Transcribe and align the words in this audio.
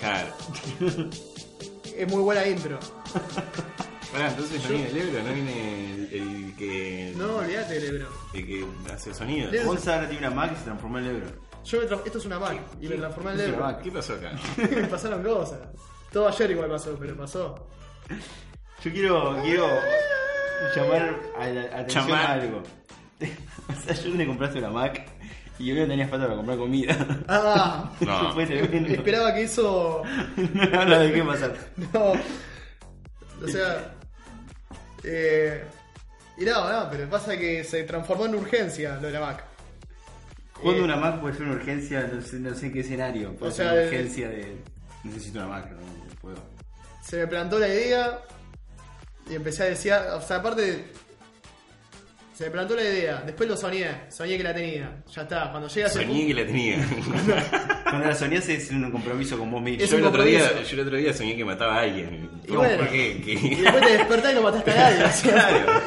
Claro. 0.00 0.34
Es 1.96 2.08
muy 2.10 2.22
buena 2.22 2.46
intro. 2.46 2.78
Pará, 4.12 4.28
entonces 4.28 4.62
no 4.64 4.68
viene 4.70 4.88
el 4.88 4.96
Ebro, 4.96 5.22
no 5.22 5.32
viene 5.34 5.84
el, 5.94 6.08
el 6.12 6.56
que. 6.56 7.12
No, 7.16 7.36
olvídate 7.36 7.74
del 7.80 7.96
Ebro. 7.96 8.08
El 8.34 8.46
que 8.46 8.66
hace 8.92 9.14
sonido. 9.14 9.50
Leo- 9.50 9.66
Gonza 9.66 9.94
ahora 9.96 10.08
tiene 10.08 10.26
una 10.26 10.34
Mac 10.34 10.52
y 10.52 10.56
se 10.56 10.64
transformó 10.64 10.98
en 10.98 11.06
Ebro. 11.06 11.26
Yo 11.64 11.80
me 11.80 11.86
tra- 11.88 12.02
Esto 12.04 12.18
es 12.18 12.24
una 12.24 12.38
Mac 12.38 12.56
y 12.80 12.88
me 12.88 12.96
transformé 12.96 13.30
en 13.32 13.36
una 13.54 13.70
Ebro. 13.70 13.78
¿Qué 13.82 13.92
pasó 13.92 14.14
acá? 14.14 14.32
me 14.56 14.86
pasaron 14.88 15.22
cosas. 15.22 15.60
Todo 16.12 16.26
ayer 16.28 16.50
igual 16.50 16.70
pasó, 16.70 16.96
pero 16.98 17.16
pasó. 17.16 17.68
Yo 18.82 18.90
quiero, 18.92 19.38
quiero 19.42 19.68
llamar 20.74 21.20
a 21.38 21.46
la 21.48 21.62
atención 21.62 22.08
Llamar. 22.08 22.26
a 22.26 22.32
algo. 22.32 22.62
o 23.68 23.82
sea, 23.84 23.94
yo 23.94 24.10
me 24.14 24.26
compraste 24.26 24.58
una 24.58 24.70
Mac 24.70 25.06
y 25.60 25.66
yo 25.66 25.74
no 25.76 25.86
tenía 25.86 26.08
falta 26.08 26.24
para 26.26 26.36
comprar 26.36 26.58
comida. 26.58 26.96
Ah, 27.28 27.92
No. 28.00 28.32
Fue 28.32 28.46
tremendo. 28.46 28.88
esperaba 28.94 29.34
que 29.34 29.42
eso. 29.42 30.02
no 30.54 30.80
habla 30.80 30.98
de 31.00 31.12
qué 31.12 31.22
pasar. 31.22 31.54
No. 31.92 32.12
O 33.44 33.48
sea. 33.48 33.94
Eh, 35.04 35.64
y 36.38 36.44
no, 36.44 36.70
no, 36.70 36.90
pero 36.90 37.08
pasa 37.08 37.36
que 37.36 37.64
se 37.64 37.84
transformó 37.84 38.26
en 38.26 38.34
urgencia 38.34 38.96
lo 38.96 39.06
de 39.08 39.12
la 39.12 39.20
Mac. 39.20 39.44
Cuando 40.62 40.80
Eh, 40.82 40.84
una 40.84 40.96
Mac 40.96 41.20
puede 41.20 41.34
ser 41.36 41.44
una 41.46 41.54
urgencia, 41.56 42.10
no 42.12 42.20
sé, 42.20 42.36
no 42.38 42.54
sé 42.54 42.66
en 42.66 42.72
qué 42.72 42.80
escenario. 42.80 43.34
Puede 43.36 43.52
O 43.52 43.54
ser 43.54 43.64
sea, 43.66 43.72
una 43.74 43.82
el- 43.82 43.88
urgencia 43.88 44.28
de. 44.28 44.56
Necesito 45.04 45.38
una 45.38 45.48
Mac, 45.48 45.70
no 45.70 46.14
puedo. 46.20 46.36
Se 47.02 47.16
me 47.18 47.26
plantó 47.26 47.58
la 47.58 47.68
idea 47.68 48.18
y 49.30 49.34
empecé 49.36 49.62
a 49.62 49.66
decir. 49.66 49.92
O 50.14 50.20
sea, 50.20 50.36
aparte. 50.36 50.84
Se 52.40 52.46
me 52.46 52.52
plantó 52.52 52.74
la 52.74 52.84
idea, 52.84 53.22
después 53.26 53.46
lo 53.46 53.54
soñé, 53.54 53.86
soñé 54.08 54.38
que 54.38 54.42
la 54.42 54.54
tenía. 54.54 55.02
Ya 55.14 55.22
está, 55.24 55.50
cuando 55.50 55.68
llega 55.68 55.88
ese 55.88 55.98
Soñé 55.98 56.26
que 56.28 56.32
la 56.32 56.46
tenía. 56.46 56.78
Cuando 57.84 58.08
la 58.08 58.14
soñás 58.14 58.48
es 58.48 58.70
un 58.70 58.90
compromiso 58.90 59.36
con 59.36 59.50
vos 59.50 59.60
mismo. 59.60 59.84
Yo 59.84 59.98
el, 59.98 60.06
otro 60.06 60.24
día, 60.24 60.62
yo 60.62 60.74
el 60.74 60.80
otro 60.80 60.96
día 60.96 61.12
soñé 61.12 61.36
que 61.36 61.44
mataba 61.44 61.76
a 61.76 61.80
alguien. 61.80 62.30
Y. 62.42 62.50
¿Por 62.50 62.88
qué? 62.88 63.22
Y 63.26 63.56
después 63.56 63.84
te 63.84 63.92
despertás 63.92 64.32
y 64.32 64.34
no 64.36 64.40
mataste 64.40 64.70
a 64.70 64.74
nadie. 64.90 65.22
Claro. 65.22 65.82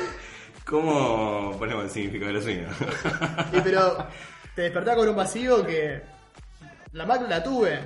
¿Cómo 0.64 1.56
ponemos 1.58 1.86
el 1.86 1.90
significado 1.90 2.34
del 2.34 2.44
sueño? 2.44 2.67
Y 3.52 3.60
pero 3.62 4.08
te 4.54 4.62
despertás 4.62 4.95
con 4.95 5.10
un 5.10 5.16
vacío 5.16 5.66
que 5.66 6.04
la 6.92 7.08
Mac 7.08 7.28
la 7.28 7.42
tuve. 7.42 7.80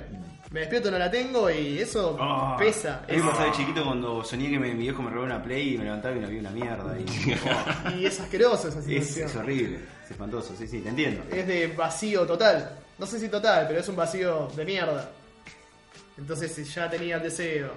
Me 0.50 0.60
despierto 0.60 0.90
no 0.90 0.98
la 0.98 1.10
tengo 1.10 1.50
y 1.50 1.78
eso 1.78 2.16
Ah, 2.18 2.56
pesa. 2.58 3.02
A 3.06 3.12
mí 3.12 3.18
me 3.18 3.22
pasaba 3.30 3.46
de 3.46 3.52
chiquito 3.52 3.84
cuando 3.84 4.24
soñé 4.24 4.48
que 4.50 4.58
me- 4.58 4.72
mi 4.74 4.84
viejo 4.84 5.02
me 5.02 5.10
robó 5.10 5.24
una 5.26 5.42
Play 5.42 5.74
y 5.74 5.78
me 5.78 5.84
levantaba 5.84 6.16
y 6.16 6.20
no 6.20 6.26
había 6.26 6.40
una 6.40 6.50
mierda. 6.50 6.96
Y, 6.98 7.04
oh, 7.34 7.90
Y 7.98 8.06
es 8.06 8.18
asqueroso 8.18 8.68
esa 8.68 8.78
es, 8.78 8.84
situación. 8.86 9.26
es 9.28 9.36
horrible, 9.36 9.78
es 10.04 10.10
espantoso, 10.10 10.54
sí, 10.56 10.66
sí, 10.66 10.80
te 10.80 10.88
entiendo. 10.88 11.22
Es 11.30 11.46
de 11.46 11.66
vacío 11.68 12.26
total. 12.26 12.78
No 12.98 13.06
sé 13.06 13.20
si 13.20 13.28
total, 13.28 13.66
pero 13.68 13.80
es 13.80 13.88
un 13.88 13.96
vacío 13.96 14.48
de 14.56 14.64
mierda. 14.64 15.10
Entonces 16.16 16.50
si 16.52 16.64
ya 16.64 16.88
tenía 16.88 17.16
el 17.16 17.22
deseo. 17.22 17.70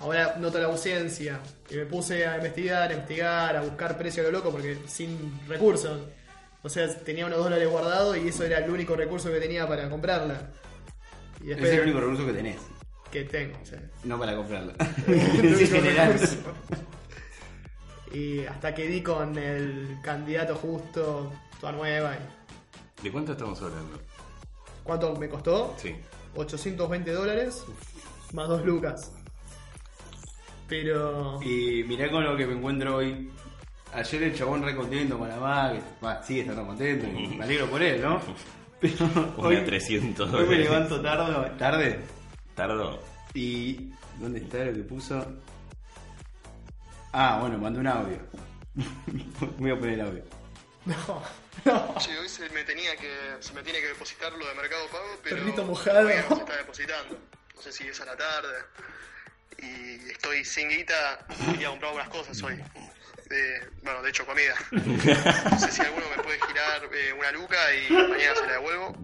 Ahora 0.00 0.36
noto 0.38 0.58
la 0.58 0.66
ausencia. 0.66 1.40
Y 1.70 1.76
me 1.76 1.86
puse 1.86 2.26
a 2.26 2.36
investigar, 2.36 2.90
a 2.90 2.94
investigar, 2.94 3.56
a 3.56 3.60
buscar 3.62 3.96
precio 3.96 4.22
a 4.22 4.26
lo 4.26 4.32
loco 4.32 4.50
porque 4.50 4.76
sin 4.86 5.40
recursos. 5.48 6.00
O 6.62 6.68
sea, 6.68 6.88
tenía 7.04 7.26
unos 7.26 7.38
dólares 7.38 7.68
guardados 7.68 8.16
y 8.18 8.28
eso 8.28 8.44
era 8.44 8.58
el 8.58 8.68
único 8.70 8.96
recurso 8.96 9.30
que 9.32 9.38
tenía 9.40 9.66
para 9.66 9.88
comprarla. 9.88 10.50
Y 11.44 11.52
Es 11.52 11.58
el 11.62 11.80
único 11.80 12.00
recurso 12.00 12.26
que 12.26 12.32
tenés, 12.32 12.56
que 13.12 13.24
tengo. 13.24 13.56
o 13.62 13.66
sea, 13.66 13.80
no 14.04 14.18
para 14.18 14.32
recurso. 15.06 16.36
Y 18.12 18.44
hasta 18.46 18.74
que 18.74 18.86
di 18.88 19.02
con 19.02 19.36
el 19.38 19.98
candidato 20.02 20.54
justo, 20.56 21.32
toda 21.60 21.72
nueva. 21.72 22.14
y- 22.16 23.02
¿De 23.04 23.12
cuánto 23.12 23.32
estamos 23.32 23.60
hablando? 23.62 24.00
¿Cuánto 24.82 25.14
me 25.16 25.28
costó? 25.28 25.74
Sí. 25.78 25.94
820 26.34 27.12
dólares 27.12 27.64
más 28.32 28.48
2 28.48 28.64
lucas. 28.64 29.12
Pero. 30.68 31.40
Y 31.42 31.84
mirá 31.84 32.10
con 32.10 32.24
lo 32.24 32.36
que 32.36 32.46
me 32.46 32.54
encuentro 32.54 32.96
hoy. 32.96 33.30
Ayer 33.94 34.22
el 34.24 34.34
chabón 34.34 34.62
re 34.62 34.76
contento 34.76 35.18
con 35.18 35.28
la 35.28 35.36
Mac, 35.38 35.80
va, 36.04 36.22
sigue 36.22 36.40
estando 36.42 36.66
contento, 36.66 37.06
y 37.06 37.28
me 37.28 37.44
alegro 37.44 37.66
por 37.70 37.82
él, 37.82 38.02
¿no? 38.02 38.20
Pero 38.80 39.06
Una 39.36 39.48
hoy, 39.48 39.64
300 39.64 40.32
hoy 40.32 40.46
me 40.46 40.56
levanto 40.56 41.00
tarde, 41.02 41.50
tarde 41.58 42.00
Tardó. 42.54 43.02
y... 43.34 43.90
¿Dónde 44.18 44.40
está 44.40 44.58
lo 44.64 44.72
que 44.72 44.80
puso? 44.80 45.24
Ah, 47.12 47.38
bueno, 47.40 47.56
mandó 47.58 47.78
un 47.78 47.86
audio. 47.86 48.18
Voy 49.58 49.70
a 49.70 49.78
poner 49.78 49.94
el 49.94 50.00
audio. 50.00 50.24
No, 50.84 51.22
no. 51.64 51.94
Che, 51.98 52.18
hoy 52.18 52.28
se 52.28 52.48
me 52.50 52.64
tenía 52.64 52.96
que 52.96 53.08
se 53.40 53.52
me 53.52 53.62
tiene 53.62 53.80
que 53.80 53.86
depositar 53.88 54.32
lo 54.32 54.44
de 54.44 54.54
Mercado 54.54 54.86
Pago, 54.90 55.04
pero 55.22 55.36
Perrito 55.36 55.64
mojado. 55.64 56.00
todavía 56.00 56.24
no 56.28 56.34
se 56.34 56.42
está 56.42 56.56
depositando. 56.56 57.18
No 57.54 57.62
sé 57.62 57.72
si 57.72 57.86
es 57.86 58.00
a 58.00 58.06
la 58.06 58.16
tarde. 58.16 58.58
Y 59.58 60.10
estoy 60.10 60.44
sin 60.44 60.68
guita 60.68 61.24
y 61.38 61.52
quería 61.52 61.68
comprar 61.70 61.90
algunas 61.90 62.08
cosas 62.08 62.42
hoy. 62.42 62.54
De, 63.28 63.60
bueno, 63.82 64.02
de 64.02 64.10
hecho 64.10 64.24
comida. 64.26 64.54
No 65.50 65.58
sé 65.58 65.70
si 65.72 65.82
alguno 65.82 66.06
me 66.16 66.22
puede 66.22 66.38
girar 66.46 66.82
eh, 66.94 67.12
una 67.18 67.30
luca 67.32 67.56
y 67.74 67.92
mañana 67.92 68.34
se 68.34 68.46
la 68.46 68.52
devuelvo. 68.52 68.96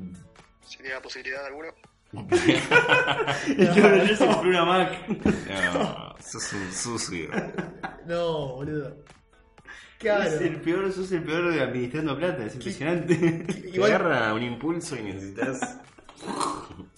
Si 0.67 0.77
tiene 0.79 0.95
la 0.95 1.03
posibilidad 1.03 1.41
de 1.43 1.47
alguno. 1.49 1.69
Yo 2.13 3.87
ayer 3.87 4.17
se 4.17 4.27
compró 4.27 4.49
una 4.51 4.65
Mac. 4.65 5.09
No, 5.09 6.15
sos 6.21 6.53
un 6.53 6.73
sucio. 6.73 7.29
No, 8.07 8.55
boludo. 8.57 8.89
Es 10.01 10.33
el 10.33 10.59
Claro. 10.59 10.63
peor, 10.63 10.93
sos 10.93 11.11
el 11.13 11.23
peor 11.25 11.53
de 11.53 11.61
administrando 11.63 12.17
plata, 12.17 12.45
es 12.45 12.55
impresionante. 12.55 13.15
Te 13.17 13.69
Igual. 13.71 13.93
agarra 13.95 14.35
un 14.35 14.43
impulso 14.43 14.97
y 14.97 15.03
necesitas. 15.03 15.79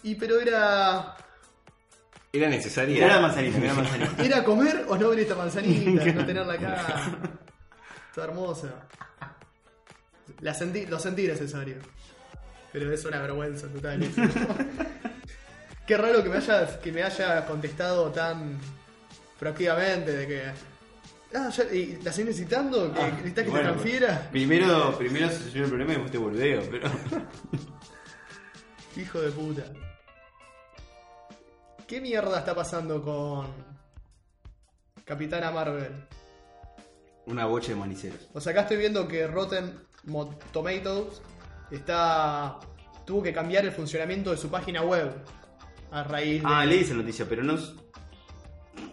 Y 0.03 0.15
pero 0.16 0.41
era. 0.41 1.16
Era 2.36 2.48
necesaria. 2.48 3.06
La 3.06 3.20
manzanita, 3.20 3.58
la 3.58 3.74
manzanita. 3.74 4.22
¿Era 4.24 4.44
comer 4.44 4.84
o 4.88 4.97
no 4.97 5.08
ver 5.10 5.20
esta 5.20 5.34
manzanita? 5.34 6.04
No 6.14 6.26
tenerla 6.26 6.54
acá. 6.54 7.06
Está 8.10 8.24
hermosa. 8.24 8.69
La 10.41 10.52
sentí, 10.54 10.86
lo 10.86 10.98
sentí 10.98 11.26
necesario. 11.26 11.76
Pero 12.72 12.92
es 12.92 13.04
una 13.04 13.20
vergüenza 13.20 13.69
total. 13.69 14.00
Qué 15.86 15.97
raro 15.97 16.22
que 16.22 16.28
me 16.28 16.36
haya, 16.38 16.80
que 16.80 16.92
me 16.92 17.02
haya 17.02 17.47
contestado 17.47 18.10
tan 18.10 18.58
proactivamente 19.38 20.12
de 20.12 20.26
que. 20.26 20.42
Ah, 21.34 21.48
ya, 21.50 21.64
y 21.72 21.98
la 22.03 22.10
estoy 22.10 22.24
necesitando, 22.24 22.92
que 22.92 23.00
Ah, 23.00 23.08
necesitas 23.10 23.44
que 23.44 23.50
bueno, 23.50 23.66
te 23.66 23.72
transfiera. 23.72 24.28
Primero, 24.30 24.97
primero 24.98 25.28
se 25.28 25.38
solucionó 25.38 25.64
el 25.64 25.70
problema 25.70 25.92
y 25.92 25.94
después 25.94 26.12
te 26.12 26.18
boludeo, 26.18 26.62
pero. 26.70 26.91
Hijo 28.97 29.20
de 29.20 29.30
puta. 29.30 29.62
¿Qué 31.86 32.00
mierda 32.00 32.38
está 32.41 32.54
pasando 32.54 33.02
con 33.02 33.47
Capitana 35.04 35.50
Marvel? 35.50 35.92
Una 37.26 37.47
bocha 37.47 37.69
de 37.69 37.76
maniceros. 37.76 38.28
O 38.34 38.41
sea, 38.41 38.52
acá 38.52 38.62
estoy 38.62 38.76
viendo 38.78 39.06
que 39.06 39.26
Rotten 39.26 39.78
Tomatoes 40.52 41.22
está 41.70 42.58
tuvo 43.04 43.22
que 43.22 43.32
cambiar 43.32 43.64
el 43.64 43.72
funcionamiento 43.72 44.30
de 44.32 44.36
su 44.36 44.48
página 44.50 44.82
web 44.82 45.12
a 45.92 46.02
raíz 46.02 46.42
de 46.42 46.48
Ah, 46.48 46.64
leí 46.64 46.80
esa 46.80 46.94
noticia, 46.94 47.26
pero 47.28 47.42
no. 47.44 47.54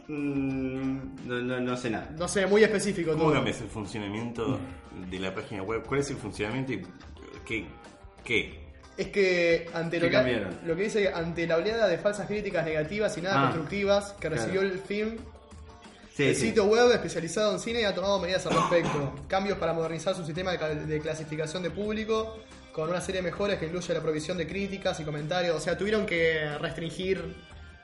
Mm, 0.08 1.28
No, 1.28 1.40
no, 1.42 1.60
no 1.60 1.78
sé 1.78 1.90
nada. 1.90 2.12
no 2.18 2.28
sé, 2.28 2.46
muy 2.46 2.64
específico 2.64 3.12
¿Cómo 3.12 3.24
todo. 3.26 3.34
cambias 3.34 3.60
el 3.62 3.70
funcionamiento 3.70 4.60
de 5.10 5.20
la 5.20 5.34
página 5.34 5.64
web? 5.64 5.84
¿Cuál 5.88 6.02
es 6.02 6.12
el 6.12 6.18
funcionamiento 6.18 6.74
y 6.74 6.84
qué? 7.46 7.66
¿Qué? 8.24 8.63
Es 8.96 9.08
que 9.08 9.68
ante 9.74 10.00
¿Qué 10.00 10.10
lo 10.10 10.24
que, 10.24 10.48
lo 10.66 10.76
que 10.76 10.84
dice 10.84 11.12
ante 11.12 11.48
la 11.48 11.58
oleada 11.58 11.88
de 11.88 11.98
falsas 11.98 12.28
críticas 12.28 12.64
negativas 12.66 13.18
y 13.18 13.22
nada 13.22 13.40
Ah, 13.40 13.44
constructivas 13.46 14.12
que 14.14 14.28
claro. 14.28 14.36
recibió 14.36 14.62
el 14.62 14.80
film, 14.80 15.18
Sí, 16.16 16.24
el 16.26 16.36
sí. 16.36 16.48
sitio 16.50 16.66
web 16.66 16.92
especializado 16.92 17.54
en 17.54 17.60
cine 17.60 17.86
ha 17.88 17.96
tomado 17.96 18.20
medidas 18.20 18.46
al 18.46 18.54
respecto. 18.54 19.16
Cambios 19.28 19.58
para 19.58 19.74
modernizar 19.74 20.14
su 20.16 20.24
sistema 20.24 20.52
de, 20.52 21.00
clasificación 21.00 21.64
de 21.64 21.72
público, 21.72 22.38
con 22.72 22.88
una 22.88 23.02
serie 23.02 23.22
de 23.24 23.32
mejoras 23.32 23.58
que 23.58 23.66
incluye 23.66 23.94
la 23.96 24.02
provisión 24.02 24.38
de 24.38 24.46
críticas 24.46 25.00
y 25.00 25.04
comentarios. 25.04 25.56
O 25.56 25.60
sea, 25.60 25.76
tuvieron 25.76 26.06
que 26.06 26.56
restringir. 26.60 27.36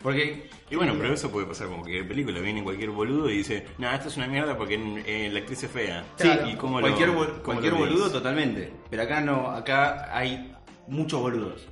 Porque. 0.01 0.47
Y 0.69 0.75
bueno, 0.75 0.93
pero 0.95 1.11
eso 1.13 1.31
puede 1.31 1.47
pasar 1.47 1.67
como 1.69 1.83
que 1.83 2.03
película 2.03 2.39
viene 2.39 2.63
cualquier 2.63 2.91
boludo 2.91 3.29
y 3.31 3.37
dice, 3.37 3.65
no, 3.79 3.91
esto 3.91 4.09
es 4.09 4.17
una 4.17 4.27
mierda 4.27 4.55
porque 4.55 4.75
eh, 5.07 5.27
la 5.31 5.39
actriz 5.39 5.63
es 5.63 5.71
fea. 5.71 6.05
Claro. 6.15 6.47
¿Y 6.47 6.55
cualquier 6.55 7.09
lo, 7.09 7.41
cualquier 7.41 7.73
boludo, 7.73 8.11
totalmente. 8.11 8.71
Pero 8.91 9.03
acá 9.03 9.21
no, 9.21 9.49
acá 9.51 10.15
hay 10.15 10.48
muchos 10.89 11.19
boludos. 11.21 11.67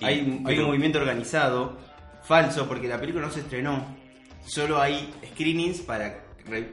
Hay, 0.00 0.20
hay 0.20 0.42
pero- 0.44 0.62
un 0.62 0.66
movimiento 0.68 0.98
organizado, 0.98 1.78
falso, 2.22 2.68
porque 2.68 2.88
la 2.88 3.00
película 3.00 3.26
no 3.26 3.32
se 3.32 3.40
estrenó. 3.40 3.96
Solo 4.46 4.80
hay 4.80 5.12
screenings 5.32 5.80
para, 5.80 6.24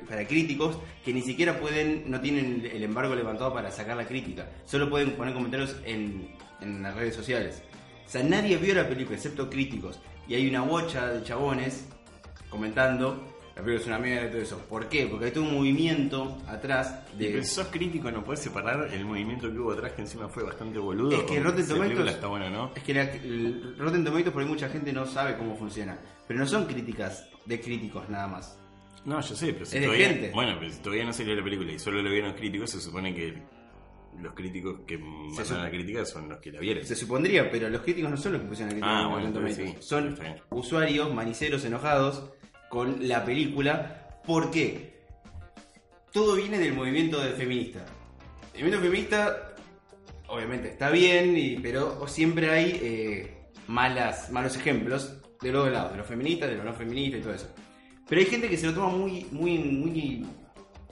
para 0.07 0.25
críticos 0.27 0.77
que 1.03 1.13
ni 1.13 1.21
siquiera 1.21 1.59
pueden, 1.59 2.03
no 2.09 2.21
tienen 2.21 2.69
el 2.71 2.83
embargo 2.83 3.15
levantado 3.15 3.53
para 3.53 3.71
sacar 3.71 3.97
la 3.97 4.05
crítica. 4.05 4.49
Solo 4.65 4.89
pueden 4.89 5.11
poner 5.11 5.33
comentarios 5.33 5.75
en, 5.85 6.29
en 6.61 6.81
las 6.83 6.95
redes 6.95 7.15
sociales. 7.15 7.63
O 8.05 8.09
sea, 8.09 8.23
nadie 8.23 8.57
vio 8.57 8.75
la 8.75 8.87
película 8.87 9.15
excepto 9.17 9.49
críticos. 9.49 9.99
Y 10.27 10.35
hay 10.35 10.47
una 10.47 10.61
bocha 10.61 11.07
de 11.07 11.23
chabones 11.23 11.85
comentando 12.49 13.34
la 13.55 13.63
película 13.63 13.81
es 13.81 13.87
una 13.87 13.99
mierda 13.99 14.27
y 14.27 14.31
todo 14.31 14.41
eso. 14.41 14.57
¿Por 14.69 14.89
qué? 14.89 15.07
Porque 15.07 15.25
hay 15.25 15.31
todo 15.31 15.43
un 15.45 15.53
movimiento 15.53 16.37
atrás 16.47 16.93
pero 17.17 17.37
de... 17.37 17.43
si 17.43 17.55
sos 17.55 17.67
crítico 17.67 18.11
no 18.11 18.23
puedes 18.23 18.41
separar 18.41 18.93
el 18.93 19.05
movimiento 19.05 19.49
que 19.51 19.57
hubo 19.57 19.71
atrás 19.71 19.93
que 19.93 20.01
encima 20.01 20.27
fue 20.27 20.43
bastante 20.43 20.77
boludo. 20.77 21.17
Es 21.17 21.23
que 21.23 21.39
Rotten 21.39 21.65
Tomatoes- 21.65 22.07
está 22.09 22.27
buena 22.27 22.47
o 22.47 22.49
no. 22.49 22.71
Es 22.75 22.83
que 22.83 22.93
la, 22.93 23.03
el 23.03 23.75
Rotten 23.77 24.03
Tomatoes 24.03 24.31
por 24.33 24.41
ahí 24.41 24.47
mucha 24.49 24.67
gente 24.69 24.91
no 24.91 25.05
sabe 25.05 25.37
cómo 25.37 25.55
funciona. 25.55 25.97
Pero 26.27 26.39
no 26.39 26.47
son 26.47 26.65
críticas 26.65 27.29
de 27.45 27.61
críticos 27.61 28.09
nada 28.09 28.27
más. 28.27 28.59
No, 29.05 29.21
yo 29.21 29.35
sé, 29.35 29.53
pero 29.53 29.65
si 29.65 29.75
Es 29.77 29.81
de 29.81 29.87
todavía, 29.87 30.09
gente. 30.09 30.31
Bueno, 30.31 30.55
pero 30.59 30.71
si 30.71 30.79
todavía 30.79 31.05
no 31.05 31.13
salió 31.13 31.35
la 31.35 31.43
película 31.43 31.71
y 31.71 31.79
solo 31.79 32.01
lo 32.01 32.09
vieron 32.09 32.31
los 32.31 32.39
críticos, 32.39 32.71
se 32.71 32.81
supone 32.81 33.13
que 33.13 33.41
los 34.19 34.33
críticos 34.33 34.79
que 34.87 34.97
mandan 34.97 35.63
la 35.63 35.69
crítica 35.69 36.05
son 36.05 36.27
los 36.29 36.39
que 36.39 36.51
la 36.51 36.59
vieron. 36.59 36.83
Se 36.83 36.95
supondría, 36.95 37.49
pero 37.51 37.69
los 37.69 37.81
críticos 37.81 38.09
no 38.11 38.17
son 38.17 38.33
los 38.33 38.41
que 38.41 38.47
pusieron 38.47 38.69
la 38.69 38.73
crítica 38.75 38.97
Ah, 38.97 39.21
en 39.21 39.33
bueno, 39.33 39.49
sí, 39.53 39.75
Son 39.79 40.17
usuarios 40.49 41.13
maniceros 41.13 41.63
enojados 41.65 42.31
con 42.75 43.07
la 43.07 43.23
película. 43.23 44.19
¿Por 44.27 44.51
qué? 44.51 44.99
Todo 46.11 46.35
viene 46.35 46.59
del 46.59 46.73
movimiento 46.73 47.21
de 47.21 47.29
feminista. 47.31 47.85
El 48.53 48.63
movimiento 48.65 48.81
feminista, 48.83 49.53
obviamente, 50.27 50.67
está 50.71 50.89
bien, 50.89 51.37
y- 51.37 51.55
pero 51.59 52.05
siempre 52.09 52.49
hay 52.51 52.77
eh, 52.83 53.37
malas, 53.67 54.29
malos 54.29 54.57
ejemplos 54.57 55.21
de 55.41 55.53
los 55.53 55.63
dos 55.63 55.71
lados, 55.71 55.91
de 55.93 55.97
los 55.99 56.07
feministas, 56.07 56.49
de 56.49 56.55
los 56.57 56.65
no 56.65 56.73
feministas 56.73 57.19
y 57.21 57.23
todo 57.23 57.33
eso. 57.33 57.47
Pero 58.09 58.19
hay 58.19 58.27
gente 58.27 58.49
que 58.49 58.57
se 58.57 58.65
lo 58.67 58.73
toma 58.73 58.89
muy, 58.89 59.25
muy, 59.31 59.57
muy, 59.57 60.25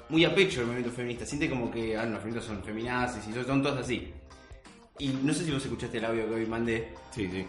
muy 0.07 0.23
a 0.23 0.33
pecho 0.33 0.61
el 0.61 0.67
movimiento 0.67 0.95
feminista. 0.95 1.25
Siente 1.25 1.49
como 1.49 1.69
que 1.69 1.97
ah, 1.97 2.05
no, 2.05 2.11
los 2.13 2.19
feministas 2.21 2.45
son 2.47 2.63
feminazis 2.63 3.27
y 3.27 3.33
son- 3.33 3.45
son 3.45 3.61
todos 3.61 3.79
así. 3.79 4.07
Y 4.99 5.09
no 5.21 5.33
sé 5.33 5.43
si 5.43 5.51
vos 5.51 5.61
escuchaste 5.65 5.97
el 5.97 6.05
audio 6.05 6.29
que 6.29 6.35
hoy 6.35 6.45
mandé. 6.45 6.93
Sí, 7.11 7.27
sí. 7.29 7.45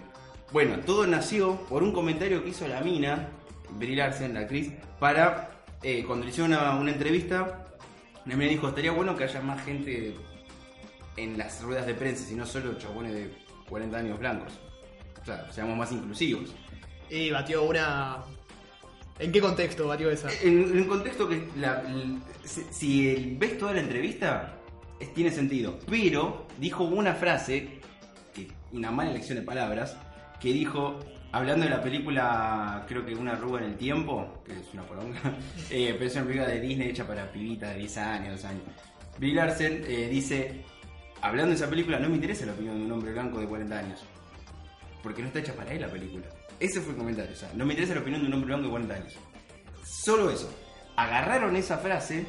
Bueno, 0.53 0.79
todo 0.85 1.07
nació 1.07 1.55
por 1.69 1.85
un 1.85 1.93
comentario 1.93 2.43
que 2.43 2.51
hizo 2.51 2.67
la 2.67 2.81
mina, 2.81 3.29
Brie 3.79 3.97
Larson, 3.97 4.35
la 4.35 4.41
actriz, 4.41 4.71
para 4.99 5.51
eh, 5.83 6.05
cuando 6.07 6.25
le 6.25 6.31
hicieron 6.31 6.53
una, 6.53 6.75
una 6.77 6.93
entrevista, 6.93 7.67
mina 8.25 8.45
dijo, 8.45 8.69
estaría 8.69 8.93
bueno 8.93 9.17
que 9.17 9.25
haya 9.25 9.41
más 9.41 9.63
gente 9.65 10.15
en 11.17 11.37
las 11.39 11.63
ruedas 11.63 11.87
de 11.87 11.95
prensa, 11.95 12.31
y 12.33 12.35
no 12.35 12.47
solo 12.47 12.75
chabones 12.79 13.13
de 13.15 13.31
40 13.69 13.97
años 13.99 14.19
blancos. 14.19 14.53
O 15.21 15.25
sea, 15.25 15.51
seamos 15.53 15.77
más 15.77 15.93
inclusivos. 15.93 16.55
Y 17.11 17.31
batió 17.31 17.63
una. 17.65 18.19
¿En 19.19 19.31
qué 19.31 19.41
contexto 19.41 19.87
batió 19.87 20.11
esa? 20.11 20.29
En, 20.43 20.65
en 20.65 20.79
un 20.81 20.85
contexto 20.89 21.29
que 21.29 21.47
la- 21.57 21.83
si, 22.45 22.63
si 22.73 23.37
ves 23.39 23.59
toda 23.59 23.73
la 23.75 23.81
entrevista, 23.81 24.55
es- 24.99 25.15
tiene 25.15 25.31
sentido. 25.31 25.79
Pero 25.89 26.47
dijo 26.59 26.83
una 26.85 27.15
frase, 27.15 27.79
que, 28.35 28.49
una 28.73 28.91
mala 28.91 29.11
elección 29.11 29.39
de 29.39 29.45
palabras, 29.45 29.97
que 30.41 30.53
dijo, 30.53 30.99
hablando 31.37 31.65
de 31.65 31.71
la 31.71 31.83
película, 31.83 32.85
creo 32.89 33.05
que 33.05 33.15
Una 33.15 33.33
arruga 33.33 33.61
en 33.61 33.71
el 33.71 33.77
tiempo, 33.77 34.43
que 34.45 34.53
es 34.53 34.73
una 34.73 34.83
poronga, 34.85 35.21
eh, 35.71 35.95
pero 35.99 36.07
es 36.07 36.15
una 36.17 36.25
película 36.25 36.49
de 36.49 36.61
Disney 36.61 36.89
hecha 36.91 37.07
para 37.07 37.31
pibitas 37.31 37.73
de 37.73 37.79
10 37.81 37.97
años, 37.99 38.43
2 38.43 38.45
años. 38.51 38.63
Bill 39.19 39.37
Larsen 39.37 39.85
eh, 39.87 40.09
dice, 40.11 40.65
hablando 41.21 41.51
de 41.51 41.57
esa 41.57 41.69
película, 41.69 41.99
no 41.99 42.09
me 42.09 42.17
interesa 42.17 42.47
la 42.47 42.53
opinión 42.53 42.79
de 42.79 42.85
un 42.87 42.93
hombre 42.93 43.13
blanco 43.13 43.39
de 43.41 43.47
40 43.47 43.79
años. 43.79 44.05
Porque 45.03 45.21
no 45.21 45.29
está 45.29 45.41
hecha 45.41 45.55
para 45.55 45.73
él 45.73 45.83
la 45.83 45.89
película. 45.89 46.25
Ese 46.59 46.81
fue 46.81 46.93
el 46.93 46.99
comentario. 46.99 47.33
O 47.33 47.37
sea, 47.37 47.51
no 47.55 47.67
me 47.67 47.75
interesa 47.75 47.95
la 47.95 48.01
opinión 48.01 48.23
de 48.23 48.29
un 48.29 48.33
hombre 48.35 48.47
blanco 48.49 48.65
de 48.65 48.71
40 48.71 48.95
años. 48.95 49.13
Solo 49.85 50.31
eso. 50.31 50.51
Agarraron 50.97 51.57
esa 51.57 51.79
frase, 51.79 52.25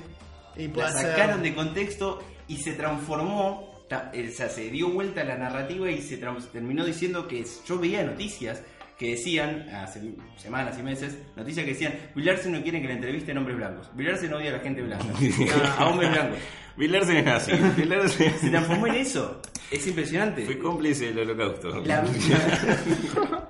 Y 0.58 0.68
la 0.68 0.74
puede 0.74 0.92
ser. 0.92 1.12
sacaron 1.12 1.42
de 1.42 1.56
contexto 1.56 2.22
y 2.48 2.58
se 2.58 2.74
transformó. 2.74 3.72
eh, 4.14 4.30
O 4.32 4.36
sea, 4.36 4.50
se 4.50 4.70
dio 4.70 4.90
vuelta 4.90 5.24
la 5.24 5.38
narrativa 5.38 5.90
y 5.90 6.02
se 6.02 6.18
terminó 6.18 6.84
diciendo 6.86 7.28
que 7.28 7.46
yo 7.66 7.80
veía 7.80 8.04
noticias 8.04 8.62
que 8.98 9.12
decían, 9.12 9.68
hace 9.70 10.02
semanas 10.38 10.78
y 10.80 10.84
meses, 10.84 11.18
noticias 11.36 11.66
que 11.66 11.74
decían, 11.74 11.94
Bill 12.16 12.26
Larsen 12.26 12.54
no 12.54 12.62
quiere 12.62 12.82
que 12.82 12.88
le 12.88 12.94
entrevisten 12.94 13.38
hombres 13.38 13.58
blancos. 13.58 13.90
Bill 13.94 14.08
Larsen 14.08 14.34
odia 14.34 14.52
a 14.52 14.54
la 14.54 14.60
gente 14.60 14.82
blanca. 14.82 15.06
a 15.78 15.90
hombres 15.90 16.12
blancos. 16.12 16.40
Bill 16.78 16.92
Larsen 16.92 17.18
es 17.18 17.26
nazi. 17.26 17.52
Bill 17.76 17.90
Larsen 17.90 18.40
Se 18.40 18.50
transformó 18.50 18.88
en 18.88 18.96
eso. 18.96 19.42
Es 19.72 19.86
impresionante. 19.88 20.46
fue 20.46 20.60
cómplice 20.60 21.14
del 21.14 21.20
holocausto. 21.20 21.82
La 21.82 22.02
mina. 22.04 23.50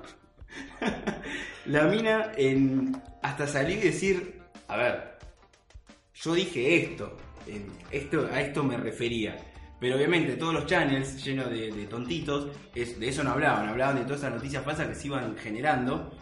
la 1.66 1.84
mina 1.84 2.32
en. 2.36 3.00
Hasta 3.22 3.46
salir 3.46 3.78
y 3.78 3.88
decir. 3.88 4.40
A 4.68 4.76
ver. 4.76 5.18
Yo 6.14 6.34
dije 6.34 6.82
esto. 6.82 7.16
esto 7.90 8.28
a 8.32 8.40
esto 8.40 8.64
me 8.64 8.76
refería. 8.76 9.36
Pero 9.78 9.96
obviamente 9.96 10.36
todos 10.36 10.54
los 10.54 10.66
channels 10.66 11.22
llenos 11.22 11.50
de, 11.50 11.70
de 11.70 11.86
tontitos, 11.86 12.48
es- 12.74 12.98
de 12.98 13.08
eso 13.08 13.22
no 13.22 13.32
hablaban, 13.32 13.68
hablaban 13.68 13.96
de 13.96 14.02
todas 14.02 14.20
esas 14.20 14.32
noticias 14.34 14.64
falsas 14.64 14.88
que 14.88 14.94
se 14.94 15.06
iban 15.08 15.36
generando. 15.36 16.12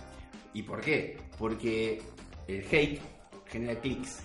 ¿Y 0.53 0.63
por 0.63 0.81
qué? 0.81 1.19
Porque 1.39 2.03
el 2.49 2.65
hate 2.71 3.01
genera 3.47 3.81
clics. 3.81 4.21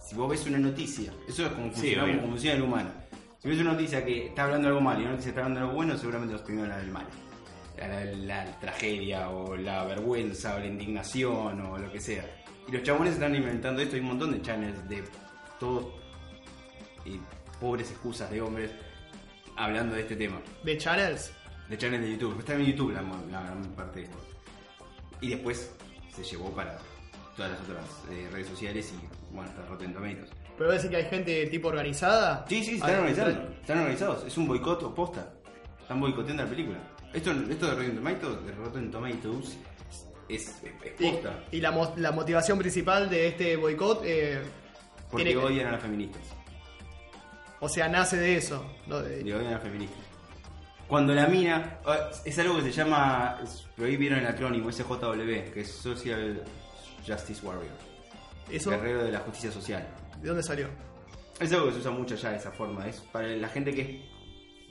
Si 0.00 0.16
vos 0.16 0.28
ves 0.30 0.44
una 0.46 0.58
noticia, 0.58 1.12
eso 1.28 1.46
es 1.46 1.52
como 1.52 1.66
Sí, 1.74 1.94
funciona, 1.94 2.16
como 2.16 2.28
funciona 2.28 2.56
el 2.56 2.62
humano. 2.62 2.90
Si 3.38 3.48
ves 3.48 3.58
una 3.60 3.72
noticia 3.72 4.04
que 4.04 4.26
está 4.26 4.44
hablando 4.44 4.68
algo 4.68 4.80
mal 4.80 4.98
y 4.98 5.02
una 5.02 5.10
noticia 5.12 5.30
está 5.30 5.42
hablando 5.42 5.60
algo 5.60 5.72
bueno, 5.74 5.96
seguramente 5.96 6.34
vas 6.34 6.42
primero 6.42 6.66
la 6.66 6.78
del 6.78 6.90
mal. 6.90 7.06
La, 7.78 7.88
la- 7.88 8.04
la 8.44 8.60
tragedia 8.60 9.30
o 9.30 9.56
la 9.56 9.84
vergüenza 9.84 10.56
o 10.56 10.58
la 10.58 10.66
indignación 10.66 11.60
o 11.60 11.78
lo 11.78 11.90
que 11.92 12.00
sea. 12.00 12.24
Y 12.68 12.72
los 12.72 12.82
chabones 12.82 13.14
están 13.14 13.34
inventando 13.34 13.80
esto. 13.82 13.94
Hay 13.96 14.00
un 14.00 14.08
montón 14.08 14.32
de 14.32 14.42
channels 14.42 14.88
de 14.88 15.04
todos 15.60 15.86
y 17.04 17.18
pobres 17.64 17.90
excusas 17.90 18.30
de 18.30 18.42
hombres 18.42 18.70
hablando 19.56 19.94
de 19.94 20.02
este 20.02 20.16
tema. 20.16 20.38
¿De 20.62 20.76
channels? 20.76 21.32
De 21.70 21.78
channels 21.78 22.04
de 22.04 22.12
YouTube. 22.12 22.38
Está 22.40 22.54
en 22.56 22.66
YouTube 22.66 22.92
la, 22.92 23.00
la 23.30 23.40
gran 23.42 23.62
parte 23.74 24.00
de 24.00 24.04
esto. 24.04 24.18
Y 25.22 25.30
después 25.30 25.72
se 26.14 26.22
llevó 26.22 26.50
para 26.50 26.78
todas 27.34 27.52
las 27.52 27.60
otras 27.62 27.84
eh, 28.12 28.28
redes 28.30 28.48
sociales 28.48 28.92
y 28.92 29.34
bueno, 29.34 29.48
hasta 29.48 29.64
Rotten 29.66 29.94
Tomatoes. 29.94 30.28
¿Pero 30.58 30.72
decir 30.72 30.90
que 30.90 30.96
hay 30.96 31.04
gente 31.06 31.46
tipo 31.46 31.68
organizada? 31.68 32.44
Sí, 32.50 32.62
sí, 32.62 32.72
Ah, 32.82 32.86
están 32.90 32.94
organizando. 32.98 33.54
Están 33.62 33.78
organizados. 33.78 34.24
Es 34.26 34.36
un 34.36 34.46
boicot 34.46 34.82
o 34.82 34.94
posta. 34.94 35.32
Están 35.80 36.00
boicoteando 36.00 36.42
la 36.44 36.50
película. 36.50 36.78
Esto, 37.14 37.30
esto 37.48 37.66
de 37.66 37.72
Rotten 37.76 37.96
Tomatoes, 37.96 38.44
de 38.44 38.52
Rotten 38.52 38.90
Tomatoes 38.90 39.56
es, 40.28 40.48
es, 40.48 40.62
es 40.62 41.00
Y, 41.00 41.10
posta. 41.12 41.44
y 41.50 41.60
la, 41.62 41.92
la 41.96 42.12
motivación 42.12 42.58
principal 42.58 43.08
de 43.08 43.28
este 43.28 43.56
boicot, 43.56 44.02
eh, 44.04 44.42
Porque 45.10 45.24
tiene 45.24 45.40
odian 45.40 45.68
a 45.68 45.72
las 45.72 45.80
feministas. 45.82 46.22
O 47.60 47.68
sea, 47.68 47.88
nace 47.88 48.16
de 48.16 48.36
eso. 48.36 48.64
¿no? 48.86 49.00
De- 49.00 49.22
Le 49.22 49.34
odian 49.34 49.48
a 49.48 49.52
las 49.52 49.62
feministas. 49.62 49.98
Cuando 50.88 51.14
la 51.14 51.26
mina. 51.26 51.78
Es 52.24 52.38
algo 52.38 52.56
que 52.56 52.62
se 52.64 52.72
llama. 52.72 53.38
ahí 53.78 53.96
vieron 53.96 54.18
el 54.20 54.26
acrónimo, 54.26 54.70
SJW, 54.70 55.52
que 55.52 55.60
es 55.62 55.70
Social 55.72 56.42
Justice 57.06 57.44
Warrior. 57.44 57.72
¿Eso? 58.50 58.70
Guerrero 58.70 59.04
de 59.04 59.12
la 59.12 59.20
justicia 59.20 59.50
social. 59.50 59.86
¿De 60.20 60.28
dónde 60.28 60.42
salió? 60.42 60.68
Es 61.40 61.50
algo 61.52 61.66
que 61.66 61.72
se 61.72 61.78
usa 61.78 61.90
mucho 61.90 62.14
ya 62.16 62.30
de 62.30 62.36
esa 62.36 62.50
forma. 62.50 62.86
Es 62.86 63.00
para 63.00 63.28
la 63.28 63.48
gente 63.48 63.74
que, 63.74 64.04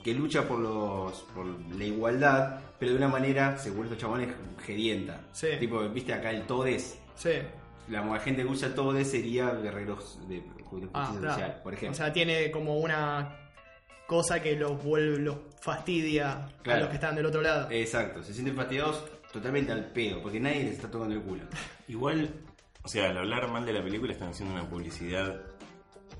que 0.02 0.14
lucha 0.14 0.46
por 0.46 0.60
los 0.60 1.12
por 1.34 1.44
la 1.46 1.84
igualdad, 1.84 2.60
pero 2.78 2.92
de 2.92 2.98
una 2.98 3.08
manera, 3.08 3.58
según 3.58 3.84
estos 3.84 3.98
chabones, 3.98 4.28
gedienta. 4.64 5.20
Sí. 5.32 5.48
Tipo, 5.58 5.80
viste 5.88 6.12
acá 6.14 6.30
el 6.30 6.46
todes. 6.46 6.98
Sí. 7.16 7.32
La 7.88 8.18
gente 8.20 8.42
que 8.42 8.48
usa 8.48 8.74
todes 8.74 9.10
sería 9.10 9.50
guerreros 9.50 10.18
de 10.28 10.40
justicia 10.64 10.90
Ah, 10.94 11.14
claro. 11.18 11.34
social, 11.34 11.60
por 11.62 11.74
ejemplo. 11.74 11.92
O 11.92 11.94
sea, 11.94 12.12
tiene 12.12 12.50
como 12.50 12.78
una 12.78 13.36
cosa 14.06 14.40
que 14.42 14.56
los 14.56 14.82
vuelve, 14.82 15.18
los 15.18 15.36
fastidia 15.60 16.48
a 16.64 16.76
los 16.76 16.88
que 16.88 16.94
están 16.94 17.14
del 17.14 17.26
otro 17.26 17.40
lado. 17.42 17.68
Exacto, 17.70 18.22
se 18.22 18.32
sienten 18.32 18.54
fastidiados 18.56 19.04
totalmente 19.32 19.72
al 19.72 19.86
pedo, 19.86 20.22
porque 20.22 20.40
nadie 20.40 20.64
les 20.64 20.72
está 20.74 20.90
tocando 20.90 21.14
el 21.14 21.22
culo. 21.22 21.42
Igual, 21.88 22.30
o 22.82 22.88
sea, 22.88 23.10
al 23.10 23.18
hablar 23.18 23.48
mal 23.48 23.64
de 23.66 23.72
la 23.72 23.82
película 23.82 24.12
están 24.12 24.28
haciendo 24.30 24.54
una 24.54 24.68
publicidad. 24.68 25.40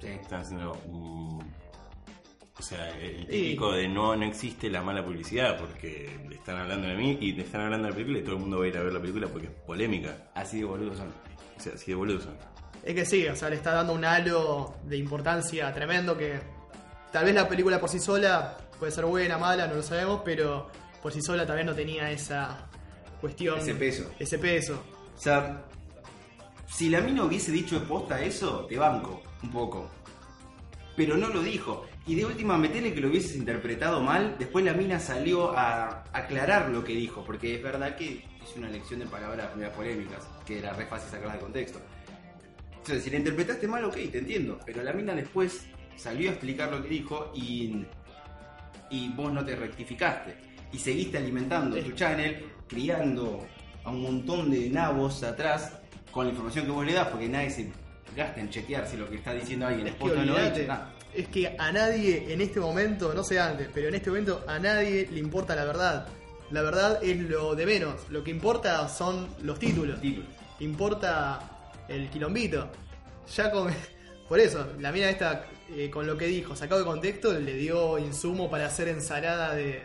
Sí. 0.00 0.09
Están 0.09 0.40
haciendo 0.42 0.73
un. 0.87 1.44
O 2.58 2.62
sea, 2.62 2.88
el 2.99 3.26
típico 3.26 3.73
de 3.73 3.88
no, 3.88 4.14
no 4.14 4.25
existe 4.25 4.70
la 4.70 4.80
mala 4.80 5.04
publicidad 5.04 5.58
porque 5.58 6.18
le 6.28 6.37
están 6.37 6.56
hablando 6.56 6.87
de 6.87 6.94
mí 6.94 7.18
y 7.20 7.32
le 7.32 7.42
están 7.42 7.62
hablando 7.62 7.87
de 7.87 7.90
la 7.90 7.96
película 7.96 8.18
y 8.20 8.23
todo 8.23 8.37
el 8.37 8.40
mundo 8.40 8.58
va 8.58 8.64
a 8.64 8.68
ir 8.68 8.76
a 8.78 8.82
ver 8.82 8.92
la 8.92 9.00
película 9.00 9.26
porque 9.26 9.49
es 9.49 9.52
polémica. 9.52 10.30
Así 10.34 10.61
de 10.61 10.64
boludos 10.64 10.99
son. 10.99 11.08
O 11.08 11.61
sea, 11.61 11.75
así 11.75 11.90
de 11.90 11.94
boludos 11.96 12.25
son. 12.25 12.37
Es 12.84 12.94
que 12.94 13.04
sí, 13.04 13.26
o 13.26 13.34
sea, 13.34 13.50
le 13.50 13.56
está 13.56 13.73
dando 13.73 13.92
un 13.92 14.04
halo 14.04 14.76
de 14.84 14.96
importancia 14.96 15.73
tremendo 15.73 16.16
que 16.16 16.38
tal 17.11 17.25
vez 17.25 17.34
la 17.34 17.49
película 17.49 17.80
por 17.80 17.88
sí 17.88 17.99
sola 17.99 18.56
puede 18.78 18.92
ser 18.92 19.04
buena, 19.06 19.37
mala, 19.38 19.66
no 19.66 19.75
lo 19.75 19.82
sabemos, 19.82 20.20
pero 20.25 20.70
por 21.02 21.12
sí 21.12 21.23
sola 21.23 21.46
tal 21.46 21.56
vez 21.56 21.66
no 21.66 21.75
tenía 21.75 22.11
esa 22.11 22.68
cuestión. 23.20 23.58
Ese 23.58 23.75
peso. 23.75 24.11
Ese 24.18 24.38
peso. 24.38 24.82
O 25.16 25.20
sea, 25.20 25.64
si 26.66 26.88
la 26.88 27.00
mina 27.00 27.25
hubiese 27.25 27.50
dicho 27.52 27.80
de 27.80 27.87
posta 27.87 28.20
eso, 28.20 28.66
te 28.66 28.76
banco 28.76 29.23
un 29.42 29.50
poco. 29.50 29.90
Pero 30.96 31.16
no 31.16 31.28
lo 31.28 31.42
dijo. 31.42 31.87
Y 32.06 32.14
de 32.14 32.26
última, 32.26 32.58
metele 32.58 32.92
que 32.92 33.00
lo 33.00 33.08
hubieses 33.08 33.34
interpretado 33.34 34.02
mal. 34.02 34.37
Después 34.38 34.64
la 34.64 34.75
mina 34.75 35.00
salió 35.00 35.56
a 35.56 36.04
aclarar 36.12 36.68
lo 36.68 36.84
que 36.84 36.94
dijo. 36.94 37.25
Porque 37.25 37.54
es 37.54 37.62
verdad 37.62 37.96
que 37.96 38.25
hizo 38.42 38.58
una 38.58 38.68
lección 38.68 39.00
de 39.00 39.06
palabras 39.06 39.56
medio 39.56 39.73
polémicas. 39.73 40.28
Que 40.44 40.58
era 40.58 40.75
re 40.75 40.87
fácil 40.87 41.11
sacarlas 41.11 41.37
de 41.37 41.40
contexto. 41.40 41.80
Entonces, 42.73 43.04
si 43.04 43.11
la 43.11 43.16
interpretaste 43.16 43.66
mal, 43.66 43.84
ok, 43.84 43.94
te 44.12 44.18
entiendo. 44.18 44.61
Pero 44.66 44.82
la 44.82 44.92
mina 44.92 45.14
después 45.14 45.66
salió 45.96 46.28
a 46.28 46.32
explicar 46.32 46.70
lo 46.70 46.82
que 46.82 46.88
dijo 46.88 47.32
y, 47.34 47.87
y 48.90 49.08
vos 49.11 49.32
no 49.32 49.42
te 49.42 49.56
rectificaste. 49.56 50.37
Y 50.73 50.78
seguiste 50.78 51.16
alimentando 51.16 51.78
tu 51.78 51.92
channel, 51.92 52.44
criando 52.68 53.46
a 53.84 53.90
un 53.90 54.02
montón 54.02 54.50
de 54.50 54.68
nabos 54.68 55.23
atrás 55.23 55.73
con 56.11 56.26
la 56.26 56.32
información 56.32 56.66
que 56.66 56.70
vos 56.70 56.84
le 56.84 56.92
das, 56.92 57.08
porque 57.08 57.28
nadie 57.28 57.50
se 57.50 57.73
gasta 58.14 58.40
en 58.40 58.50
chequear 58.50 58.87
si 58.87 58.96
lo 58.96 59.08
que 59.08 59.16
está 59.16 59.32
diciendo 59.32 59.66
alguien 59.66 59.87
es 59.87 59.94
Es 59.94 60.00
que 60.00 60.26
no 60.26 60.38
es. 60.38 60.68
Es 61.14 61.28
que 61.28 61.54
a 61.59 61.71
nadie 61.71 62.33
en 62.33 62.40
este 62.40 62.61
momento, 62.61 63.14
no 63.14 63.23
sé 63.23 63.38
antes, 63.38 63.68
pero 63.73 63.88
en 63.88 63.94
este 63.94 64.11
momento 64.11 64.44
a 64.49 64.59
nadie 64.59 65.09
le 65.11 65.21
importa 65.21 65.54
la 65.54 65.64
verdad. 65.64 66.09
La 66.50 66.62
verdad 66.62 67.02
es 67.02 67.18
lo 67.18 67.54
de 67.54 67.66
menos. 67.66 68.09
Lo 68.11 68.23
que 68.25 68.30
importa 68.30 68.88
son 68.88 69.28
los 69.42 69.59
títulos. 69.59 70.00
título. 70.00 70.26
Importa 70.61 71.40
el 71.88 72.11
quilombito. 72.11 72.68
Ya 73.35 73.50
con. 73.50 73.73
Por 74.28 74.40
eso, 74.40 74.66
la 74.80 74.90
mina 74.90 75.11
esta, 75.11 75.44
eh, 75.71 75.90
con 75.90 76.06
lo 76.06 76.16
que 76.16 76.26
dijo, 76.26 76.56
sacado 76.56 76.80
de 76.80 76.87
contexto, 76.87 77.38
le 77.38 77.54
dio 77.54 77.99
insumo 77.99 78.50
para 78.50 78.66
hacer 78.66 78.88
ensalada 78.88 79.54
de. 79.54 79.83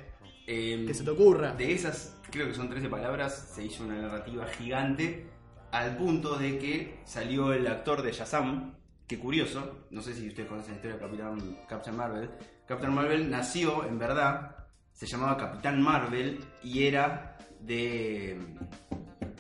Eh, 0.48 0.86
que 0.88 0.94
se 0.94 1.04
te 1.04 1.10
ocurra. 1.10 1.54
De 1.54 1.74
esas, 1.74 2.16
creo 2.32 2.48
que 2.48 2.56
son 2.56 2.70
13 2.70 2.90
palabras, 2.90 3.52
se 3.54 3.66
hizo 3.66 3.84
una 3.84 4.02
narrativa 4.02 4.48
gigante 4.48 5.28
al 5.72 5.98
punto 5.98 6.38
de 6.38 6.58
que 6.58 7.00
salió 7.06 7.54
el 7.54 7.68
actor 7.68 8.02
de 8.02 8.12
Shazam, 8.12 8.74
que 9.10 9.18
curioso, 9.18 9.88
no 9.90 10.04
sé 10.04 10.14
si 10.14 10.28
ustedes 10.28 10.48
conocen 10.48 10.74
la 10.74 10.76
historia 10.76 10.98
de 10.98 11.02
Capitán, 11.02 11.58
Captain 11.68 11.98
Marvel. 11.98 12.30
Captain 12.68 12.94
Marvel 12.94 13.28
nació, 13.28 13.84
en 13.84 13.98
verdad, 13.98 14.56
se 14.94 15.08
llamaba 15.08 15.36
Capitán 15.36 15.82
Marvel 15.82 16.40
y 16.64 16.84
era 16.86 17.36
de, 17.60 18.40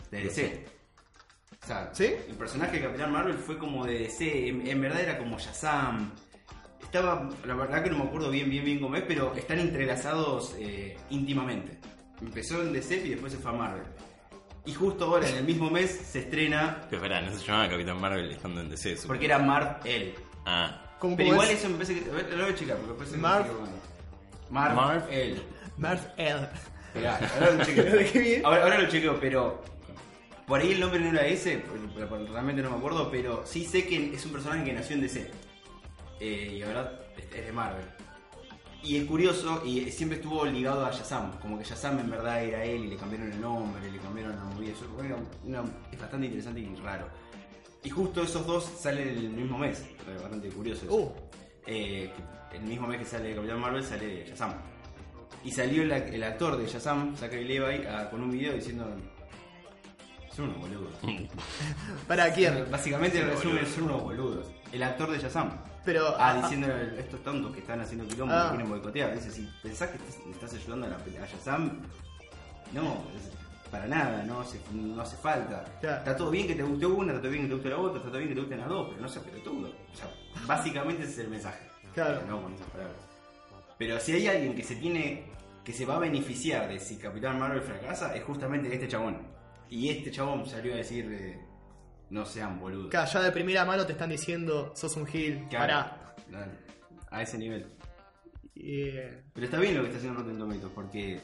de 0.10 0.24
DC. 0.24 0.66
O 1.62 1.68
sea, 1.68 1.92
¿Sí? 1.94 2.06
el 2.06 2.36
personaje 2.36 2.78
de 2.78 2.88
Capitán 2.88 3.12
Marvel 3.12 3.36
fue 3.36 3.60
como 3.60 3.86
de 3.86 4.00
DC, 4.00 4.48
en, 4.48 4.68
en 4.68 4.82
verdad 4.82 5.02
era 5.02 5.18
como 5.20 5.38
Shazam. 5.38 6.14
Estaba, 6.82 7.30
la 7.46 7.54
verdad 7.54 7.84
que 7.84 7.92
no 7.92 8.00
me 8.00 8.06
acuerdo 8.06 8.32
bien, 8.32 8.50
bien, 8.50 8.66
bien 8.66 8.80
cómo 8.80 8.96
es, 8.96 9.04
pero 9.04 9.36
están 9.36 9.60
entrelazados 9.60 10.56
eh, 10.58 10.98
íntimamente. 11.12 11.78
Empezó 12.20 12.64
en 12.64 12.74
DC 12.74 13.06
y 13.06 13.10
después 13.10 13.34
se 13.34 13.38
fue 13.38 13.52
a 13.52 13.54
Marvel. 13.54 13.84
Y 14.70 14.74
justo 14.76 15.06
ahora, 15.06 15.28
en 15.28 15.38
el 15.38 15.44
mismo 15.46 15.70
mes, 15.72 15.90
se 16.12 16.20
estrena, 16.20 16.82
Pero 16.90 17.02
espera, 17.02 17.22
no 17.22 17.32
se 17.36 17.44
llamaba 17.46 17.70
Capitán 17.70 18.00
Marvel 18.00 18.32
estando 18.32 18.62
en 18.62 18.70
DC. 18.70 18.90
supongo. 18.98 19.08
porque 19.08 19.26
era 19.26 19.40
Marvel. 19.40 20.14
Ah, 20.46 20.96
¿Cómo- 21.00 21.16
Pero 21.18 21.30
igual 21.30 21.50
es? 21.50 21.60
eso 21.60 21.70
me 21.70 21.76
parece 21.76 22.00
que... 22.04 22.10
A 22.10 22.14
ver, 22.14 22.30
lo 22.34 22.44
voy 22.44 22.54
a 22.54 22.56
checar, 22.56 22.76
porque 22.78 22.90
después 22.92 23.10
se 23.10 23.18
me 23.18 23.24
Marv-. 23.24 23.48
Marv, 24.52 24.76
Marv- 24.76 25.08
L. 25.10 25.42
Marth 25.78 26.04
L. 26.18 26.48
Ahora 26.96 27.52
lo 27.56 27.64
chequeo. 27.66 28.46
Ahora, 28.46 28.64
ahora 28.64 28.80
lo 28.80 28.90
chequeo, 28.90 29.20
pero 29.20 29.64
por 30.46 30.60
ahí 30.60 30.72
el 30.74 30.80
nombre 30.80 31.00
no 31.00 31.10
era 31.10 31.26
ese, 31.26 31.64
realmente 32.32 32.62
no 32.62 32.72
me 32.72 32.78
acuerdo, 32.78 33.10
pero 33.12 33.44
sí 33.46 33.66
sé 33.66 33.86
que 33.88 34.14
es 34.14 34.26
un 34.26 34.32
personaje 34.34 34.64
que 34.66 34.74
nació 34.74 34.96
en 34.96 35.02
DC. 35.02 35.32
Eh, 36.20 36.56
y 36.58 36.62
ahora 36.64 36.92
es 37.34 37.46
de 37.46 37.52
Marvel. 37.52 37.86
Y 38.82 38.96
es 38.98 39.06
curioso, 39.06 39.62
y 39.66 39.92
siempre 39.92 40.18
estuvo 40.20 40.46
ligado 40.46 40.86
a 40.86 40.92
Shazam, 40.92 41.38
como 41.40 41.58
que 41.60 41.66
Shazam 41.66 42.00
en 42.00 42.10
verdad 42.10 42.42
era 42.44 42.64
él 42.64 42.86
y 42.86 42.88
le 42.88 42.96
cambiaron 42.96 43.32
el 43.32 43.42
nombre, 43.42 43.92
le 43.92 43.98
cambiaron 44.00 44.36
la 44.36 44.44
movida. 44.46 44.72
Eso 44.72 44.86
fue 44.96 45.06
una- 45.46 45.64
es 45.92 46.00
bastante 46.00 46.28
interesante 46.28 46.62
y 46.62 46.76
raro. 46.76 47.08
Y 47.84 47.90
justo 47.90 48.24
esos 48.24 48.46
dos 48.48 48.64
salen 48.64 49.10
el 49.10 49.30
mismo 49.32 49.58
mes, 49.58 49.80
es 49.82 50.22
bastante 50.22 50.50
curioso 50.50 50.86
eso. 50.86 50.96
Uh, 50.96 51.12
Eh, 51.72 52.10
el 52.54 52.62
mismo 52.64 52.88
mes 52.88 53.00
que 53.00 53.06
sale 53.06 53.36
Capitán 53.36 53.60
Marvel 53.60 53.84
sale 53.84 54.26
Shazam. 54.26 54.54
Y 55.44 55.52
salió 55.52 55.84
el, 55.84 55.92
ac- 55.92 56.12
el 56.12 56.24
actor 56.24 56.58
de 56.58 56.66
Shazam, 56.66 57.16
Zachary 57.16 57.44
Levi, 57.46 57.86
a- 57.86 58.10
con 58.10 58.24
un 58.24 58.32
video 58.32 58.54
diciendo. 58.54 58.86
Son 60.40 60.50
unos 60.52 60.58
boludos. 60.62 60.94
¿Para 62.08 62.34
quién? 62.34 62.66
Básicamente, 62.72 63.20
en 63.20 63.26
Son 63.28 63.36
resumen, 63.36 63.66
son 63.68 63.84
unos 63.84 64.04
boludos. 64.04 64.48
El 64.72 64.84
actor 64.84 65.12
de 65.12 65.20
Shazam. 65.20 65.52
Pero. 65.84 66.08
Ah, 66.18 66.30
ah, 66.30 66.42
diciendo 66.42 66.68
a 66.68 66.82
estos 67.00 67.22
tontos 67.24 67.52
que 67.54 67.60
están 67.60 67.82
haciendo 67.82 68.08
quilombo 68.08 68.34
Ah. 68.34 68.44
que 68.46 68.50
quieren 68.56 68.70
boicotear. 68.70 69.14
Dice: 69.16 69.32
si 69.32 69.50
pensás 69.62 69.90
que 69.90 69.98
estás, 69.98 70.16
estás 70.32 70.54
ayudando 70.54 70.86
a, 70.86 70.90
la, 70.92 70.96
a 70.96 71.26
Shazam, 71.28 71.80
no, 72.72 73.04
es- 73.18 73.70
para 73.70 73.86
nada, 73.86 74.24
no 74.24 74.40
hace, 74.40 74.60
no 74.72 75.02
hace 75.02 75.18
falta. 75.18 75.66
Está 75.82 76.16
todo 76.16 76.32
bien 76.32 76.48
que 76.48 76.56
te 76.56 76.64
guste 76.64 76.86
una, 76.86 77.12
está 77.12 77.22
todo 77.22 77.32
bien 77.32 77.44
que 77.44 77.50
te 77.50 77.54
guste 77.56 77.70
la 77.70 77.78
otra, 77.78 77.98
está 77.98 78.08
todo 78.10 78.18
bien 78.20 78.30
que 78.30 78.36
te 78.36 78.42
gusten 78.42 78.60
las 78.60 78.70
dos, 78.70 78.88
pero 78.90 79.02
no 79.02 79.08
seas 79.10 79.26
pelotudo. 79.26 79.68
O 79.94 79.96
sea, 79.98 80.08
básicamente 80.48 81.04
ese 81.04 81.12
es 81.12 81.20
el 81.20 81.30
mensaje. 81.30 81.60
Claro. 81.94 82.22
No 82.28 82.42
con 82.42 82.54
esas 82.54 82.68
palabras. 82.68 82.96
Pero 83.78 84.00
si 84.00 84.14
hay 84.14 84.28
alguien 84.28 84.56
que 84.56 84.64
se 84.64 84.76
tiene. 84.78 85.26
que 85.66 85.74
se 85.74 85.86
va 85.86 85.98
a 85.98 86.00
beneficiar 86.00 86.68
de 86.70 86.80
si 86.80 86.96
Capitán 86.98 87.38
Marvel 87.38 87.62
fracasa, 87.62 88.16
es 88.16 88.24
justamente 88.24 88.74
este 88.74 88.88
chabón. 88.88 89.18
Y 89.70 89.90
este 89.90 90.12
chabón 90.12 90.46
salió 90.48 90.74
a 90.74 90.78
decir. 90.78 91.08
eh, 91.12 91.40
no 92.10 92.26
sean 92.26 92.60
boludos. 92.60 92.90
Claro, 92.90 93.08
ya 93.12 93.22
de 93.22 93.32
primera 93.32 93.64
mano 93.66 93.86
te 93.86 93.92
están 93.92 94.10
diciendo, 94.10 94.74
sos 94.76 94.98
un 94.98 95.06
gil, 95.06 95.46
Claro. 95.48 95.92
pará. 96.32 96.56
A 97.12 97.22
ese 97.22 97.38
nivel. 97.38 97.68
Eh, 98.56 99.22
Pero 99.32 99.46
está 99.46 99.60
bien 99.60 99.76
lo 99.76 99.82
que 99.84 99.88
está 99.90 100.00
haciendo 100.00 100.20
Rotten 100.22 100.40
Tomatoes, 100.40 100.72
porque 100.74 101.20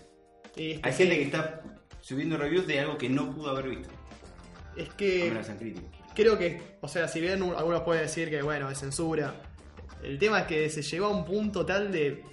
que 0.53 0.79
hay 0.83 0.91
sí, 0.93 0.97
gente 0.99 1.15
que 1.17 1.23
está 1.23 1.61
subiendo 2.01 2.37
reviews 2.37 2.67
de 2.67 2.79
algo 2.81 2.97
que 2.99 3.09
no 3.09 3.33
pudo 3.33 3.49
haber 3.49 3.69
visto. 3.69 3.89
Es 4.77 4.89
que 4.93 5.33
creo 6.13 6.37
que, 6.37 6.77
o 6.81 6.87
sea, 6.87 7.07
si 7.07 7.19
bien 7.19 7.41
un- 7.41 7.55
algunos 7.55 7.81
pueden 7.81 8.03
decir 8.03 8.29
que, 8.29 8.41
bueno, 8.43 8.69
es 8.69 8.77
censura, 8.79 9.33
el 10.03 10.19
tema 10.19 10.41
es 10.41 10.45
que 10.47 10.69
se 10.69 10.81
llegó 10.83 11.07
a 11.07 11.09
un 11.09 11.25
punto 11.25 11.65
tal 11.65 11.91
de 11.91 12.23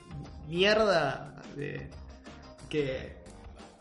mierda 0.47 1.41
de 1.57 1.89
que 2.69 3.17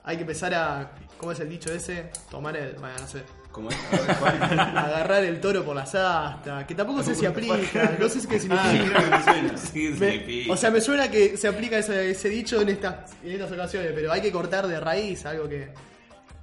hay 0.03 0.15
que 0.15 0.21
empezar 0.21 0.53
a, 0.55 0.93
¿cómo 1.21 1.31
es 1.33 1.39
el 1.39 1.49
dicho 1.49 1.71
ese? 1.71 2.09
Tomar 2.31 2.57
el, 2.57 2.73
bueno, 2.73 2.95
no 2.99 3.07
sé, 3.07 3.21
¿Cómo 3.51 3.69
es? 3.69 3.77
Agarrar 3.93 5.23
el 5.23 5.39
toro 5.39 5.63
por 5.63 5.75
las 5.75 5.93
astas, 5.93 6.65
que 6.65 6.73
tampoco 6.73 7.03
sé 7.03 7.13
si 7.13 7.25
aplica, 7.27 7.97
no 7.99 8.09
sé 8.09 8.27
qué 8.27 8.39
Ah, 8.49 9.55
significa. 9.55 10.45
me 10.47 10.51
o 10.51 10.57
sea, 10.57 10.71
me 10.71 10.81
suena 10.81 11.11
que 11.11 11.37
se 11.37 11.47
aplica 11.47 11.77
ese, 11.77 12.09
ese 12.11 12.29
dicho 12.29 12.59
en 12.61 12.69
estas, 12.69 13.11
en 13.23 13.33
estas 13.33 13.51
ocasiones, 13.51 13.91
pero 13.93 14.11
hay 14.11 14.21
que 14.21 14.31
cortar 14.31 14.67
de 14.67 14.79
raíz 14.79 15.25
algo 15.27 15.47
que 15.47 15.71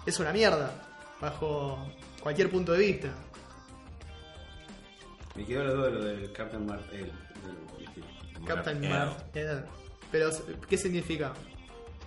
es 0.06 0.20
una 0.20 0.32
mierda, 0.32 0.70
bajo 1.20 1.78
cualquier 2.22 2.48
punto 2.50 2.72
de 2.72 2.78
vista. 2.78 3.08
Me 5.34 5.44
quedó 5.44 5.64
la 5.64 5.72
duda 5.72 5.86
de 5.86 5.92
lo 5.92 6.04
del 6.04 6.32
Captain 6.32 6.66
Marvel. 6.66 7.12
Captain. 8.46 8.80
Marvel. 8.88 9.64
Pero, 10.12 10.30
¿qué 10.68 10.78
significa? 10.78 11.32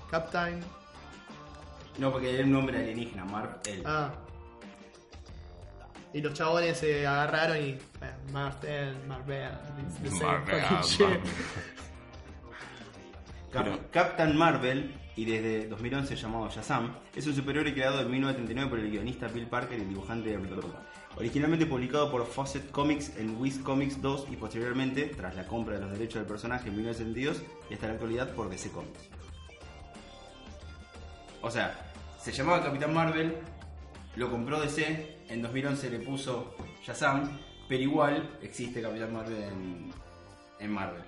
Captain. 0.10 0.60
No, 1.98 2.12
porque 2.12 2.34
era 2.34 2.44
un 2.44 2.52
nombre 2.52 2.78
alienígena, 2.78 3.26
Marvel. 3.26 3.84
Ah. 3.86 4.12
Y 6.14 6.22
los 6.22 6.34
chabones 6.34 6.78
se 6.78 7.06
agarraron 7.08 7.58
y. 7.58 7.78
Marvel, 8.32 8.96
Marvel. 9.08 9.50
the 10.04 10.10
same 10.10 10.24
Marvel, 10.24 10.62
fucking 10.62 10.82
shit. 10.82 11.00
Marvel. 11.02 11.22
Cap- 13.52 13.64
Pero- 13.66 13.80
Captain 13.92 14.38
Marvel, 14.38 14.94
y 15.16 15.26
desde 15.26 15.68
2011 15.68 16.16
llamado 16.16 16.50
Shazam, 16.50 16.96
es 17.16 17.28
un 17.28 17.36
superhéroe 17.36 17.74
creado 17.74 18.02
en 18.02 18.10
1939 18.10 18.70
por 18.70 18.80
el 18.80 18.90
guionista 18.90 19.28
Bill 19.28 19.48
Parker 19.48 19.78
y 19.78 19.82
el 19.82 19.90
dibujante 19.90 20.38
Originalmente 21.18 21.66
publicado 21.66 22.10
por 22.10 22.26
Fawcett 22.26 22.72
Comics 22.72 23.18
en 23.18 23.36
Wiz 23.40 23.60
Comics 23.60 24.02
2 24.02 24.28
y 24.32 24.38
posteriormente, 24.38 25.08
tras 25.16 25.36
la 25.36 25.46
compra 25.46 25.76
de 25.76 25.82
los 25.82 25.92
derechos 25.92 26.16
del 26.16 26.26
personaje 26.26 26.70
en 26.70 26.76
1972 26.78 27.42
y 27.70 27.74
hasta 27.74 27.88
la 27.88 27.94
actualidad 27.94 28.34
por 28.34 28.50
DC 28.50 28.72
Comics. 28.72 29.10
O 31.42 31.50
sea, 31.52 31.76
se 32.20 32.32
llamaba 32.32 32.64
Capitán 32.64 32.94
Marvel, 32.94 33.36
lo 34.16 34.30
compró 34.30 34.60
DC, 34.60 35.18
en 35.30 35.42
2011 35.42 35.90
le 35.90 36.00
puso 36.00 36.56
Shazam, 36.84 37.38
pero 37.68 37.82
igual 37.84 38.38
existe 38.42 38.82
Capitán 38.82 39.14
Marvel 39.14 39.42
en, 39.44 39.92
en 40.60 40.72
Marvel. 40.72 41.04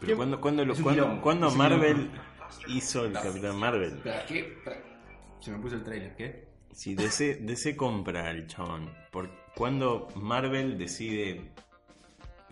Pero 0.00 0.16
cuando, 0.16 0.40
cuando, 0.40 0.64
lo- 0.64 0.74
cuando, 1.22 1.50
Marvel 1.52 2.10
quilombo. 2.10 2.78
hizo 2.78 3.04
el 3.04 3.12
Capitán 3.12 3.56
Marvel, 3.56 3.92
Espera, 3.94 4.26
¿qué? 4.26 4.58
Se 5.40 5.50
me 5.52 5.58
puso 5.58 5.76
el 5.76 5.84
trailer, 5.84 6.16
¿qué? 6.16 6.48
si 6.72 6.94
DC, 6.94 7.36
DC 7.42 7.76
compra 7.76 8.28
al 8.28 8.46
chabón, 8.46 8.90
¿por 9.10 9.30
cuando 9.54 10.08
Marvel 10.16 10.78
decide... 10.78 11.52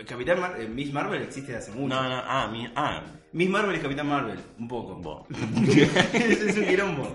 Capitán 0.06 0.40
Mar- 0.40 0.56
eh, 0.60 0.66
Miss 0.68 0.92
Marvel 0.92 1.22
existe 1.22 1.52
desde 1.52 1.70
hace 1.70 1.78
mucho. 1.78 1.94
No, 1.94 2.08
no, 2.08 2.22
ah, 2.26 2.48
mi, 2.50 2.66
ah, 2.76 3.02
Miss 3.32 3.48
Marvel 3.48 3.74
es 3.76 3.82
Capitán 3.82 4.08
Marvel, 4.08 4.38
un 4.58 4.68
poco. 4.68 4.94
vos. 5.00 5.26
es, 6.14 6.40
es 6.42 6.56
un 6.56 6.64
quilombo. 6.64 7.14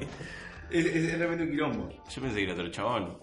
Es, 0.70 0.86
es- 0.86 0.96
es 1.14 1.18
realmente 1.18 1.44
un 1.46 1.52
quilombo. 1.52 1.90
Yo 2.10 2.22
pensé 2.22 2.36
que 2.38 2.44
era 2.44 2.54
otro 2.54 2.70
chabón. 2.70 3.18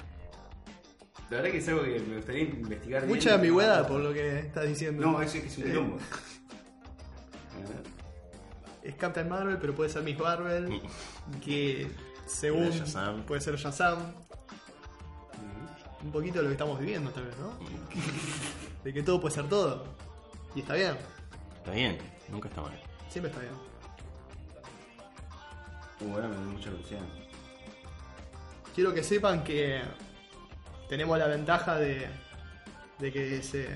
La 1.31 1.38
verdad 1.38 1.50
que 1.52 1.59
es 1.59 1.69
algo 1.69 1.83
que 1.85 1.99
me 2.00 2.16
gustaría 2.16 2.42
investigar. 2.42 3.02
bien. 3.02 3.14
Mucha 3.16 3.35
ambigüedad 3.35 3.88
por 3.88 4.00
lo 4.00 4.12
que 4.12 4.40
estás 4.40 4.69
diciendo. 4.69 5.02
No, 5.02 5.23
es, 5.23 5.35
es 5.35 5.57
un 5.59 5.64
quilombo. 5.64 5.99
Es 8.83 8.95
Captain 8.97 9.28
Marvel, 9.28 9.59
pero 9.61 9.75
puede 9.75 9.90
ser 9.90 10.02
Miss 10.02 10.19
Marvel. 10.19 10.81
Que 11.45 11.88
según. 12.26 12.71
Puede 13.26 13.40
ser 13.40 13.57
Shazam. 13.57 13.99
Un 16.02 16.11
poquito 16.12 16.38
de 16.38 16.42
lo 16.42 16.49
que 16.49 16.54
estamos 16.54 16.78
viviendo, 16.78 17.11
tal 17.11 17.26
vez, 17.26 17.37
¿no? 17.38 17.52
De 18.85 18.92
que 18.92 19.02
todo 19.02 19.21
puede 19.21 19.35
ser 19.35 19.49
todo. 19.49 19.85
Y 20.54 20.61
está 20.61 20.75
bien. 20.75 20.97
Está 21.59 21.71
bien, 21.71 21.99
nunca 22.28 22.49
está 22.49 22.61
mal. 22.62 22.78
Siempre 23.09 23.30
está 23.30 23.40
bien. 23.42 23.52
Uh, 26.00 26.14
ahora 26.14 26.28
me 26.28 26.35
da 26.35 26.40
mucha 26.42 26.71
curiosidad. 26.71 27.00
Quiero 28.75 28.92
que 28.92 29.04
sepan 29.04 29.44
que 29.44 29.80
tenemos 30.88 31.16
la 31.18 31.26
ventaja 31.28 31.76
de, 31.76 32.09
de 32.99 33.12
que 33.12 33.42
se- 33.42 33.68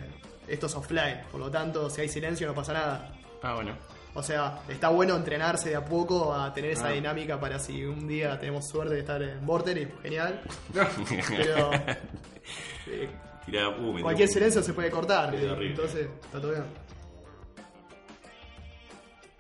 esto 0.49 0.67
es 0.67 0.75
offline, 0.75 1.21
por 1.31 1.39
lo 1.41 1.51
tanto, 1.51 1.89
si 1.91 2.01
hay 2.01 2.09
silencio 2.09 2.47
no 2.49 2.55
pasa 2.55 2.73
nada. 2.73 3.13
Ah, 3.43 3.55
bueno. 3.55 3.73
O 4.17 4.23
sea, 4.23 4.61
está 4.69 4.89
bueno 4.89 5.15
entrenarse 5.15 5.69
de 5.71 5.77
a 5.77 5.85
poco 5.85 6.33
a 6.35 6.53
tener 6.55 6.71
esa 6.71 6.89
Ah. 6.89 6.93
dinámica 6.93 7.39
para 7.39 7.59
si 7.59 7.85
un 7.85 8.09
día 8.09 8.39
tenemos 8.41 8.67
suerte 8.67 8.95
de 8.95 9.01
estar 9.01 9.23
en 9.23 9.45
Vortex, 9.45 9.89
genial. 10.03 10.41
Pero 10.73 11.71
eh, 12.87 13.09
Tirá, 13.45 13.69
uh, 13.69 14.01
cualquier 14.03 14.29
silencio 14.29 14.63
se 14.63 14.73
puede 14.73 14.91
cortar, 14.91 15.29
horrible. 15.35 15.67
entonces 15.69 16.09
está 16.25 16.41
todo 16.41 16.51
bien. 16.53 16.65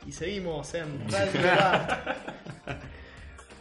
Y 0.06 0.12
seguimos 0.12 0.73
en 0.75 1.11
Radio. 1.11 2.14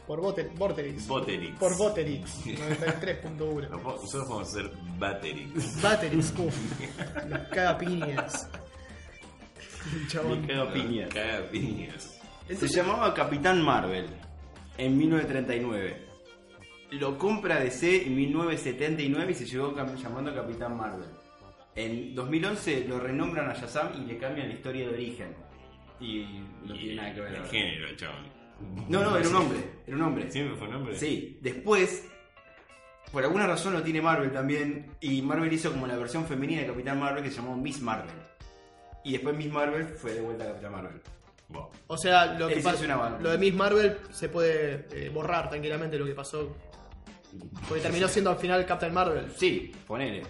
Por 0.05 0.21
Vorterix. 0.21 1.07
Voterix. 1.07 1.57
Por 1.57 1.77
Voterix 1.77 2.45
93.1. 2.45 3.69
Nosotros 3.69 4.27
vamos 4.29 4.47
a 4.47 4.51
hacer 4.51 4.71
Batterix. 4.99 5.81
Batteries, 5.81 6.33
uff. 6.37 6.55
Los 7.27 7.39
cagapiñas. 7.47 8.47
Chabón. 10.07 10.45
Caga 10.47 10.73
piñas. 10.73 11.09
Caga 11.13 11.49
piñas. 11.49 12.19
Se 12.49 12.67
llamaba 12.67 13.13
Capitán 13.13 13.61
Marvel 13.61 14.07
en 14.77 14.97
1939. 14.97 16.05
Lo 16.91 17.17
compra 17.17 17.59
DC 17.59 18.07
en 18.07 18.15
1979 18.15 19.31
y 19.31 19.35
se 19.35 19.45
llegó 19.45 19.75
llamando 19.75 20.33
Capitán 20.33 20.77
Marvel. 20.77 21.09
En 21.75 22.15
2011 22.15 22.85
lo 22.87 22.99
renombran 22.99 23.49
a 23.49 23.53
Shazam 23.53 23.89
y 24.01 24.05
le 24.05 24.17
cambian 24.17 24.47
la 24.47 24.53
historia 24.53 24.87
de 24.87 24.93
origen. 24.93 25.35
Y 25.99 26.25
no 26.63 26.73
tiene 26.73 26.95
nada 26.95 27.13
que 27.13 27.21
ver. 27.21 27.35
El 27.35 27.45
género, 27.45 27.87
el 27.89 27.97
chabón. 27.97 28.35
No, 28.87 29.03
no, 29.03 29.17
era 29.17 29.27
un 29.27 29.35
hombre. 29.35 29.59
Era 29.85 29.95
un 29.97 30.03
hombre. 30.03 30.31
¿Siempre 30.31 30.55
fue 30.55 30.67
un 30.67 30.75
hombre? 30.75 30.97
Sí, 30.97 31.39
después, 31.41 32.07
por 33.11 33.23
alguna 33.23 33.47
razón 33.47 33.73
lo 33.73 33.83
tiene 33.83 34.01
Marvel 34.01 34.31
también, 34.31 34.91
y 35.01 35.21
Marvel 35.21 35.51
hizo 35.51 35.71
como 35.71 35.87
la 35.87 35.97
versión 35.97 36.25
femenina 36.25 36.61
de 36.61 36.67
Capitán 36.67 36.99
Marvel 36.99 37.23
que 37.23 37.29
se 37.29 37.37
llamó 37.37 37.57
Miss 37.57 37.81
Marvel. 37.81 38.15
Y 39.05 39.13
después 39.13 39.35
Miss 39.37 39.51
Marvel 39.51 39.85
fue 39.85 40.13
de 40.13 40.21
vuelta 40.21 40.43
a 40.43 40.47
Capitán 40.47 40.71
Marvel. 40.73 41.01
Wow. 41.49 41.67
O 41.87 41.97
sea, 41.97 42.25
lo 42.33 42.47
que 42.47 42.59
banda. 42.59 43.19
lo 43.21 43.29
de 43.29 43.37
Miss 43.37 43.53
Marvel 43.53 43.97
se 44.11 44.29
puede 44.29 44.87
eh, 44.91 45.09
borrar 45.13 45.47
tranquilamente 45.49 45.97
lo 45.99 46.05
que 46.05 46.15
pasó. 46.15 46.53
Porque 47.67 47.83
terminó 47.83 48.07
siendo 48.07 48.31
al 48.31 48.37
final 48.37 48.65
Captain 48.65 48.93
Marvel. 48.93 49.31
Sí, 49.37 49.71
ponele. 49.87 50.23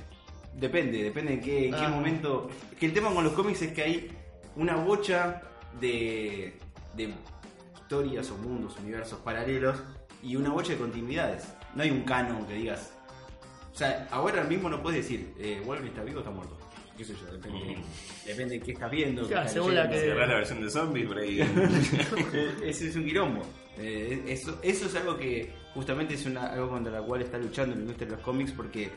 Depende, 0.54 1.02
depende 1.04 1.34
en 1.34 1.42
qué, 1.42 1.66
en 1.70 1.74
qué 1.74 1.82
Ah. 1.86 1.90
momento. 1.90 2.50
Es 2.72 2.78
que 2.78 2.86
el 2.88 2.94
tema 2.94 3.14
con 3.14 3.24
los 3.24 3.34
cómics 3.34 3.62
es 3.62 3.72
que 3.72 3.82
hay 3.84 4.12
una 4.58 4.76
bocha 4.76 5.42
de, 5.80 6.58
de 6.96 7.14
historias 7.76 8.30
o 8.32 8.38
mundos, 8.38 8.76
universos 8.82 9.20
paralelos 9.20 9.78
y 10.22 10.36
una 10.36 10.50
bocha 10.50 10.74
de 10.74 10.80
continuidades. 10.80 11.48
No 11.76 11.84
hay 11.84 11.92
un 11.92 12.02
canon 12.04 12.46
que 12.46 12.56
digas. 12.56 12.92
O 13.72 13.78
sea, 13.78 14.08
ahora 14.12 14.44
mismo 14.44 14.70
no 14.70 14.82
puedes 14.82 15.02
decir, 15.04 15.34
eh, 15.40 15.62
Wolverine 15.66 15.90
está 15.92 16.04
vivo 16.04 16.18
o 16.18 16.20
está 16.22 16.32
muerto. 16.32 16.58
¿Qué 16.98 17.04
sé 17.04 17.14
yo? 17.14 17.32
Depende, 17.32 17.78
depende 18.26 18.60
de 18.60 18.62
qué 18.66 18.72
estás 18.72 18.90
viendo. 18.92 19.24
qué 19.24 19.34
Claro, 19.34 19.50
según 19.50 19.76
la 19.76 19.90
que- 19.90 20.00
Cerrás 20.00 20.30
la 20.30 20.36
versión 20.36 20.62
de 20.62 20.70
zombies 20.70 21.08
por 21.08 21.18
ahí. 21.18 21.40
Eh, 22.34 22.56
Ese 22.64 22.88
es 22.90 22.96
un 22.96 23.04
quilombo. 23.06 23.42
Eh, 23.78 24.24
eso, 24.28 24.58
eso 24.64 24.86
es 24.86 24.96
algo 24.96 25.18
que 25.18 25.52
justamente 25.74 26.14
es 26.14 26.26
una, 26.26 26.48
algo 26.54 26.70
contra 26.70 26.94
la 26.94 27.02
cual 27.02 27.22
está 27.22 27.38
luchando 27.38 27.76
la 27.76 27.82
industria 27.82 28.08
de 28.08 28.16
los 28.16 28.22
cómics 28.24 28.54
porque 28.54 28.90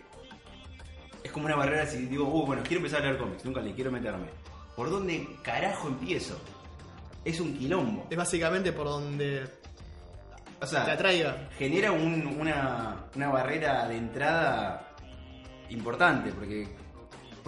es 1.24 1.32
como 1.32 1.46
una 1.46 1.56
barrera 1.56 1.84
si 1.86 2.06
digo, 2.06 2.24
uh, 2.24 2.46
bueno, 2.46 2.62
quiero 2.62 2.76
empezar 2.78 3.02
a 3.02 3.06
leer 3.06 3.18
cómics, 3.18 3.44
nunca 3.44 3.60
le 3.60 3.74
quiero 3.74 3.90
meterme. 3.90 4.26
¿Por 4.76 4.88
dónde 4.90 5.26
carajo 5.42 5.88
empiezo? 5.88 6.40
Es 7.24 7.40
un 7.40 7.58
quilombo. 7.58 8.06
Es 8.08 8.16
básicamente 8.16 8.70
por 8.72 8.86
donde 8.86 9.42
O 10.58 10.60
te 10.60 10.66
sea, 10.68 10.84
atraiga. 10.92 11.48
genera 11.58 11.90
un- 11.90 12.36
una, 12.40 13.06
una 13.16 13.28
barrera 13.30 13.88
de 13.88 13.96
entrada 13.96 14.94
importante 15.70 16.30
porque, 16.30 16.68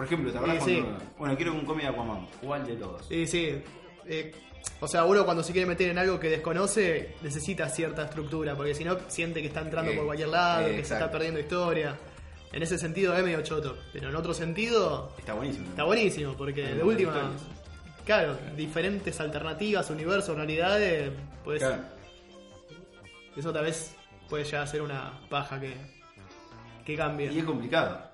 por 0.01 0.07
ejemplo, 0.07 0.31
¿te 0.31 0.37
acuerdas 0.39 0.63
Sí, 0.63 0.75
sí. 0.77 0.81
cuando, 0.81 1.03
bueno, 1.19 1.35
quiero 1.35 1.53
un 1.53 1.63
cómic 1.65 1.83
de 1.83 1.89
Aquaman? 1.89 2.27
¿Cuál 2.41 2.65
de 2.65 2.75
todos? 2.75 3.05
Sí, 3.07 3.27
sí. 3.27 3.61
Eh, 4.07 4.31
o 4.79 4.87
sea, 4.87 5.05
uno 5.05 5.23
cuando 5.25 5.43
se 5.43 5.51
quiere 5.51 5.67
meter 5.67 5.89
en 5.91 5.99
algo 5.99 6.19
que 6.19 6.27
desconoce 6.27 7.15
necesita 7.21 7.69
cierta 7.69 8.05
estructura, 8.05 8.55
porque 8.55 8.73
si 8.73 8.83
no 8.83 8.97
siente 9.09 9.41
que 9.41 9.47
está 9.49 9.61
entrando 9.61 9.91
Eh, 9.91 9.95
por 9.97 10.05
cualquier 10.05 10.29
lado, 10.29 10.61
eh, 10.65 10.69
que 10.71 10.75
se 10.77 10.81
está 10.81 10.95
exacto. 10.95 11.11
perdiendo 11.11 11.39
historia. 11.39 11.99
En 12.51 12.63
ese 12.63 12.79
sentido 12.79 13.15
es 13.15 13.23
medio 13.23 13.43
choto, 13.43 13.77
pero 13.93 14.09
en 14.09 14.15
otro 14.15 14.33
sentido 14.33 15.13
Está 15.19 15.33
buenísimo. 15.35 15.67
está 15.69 15.83
buenísimo, 15.83 16.33
porque 16.35 16.65
Hay 16.65 16.73
de 16.77 16.81
un 16.83 16.89
última, 16.89 17.11
montón 17.11 17.29
de 17.29 17.35
historias. 17.37 18.03
claro, 18.03 18.37
diferentes 18.57 19.19
alternativas, 19.21 19.87
universos, 19.91 20.35
realidades, 20.35 21.11
pues 21.43 21.59
Claro. 21.59 21.83
eso 23.37 23.53
tal 23.53 23.65
vez 23.65 23.95
puede 24.27 24.43
llegar 24.45 24.63
a 24.63 24.67
ser 24.67 24.81
una 24.81 25.13
paja 25.29 25.59
que, 25.59 25.73
que 26.85 26.95
cambie. 26.97 27.31
Y 27.31 27.37
es 27.39 27.45
complicado. 27.45 28.09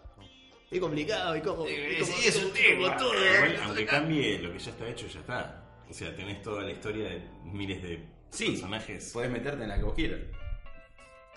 Es 0.70 0.80
complicado 0.80 1.36
y 1.36 1.42
como, 1.42 1.66
Eh, 1.66 2.00
sí, 2.04 2.28
es 2.28 2.44
un 2.44 2.52
tema. 2.52 2.98
todo. 2.98 3.14
Igual, 3.14 3.58
aunque 3.64 3.86
cambie 3.86 4.40
lo 4.40 4.52
que 4.52 4.60
ya 4.60 4.72
está 4.72 4.88
hecho, 4.90 5.08
ya 5.08 5.20
está. 5.22 5.64
O 5.90 5.94
sea, 5.94 6.14
tenés 6.16 6.42
toda 6.42 6.64
la 6.64 6.72
historia 6.72 7.06
de 7.10 7.22
miles 7.46 7.82
de 7.82 8.06
Sí. 8.30 8.48
personajes. 8.52 9.12
Puedes 9.14 9.32
meterte 9.32 9.64
en 9.64 9.70
la 9.70 9.78
que 9.78 9.84
vos 9.84 9.94
quieras. 9.94 10.20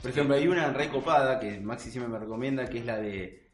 Por 0.03 0.11
ejemplo, 0.11 0.35
hay 0.35 0.49
una 0.49 0.73
re 0.73 0.89
copada 0.89 1.39
que 1.39 1.61
Maxi 1.61 1.91
siempre 1.91 2.11
me 2.13 2.19
recomienda, 2.19 2.67
que 2.69 2.79
es 2.79 2.87
la 2.87 2.97
de 2.99 3.51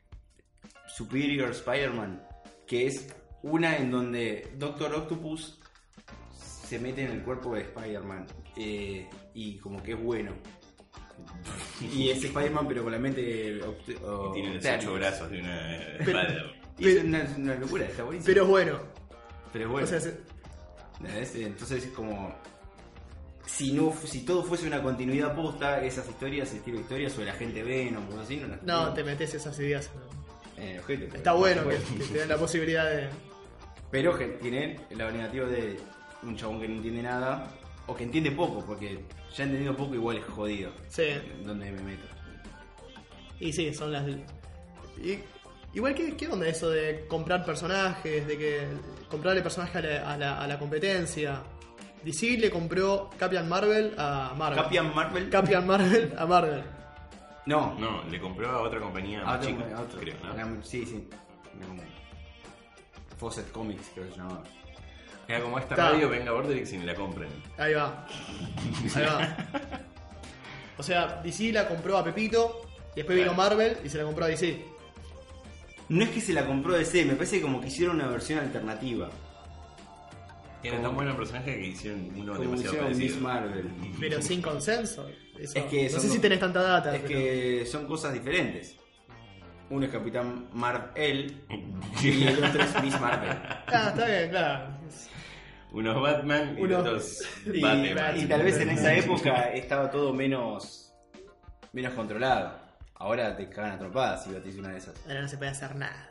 Superior 0.86 1.50
Spider-Man, 1.50 2.26
que 2.66 2.86
es 2.86 3.14
una 3.42 3.76
en 3.76 3.90
donde 3.90 4.48
Doctor 4.56 4.94
Octopus 4.94 5.58
se 6.32 6.78
mete 6.78 7.04
en 7.04 7.10
el 7.12 7.22
cuerpo 7.22 7.54
de 7.54 7.62
Spider-Man 7.62 8.26
eh, 8.56 9.08
y 9.34 9.58
como 9.58 9.82
que 9.82 9.92
es 9.92 10.00
bueno. 10.02 10.32
Y 11.92 12.10
es 12.10 12.22
Spider-Man 12.24 12.66
pero 12.68 12.82
con 12.82 12.92
la 12.92 12.98
mente 12.98 13.60
oct- 13.60 14.00
o- 14.02 14.30
Y 14.36 14.40
tiene 14.40 14.54
los 14.56 14.64
ocho 14.64 14.94
brazos 14.94 15.30
de 15.30 15.40
una. 15.40 15.78
Y 16.78 16.88
es 16.88 17.04
una, 17.04 17.54
locura, 17.54 17.84
está 17.86 18.02
buenísimo. 18.02 18.26
Pero 18.26 18.42
es 18.44 18.48
bueno. 18.48 18.78
Pero 19.52 19.64
es 19.66 19.70
bueno. 19.70 19.86
O 19.86 19.88
sea, 19.90 20.00
se- 20.00 20.20
¿Entendés? 21.00 21.34
Entonces 21.36 21.84
es 21.86 21.90
como. 21.92 22.34
Si 23.46 23.72
no 23.72 23.94
si 24.04 24.24
todo 24.24 24.42
fuese 24.42 24.66
una 24.66 24.82
continuidad 24.82 25.34
posta, 25.34 25.80
esas 25.84 26.08
historias, 26.08 26.52
estilo 26.52 26.80
historias 26.80 27.16
o 27.16 27.22
el 27.22 27.28
agente 27.28 27.62
Venom 27.62 28.04
o 28.08 28.10
algo 28.10 28.20
así, 28.22 28.36
no 28.38 28.48
las 28.48 28.62
no, 28.64 28.92
te 28.92 29.04
metes 29.04 29.34
esas 29.34 29.56
ideas. 29.60 29.88
Eh, 30.58 30.80
Está 30.88 31.16
pero- 31.22 31.36
bueno 31.38 31.60
que, 31.62 31.76
bueno. 31.76 31.84
que 31.98 32.04
te 32.04 32.18
den 32.18 32.28
la 32.28 32.36
posibilidad 32.38 32.90
de. 32.90 33.08
Pero 33.90 34.18
que 34.18 34.26
tienen 34.26 34.80
la 34.90 35.10
negativa 35.12 35.46
de 35.46 35.78
un 36.24 36.34
chabón 36.36 36.60
que 36.60 36.66
no 36.68 36.74
entiende 36.76 37.02
nada, 37.02 37.48
o 37.86 37.94
que 37.94 38.04
entiende 38.04 38.30
poco, 38.32 38.64
porque 38.64 39.04
ya 39.34 39.44
entendido 39.44 39.76
poco 39.76 39.94
igual 39.94 40.18
es 40.18 40.24
jodido. 40.24 40.72
Sí. 40.88 41.04
Donde 41.44 41.70
me 41.70 41.82
meto. 41.82 42.06
Y 43.40 43.52
sí, 43.52 43.72
son 43.74 43.92
las. 43.92 44.06
Y, 44.98 45.18
igual 45.74 45.94
que, 45.94 46.16
¿qué 46.16 46.28
onda 46.28 46.48
eso 46.48 46.70
de 46.70 47.06
comprar 47.06 47.44
personajes? 47.44 48.26
De 48.26 48.38
que 48.38 48.66
comprarle 49.08 49.42
personajes 49.42 49.76
a 49.76 49.80
la, 49.80 50.12
a 50.12 50.16
la, 50.16 50.40
a 50.42 50.46
la 50.46 50.58
competencia. 50.58 51.42
DC 52.04 52.38
le 52.38 52.50
compró 52.50 53.10
Captain 53.18 53.48
Marvel 53.48 53.94
a 53.98 54.32
Marvel. 54.36 54.62
Capian 54.62 54.94
Marvel. 54.94 55.28
Captain 55.28 55.66
Marvel 55.66 56.14
a 56.16 56.26
Marvel. 56.26 56.62
no, 57.46 57.74
No, 57.78 58.04
le 58.04 58.20
compró 58.20 58.48
a 58.48 58.62
otra 58.62 58.80
compañía 58.80 59.22
a 59.22 59.24
más 59.24 59.46
chica, 59.46 59.64
creo, 59.98 60.16
¿no? 60.22 60.62
Sí, 60.62 60.86
sí. 60.86 61.08
Fawcett 63.18 63.50
Comics, 63.50 63.90
creo 63.94 64.06
que 64.06 64.12
se 64.12 64.18
llamaba. 64.18 64.44
Era 65.28 65.40
como 65.40 65.58
esta 65.58 65.74
Está. 65.74 65.90
radio, 65.90 66.08
venga 66.08 66.30
a 66.30 66.34
Borderix 66.34 66.72
y 66.72 66.78
me 66.78 66.84
la 66.86 66.94
compren. 66.94 67.28
Ahí 67.58 67.74
va. 67.74 68.06
Ahí 68.94 69.02
va. 69.04 69.36
O 70.78 70.82
sea, 70.82 71.20
DC 71.22 71.52
la 71.52 71.66
compró 71.68 71.96
a 71.98 72.04
Pepito. 72.04 72.62
Y 72.92 72.96
después 73.00 73.18
vino 73.18 73.34
Claro. 73.34 73.50
Marvel 73.50 73.76
y 73.84 73.88
se 73.88 73.98
la 73.98 74.04
compró 74.04 74.24
a 74.24 74.28
DC. 74.28 74.64
No 75.88 76.04
es 76.04 76.10
que 76.10 76.20
se 76.20 76.32
la 76.32 76.46
compró 76.46 76.74
DC, 76.74 77.04
me 77.04 77.14
parece 77.14 77.40
como 77.40 77.60
que 77.60 77.68
hicieron 77.68 77.96
una 77.96 78.08
versión 78.08 78.38
alternativa. 78.40 79.08
Era 80.62 80.76
Como- 80.76 80.88
tan 80.88 80.94
bueno 80.96 81.10
el 81.12 81.16
personaje 81.16 81.54
que 81.58 81.66
hicieron 81.66 82.10
uno 82.16 82.32
Como 82.32 82.44
demasiado 82.56 82.74
hicieron 82.74 82.88
Miss 82.88 83.12
parecido. 83.12 83.20
Marvel. 83.20 83.70
Pero 84.00 84.22
sin 84.22 84.42
consenso. 84.42 85.08
Eso- 85.38 85.58
Es 85.58 85.64
que 85.66 85.84
no 85.84 85.90
son 85.90 86.00
sé 86.00 86.06
si 86.08 86.14
dos- 86.14 86.22
tenés 86.22 86.40
tanta 86.40 86.62
data. 86.62 86.94
Es 86.96 87.02
pero- 87.02 87.08
que 87.14 87.66
son 87.66 87.86
cosas 87.86 88.14
diferentes. 88.14 88.76
Uno 89.68 89.84
es 89.84 89.92
Capitán 89.92 90.48
Marvel 90.52 91.42
y 92.02 92.22
el 92.26 92.42
otro 92.44 92.62
es 92.62 92.82
Miss 92.82 93.00
Marvel. 93.00 93.30
Ah, 93.66 93.88
está 93.92 94.06
bien, 94.06 94.30
claro. 94.30 94.76
Unos 95.72 96.00
Batman 96.00 96.56
y 96.58 96.62
Unos- 96.62 96.80
otros 96.80 97.22
Y, 97.46 97.60
Batman. 97.60 98.18
y 98.20 98.24
tal 98.26 98.42
vez 98.42 98.58
en 98.60 98.70
esa 98.70 98.94
época 98.94 99.52
estaba 99.52 99.90
todo 99.90 100.12
menos 100.14 100.92
menos 101.72 101.92
controlado. 101.94 102.58
Ahora 102.94 103.36
te 103.36 103.48
cagan 103.50 103.72
a 103.72 103.78
trompadas 103.78 104.24
si 104.24 104.32
batís 104.32 104.56
una 104.56 104.70
de 104.70 104.78
esas. 104.78 104.94
Ahora 105.06 105.20
no 105.22 105.28
se 105.28 105.36
puede 105.36 105.50
hacer 105.50 105.74
nada. 105.76 106.10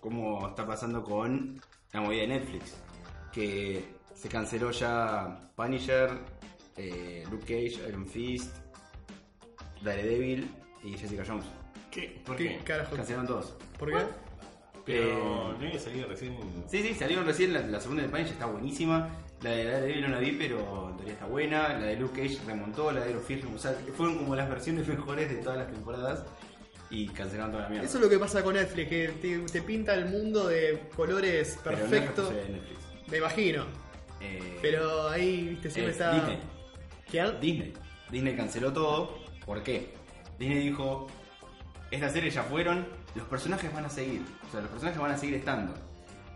Como 0.00 0.48
está 0.48 0.66
pasando 0.66 1.02
con 1.02 1.60
la 1.92 2.00
movida 2.00 2.22
de 2.22 2.28
Netflix. 2.28 2.76
Que 3.32 3.84
se 4.14 4.28
canceló 4.30 4.70
ya 4.70 5.38
Punisher, 5.54 6.08
eh, 6.76 7.24
Luke 7.30 7.42
Cage, 7.44 7.86
Iron 7.88 8.06
Fist, 8.06 8.56
Daredevil 9.82 10.50
y 10.82 10.94
Jessica 10.96 11.22
Jones. 11.26 11.44
¿Qué? 11.90 12.22
¿Por 12.24 12.36
¿Qué? 12.36 12.58
Cancelaron 12.64 13.26
todos. 13.26 13.56
¿Por 13.78 13.90
qué? 13.90 13.98
Pero 14.86 15.02
Eh, 15.52 15.54
no 15.60 15.66
había 15.66 15.78
salido 15.78 16.06
recién. 16.08 16.36
Sí, 16.68 16.82
sí, 16.82 16.94
salieron 16.94 17.26
recién. 17.26 17.52
La, 17.52 17.60
la 17.60 17.80
segunda 17.80 18.02
de 18.04 18.08
Punisher 18.08 18.32
está 18.32 18.46
buenísima. 18.46 19.08
La 19.42 19.50
de 19.50 19.64
Daredevil 19.64 20.02
no 20.02 20.08
la 20.08 20.18
vi, 20.20 20.32
pero 20.32 20.88
en 20.90 20.96
teoría 20.96 21.12
está 21.14 21.26
buena. 21.26 21.68
La 21.70 21.86
de 21.86 21.96
Luke 21.96 22.22
Cage 22.22 22.38
remontó. 22.46 22.92
La 22.92 23.00
de 23.04 23.10
Iron 23.10 23.22
Fist, 23.22 23.44
o 23.54 23.58
sea, 23.58 23.72
fueron 23.96 24.16
como 24.18 24.34
las 24.36 24.48
versiones 24.48 24.86
mejores 24.88 25.28
de 25.28 25.36
todas 25.36 25.58
las 25.58 25.70
temporadas. 25.70 26.24
Y 26.88 27.08
cancelaron 27.08 27.50
toda 27.50 27.64
la 27.64 27.68
mierda. 27.68 27.84
Eso 27.86 27.98
es 27.98 28.04
lo 28.04 28.08
que 28.08 28.18
pasa 28.18 28.44
con 28.44 28.54
Netflix, 28.54 28.88
que 28.88 29.08
te, 29.20 29.38
te 29.40 29.60
pinta 29.62 29.92
el 29.94 30.06
mundo 30.06 30.46
de 30.46 30.88
colores 30.94 31.56
no 31.56 31.62
perfectos. 31.62 32.32
Me 33.10 33.18
imagino. 33.18 33.64
Eh, 34.20 34.58
Pero 34.62 35.08
ahí, 35.08 35.48
viste, 35.50 35.68
siempre 35.68 35.90
es 35.92 35.98
está. 36.00 36.14
Disney. 36.14 36.38
¿Quién? 37.10 37.40
Disney. 37.40 37.72
Disney 38.10 38.36
canceló 38.36 38.72
todo. 38.72 39.18
¿Por 39.44 39.64
qué? 39.64 39.94
Disney 40.38 40.60
dijo, 40.60 41.08
estas 41.90 42.12
series 42.12 42.34
ya 42.34 42.44
fueron, 42.44 42.86
los 43.16 43.26
personajes 43.26 43.72
van 43.72 43.84
a 43.86 43.90
seguir. 43.90 44.22
O 44.46 44.50
sea, 44.50 44.60
los 44.60 44.70
personajes 44.70 45.00
van 45.00 45.10
a 45.12 45.18
seguir 45.18 45.36
estando. 45.36 45.74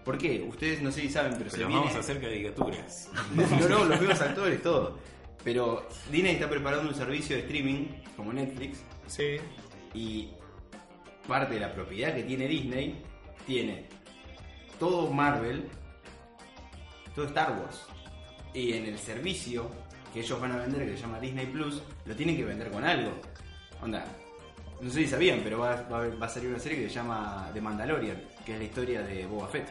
¿Por 0.05 0.17
qué? 0.19 0.43
Ustedes 0.49 0.81
no 0.83 0.91
sé 0.91 1.03
si 1.03 1.11
saben, 1.11 1.35
pero, 1.37 1.51
se 1.51 1.57
Pero 1.57 1.69
viene... 1.69 1.83
vamos 1.83 1.97
a 1.97 2.01
hacer 2.01 2.21
caricaturas. 2.21 3.11
No, 3.35 3.69
no, 3.69 3.85
los 3.85 4.01
mismos 4.01 4.21
actores, 4.21 4.63
todo. 4.63 4.99
Pero 5.45 5.87
Disney 6.11 6.35
está 6.35 6.49
preparando 6.49 6.89
un 6.89 6.95
servicio 6.95 7.37
de 7.37 7.43
streaming 7.43 7.87
como 8.17 8.33
Netflix 8.33 8.81
Sí. 9.07 9.37
y 9.95 10.29
parte 11.27 11.55
de 11.55 11.61
la 11.61 11.73
propiedad 11.73 12.15
que 12.15 12.23
tiene 12.25 12.47
Disney 12.47 13.03
tiene 13.47 13.87
todo 14.79 15.11
Marvel, 15.13 15.69
todo 17.15 17.27
Star 17.27 17.53
Wars. 17.53 17.83
Y 18.55 18.73
en 18.73 18.87
el 18.87 18.99
servicio 18.99 19.71
que 20.13 20.21
ellos 20.21 20.41
van 20.41 20.53
a 20.53 20.57
vender, 20.57 20.87
que 20.87 20.97
se 20.97 21.03
llama 21.03 21.21
Disney 21.21 21.47
Plus, 21.47 21.83
lo 22.05 22.17
tienen 22.17 22.37
que 22.37 22.45
vender 22.45 22.71
con 22.71 22.85
algo. 22.85 23.13
Onda, 23.81 24.05
no 24.81 24.91
sé 24.91 25.01
si 25.03 25.09
sabían, 25.09 25.41
pero 25.45 25.59
va, 25.59 25.83
va 25.83 25.97
a 25.99 26.01
haber- 26.01 26.21
va 26.21 26.27
a 26.27 26.29
salir 26.29 26.49
una 26.51 26.59
serie 26.59 26.79
que 26.79 26.89
se 26.89 26.95
llama 26.95 27.51
The 27.53 27.61
Mandalorian, 27.61 28.23
que 28.45 28.53
es 28.53 28.59
la 28.59 28.65
historia 28.65 29.03
de 29.03 29.27
Boba 29.27 29.49
Fett. 29.49 29.69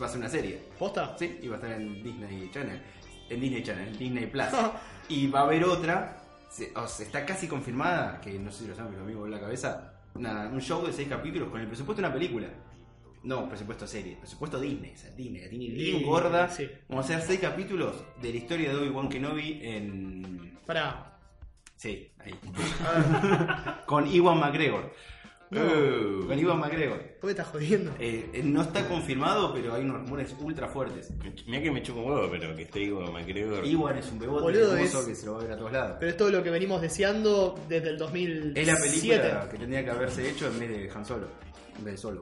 Va 0.00 0.06
a 0.06 0.08
ser 0.08 0.18
una 0.18 0.28
serie. 0.28 0.60
¿Posta? 0.78 1.16
Sí, 1.18 1.38
y 1.42 1.48
va 1.48 1.56
a 1.56 1.58
estar 1.58 1.72
en 1.72 2.02
Disney 2.02 2.50
Channel. 2.52 2.80
En 3.28 3.40
Disney 3.40 3.62
Channel, 3.62 3.88
en 3.88 3.98
Disney 3.98 4.26
Plus. 4.26 4.44
y 5.08 5.26
va 5.26 5.40
a 5.40 5.42
haber 5.44 5.64
otra, 5.64 6.16
se, 6.48 6.72
o 6.76 6.86
sea, 6.86 7.06
está 7.06 7.26
casi 7.26 7.46
confirmada, 7.48 8.20
que 8.20 8.38
no 8.38 8.50
sé 8.52 8.62
si 8.64 8.68
lo 8.68 8.74
saben, 8.76 8.92
pero 8.92 9.02
a 9.04 9.06
mí 9.06 9.12
me 9.12 9.18
voló 9.18 9.34
la 9.34 9.40
cabeza. 9.40 9.94
Una- 10.14 10.48
un 10.48 10.60
show 10.60 10.84
de 10.86 10.92
seis 10.92 11.08
capítulos 11.08 11.48
con 11.50 11.60
el 11.60 11.66
presupuesto 11.66 12.00
de 12.02 12.08
una 12.08 12.14
película. 12.14 12.48
No, 13.22 13.48
presupuesto 13.48 13.86
serie, 13.86 14.16
presupuesto 14.16 14.58
Disney, 14.58 14.92
o 14.94 14.96
sea, 14.96 15.10
Disney, 15.10 15.42
la 15.42 15.48
tiene 15.50 15.66
bien 15.68 15.96
Y- 15.98 16.04
gorda. 16.04 16.48
sí. 16.48 16.68
Vamos 16.88 17.04
a 17.04 17.14
hacer 17.16 17.26
seis 17.26 17.40
capítulos 17.40 17.96
de 18.22 18.30
la 18.30 18.36
historia 18.36 18.70
de 18.70 18.76
Obi-Wan 18.76 19.08
Kenobi 19.08 19.60
en. 19.62 20.58
Pará. 20.66 21.18
Sí, 21.80 22.12
ahí. 22.18 22.34
Ah, 22.84 23.82
con 23.86 24.06
Iwan 24.06 24.38
McGregor. 24.38 24.92
No. 25.48 25.62
Uh, 25.62 26.26
con 26.28 26.38
Iwan 26.38 26.58
McGregor. 26.60 26.98
¿Vos 26.98 27.24
me 27.24 27.30
estás 27.30 27.46
jodiendo? 27.46 27.90
Eh, 27.98 28.28
eh, 28.34 28.42
no 28.44 28.60
está 28.60 28.86
confirmado, 28.86 29.54
pero 29.54 29.74
hay 29.74 29.82
unos 29.84 30.02
rumores 30.02 30.36
ultra 30.40 30.68
fuertes. 30.68 31.10
Mira 31.46 31.62
que 31.62 31.70
me 31.70 31.82
chupo 31.82 32.00
un 32.02 32.12
huevo, 32.12 32.28
pero 32.30 32.54
que 32.54 32.64
esté 32.64 32.82
Ivo 32.82 33.00
McGregor. 33.10 33.64
Iwan 33.66 33.96
es 33.96 34.12
un 34.12 34.18
bebote 34.18 34.42
Boludo, 34.42 34.76
hermoso 34.76 35.00
es- 35.00 35.06
que 35.06 35.14
se 35.14 35.24
lo 35.24 35.32
va 35.32 35.40
a 35.40 35.42
ver 35.44 35.52
a 35.52 35.56
todos 35.56 35.72
lados. 35.72 35.96
Pero 35.98 36.10
es 36.10 36.16
todo 36.18 36.30
lo 36.30 36.42
que 36.42 36.50
venimos 36.50 36.82
deseando 36.82 37.58
desde 37.66 37.88
el 37.88 37.96
2007. 37.96 38.60
Es 38.60 38.66
la 38.66 38.76
película 38.76 39.48
que 39.50 39.56
tendría 39.58 39.82
que 39.84 39.90
haberse 39.90 40.28
hecho 40.30 40.48
en 40.48 40.60
vez 40.60 40.68
de 40.68 40.90
Han 40.94 41.06
Solo, 41.06 41.28
en 41.78 41.84
vez 41.84 41.94
de 41.94 41.98
Solo. 41.98 42.20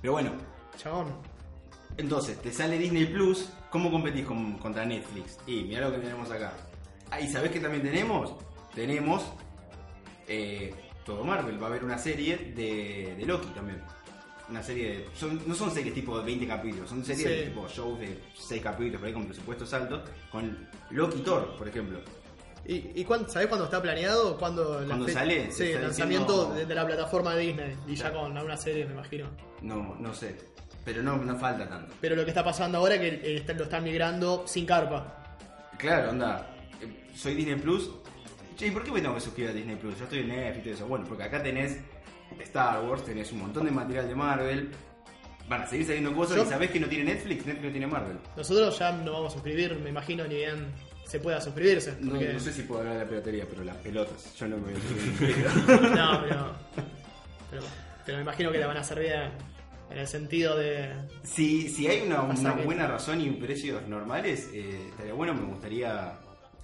Pero 0.00 0.12
bueno, 0.12 0.30
Chabón. 0.76 1.08
entonces 1.96 2.40
te 2.40 2.52
sale 2.52 2.78
Disney 2.78 3.06
Plus, 3.06 3.50
¿cómo 3.70 3.90
competís 3.90 4.24
con- 4.24 4.56
contra 4.58 4.86
Netflix? 4.86 5.36
Y 5.48 5.64
mira 5.64 5.80
lo 5.80 5.90
que 5.92 5.98
tenemos 5.98 6.30
acá. 6.30 6.52
Ah, 7.10 7.20
¿y 7.20 7.28
sabés 7.28 7.50
qué 7.50 7.60
también 7.60 7.82
tenemos? 7.82 8.34
Tenemos 8.74 9.24
eh, 10.28 10.72
todo 11.04 11.24
Marvel, 11.24 11.60
va 11.60 11.66
a 11.66 11.70
haber 11.70 11.84
una 11.84 11.98
serie 11.98 12.36
de, 12.54 13.14
de 13.18 13.26
Loki 13.26 13.48
también. 13.48 13.82
Una 14.48 14.62
serie 14.62 14.88
de. 14.88 15.06
son- 15.14 15.40
no 15.46 15.54
son 15.54 15.70
series 15.70 15.94
tipo 15.94 16.18
de 16.18 16.24
20 16.24 16.46
capítulos, 16.46 16.88
son 16.88 17.04
series 17.04 17.28
Sí. 17.28 17.34
de 17.34 17.42
tipo 17.46 17.68
shows 17.68 17.98
de 18.00 18.18
6 18.36 18.62
capítulos, 18.62 18.98
por 19.00 19.06
ahí 19.08 19.12
con 19.14 19.26
presupuestos 19.26 19.72
altos, 19.74 20.02
con 20.30 20.68
Loki 20.90 21.18
y 21.18 21.22
Thor, 21.22 21.56
por 21.56 21.68
ejemplo. 21.68 22.00
¿Y, 22.66 22.90
y 23.00 23.04
cuándo, 23.04 23.28
sabés 23.28 23.48
cuándo 23.48 23.64
está 23.64 23.80
planeado? 23.80 24.36
¿Cuándo, 24.36 24.80
la 24.80 24.86
¿Cuándo 24.86 25.06
fe- 25.06 25.12
sale? 25.12 25.50
Sí, 25.52 25.64
el 25.72 25.82
lanzamiento 25.82 26.32
diciendo- 26.32 26.54
de, 26.54 26.66
de 26.66 26.74
la 26.74 26.86
plataforma 26.86 27.34
de 27.34 27.40
Disney. 27.46 27.76
Y 27.88 27.94
ya 27.94 28.10
Claro. 28.10 28.20
con 28.26 28.38
una 28.38 28.56
serie, 28.56 28.84
me 28.86 28.92
imagino. 28.92 29.30
No, 29.62 29.96
no 29.98 30.12
sé. 30.14 30.36
Pero 30.84 31.02
no, 31.02 31.16
no 31.16 31.36
falta 31.36 31.68
tanto. 31.68 31.94
Pero 32.00 32.16
lo 32.16 32.24
que 32.24 32.30
está 32.30 32.44
pasando 32.44 32.78
ahora 32.78 32.96
es 32.96 33.00
que 33.00 33.36
eh, 33.36 33.54
lo 33.54 33.64
están 33.64 33.84
migrando 33.84 34.44
sin 34.46 34.66
carpa. 34.66 35.36
Claro, 35.78 36.10
onda. 36.10 36.49
Soy 37.14 37.34
Disney 37.34 37.56
Plus. 37.56 37.90
Che, 38.56 38.66
¿y 38.66 38.70
por 38.70 38.82
qué 38.84 38.92
me 38.92 39.00
tengo 39.00 39.14
que 39.14 39.20
suscribir 39.20 39.50
a 39.50 39.54
Disney 39.54 39.76
Plus? 39.76 39.96
Yo 39.98 40.04
estoy 40.04 40.18
en 40.20 40.28
Netflix 40.28 40.58
y 40.58 40.62
todo 40.62 40.74
eso. 40.74 40.86
Bueno, 40.86 41.04
porque 41.08 41.24
acá 41.24 41.42
tenés 41.42 41.78
Star 42.40 42.82
Wars, 42.84 43.04
tenés 43.04 43.32
un 43.32 43.38
montón 43.40 43.64
de 43.64 43.70
material 43.70 44.08
de 44.08 44.14
Marvel. 44.14 44.70
Van 45.48 45.62
a 45.62 45.66
seguir 45.66 45.86
saliendo 45.86 46.14
cosas 46.14 46.36
Yo- 46.36 46.44
y 46.44 46.46
sabés 46.46 46.70
que 46.70 46.78
no 46.78 46.86
tiene 46.86 47.04
Netflix, 47.12 47.44
Netflix 47.44 47.64
no 47.64 47.70
tiene 47.72 47.86
Marvel. 47.86 48.18
Nosotros 48.36 48.78
ya 48.78 48.92
no 48.92 49.12
vamos 49.12 49.32
a 49.32 49.34
suscribir, 49.34 49.74
me 49.80 49.88
imagino, 49.90 50.24
ni 50.26 50.36
bien 50.36 50.66
se 51.06 51.18
pueda 51.18 51.40
suscribirse. 51.40 51.96
No, 52.00 52.10
porque- 52.12 52.32
no 52.34 52.38
sé 52.40 52.52
si 52.52 52.62
puedo 52.62 52.80
hablar 52.82 52.94
de 52.98 53.00
la 53.04 53.08
piratería, 53.08 53.46
pero 53.50 53.64
las 53.64 53.76
pelotas. 53.78 54.32
Yo 54.38 54.46
no 54.46 54.58
me 54.58 54.72
voy 54.72 54.74
a 54.74 54.76
suscribir. 54.76 55.46
No, 55.96 56.20
pero, 56.22 56.52
pero. 57.50 57.62
pero 58.06 58.18
me 58.18 58.22
imagino 58.22 58.52
que 58.52 58.58
la 58.58 58.66
van 58.68 58.76
a 58.76 58.94
bien. 58.94 59.30
En 59.90 59.98
el 59.98 60.06
sentido 60.06 60.56
de. 60.56 60.92
si, 61.24 61.68
si 61.68 61.88
hay 61.88 62.02
una, 62.06 62.28
Pasa 62.28 62.42
una 62.42 62.56
que- 62.56 62.62
buena 62.64 62.86
razón 62.86 63.20
y 63.20 63.30
precios 63.30 63.88
normales, 63.88 64.48
eh, 64.54 64.86
estaría 64.90 65.14
bueno, 65.14 65.34
me 65.34 65.42
gustaría 65.46 66.12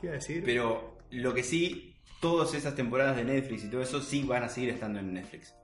¿Qué 0.00 0.06
iba 0.06 0.12
a 0.12 0.16
decir? 0.16 0.42
Pero 0.44 0.98
lo 1.10 1.34
que 1.34 1.42
sí, 1.42 1.94
todas 2.20 2.54
esas 2.54 2.74
temporadas 2.74 3.16
de 3.16 3.24
Netflix 3.24 3.64
y 3.64 3.68
todo 3.68 3.82
eso 3.82 4.00
sí 4.00 4.22
van 4.22 4.44
a 4.44 4.48
seguir 4.48 4.70
estando 4.70 5.00
en 5.00 5.14
Netflix. 5.14 5.54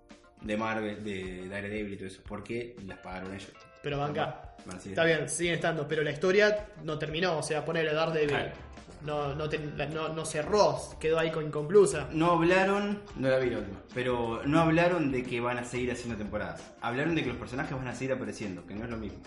De 0.41 0.57
Marvel, 0.57 1.03
de 1.03 1.49
Daredevil 1.49 1.95
y 1.95 1.97
todo 1.97 2.07
eso. 2.07 2.23
Porque 2.27 2.77
las 2.87 2.99
pagaron 2.99 3.35
ellos. 3.35 3.53
Pero 3.83 3.99
banca. 3.99 4.55
Está 4.85 5.05
bien, 5.05 5.29
siguen 5.29 5.55
estando, 5.55 5.89
pero 5.89 6.03
la 6.03 6.13
historia 6.13 6.69
no 6.85 6.99
terminó. 6.99 7.39
O 7.39 7.43
sea, 7.43 7.65
ponerle 7.65 7.93
Daredevil. 7.93 8.29
Claro. 8.29 8.53
No, 9.03 9.35
no, 9.35 9.49
te- 9.49 9.59
la- 9.77 9.87
no, 9.87 10.09
no 10.09 10.25
cerró, 10.25 10.77
quedó 10.99 11.19
ahí 11.21 11.31
con 11.31 11.45
inconclusa. 11.47 12.09
No 12.13 12.33
hablaron, 12.33 13.01
no 13.17 13.29
la 13.29 13.39
vi 13.39 13.51
la 13.51 13.59
última, 13.59 13.79
pero 13.95 14.43
no 14.45 14.61
hablaron 14.61 15.13
de 15.13 15.23
que 15.23 15.41
van 15.41 15.59
a 15.59 15.65
seguir 15.65 15.93
haciendo 15.93 16.17
temporadas. 16.17 16.63
Hablaron 16.81 17.15
de 17.15 17.23
que 17.23 17.29
los 17.29 17.37
personajes 17.39 17.77
van 17.77 17.87
a 17.89 17.95
seguir 17.95 18.13
apareciendo, 18.15 18.67
que 18.67 18.75
no 18.75 18.85
es 18.85 18.91
lo 18.91 18.97
mismo. 18.97 19.19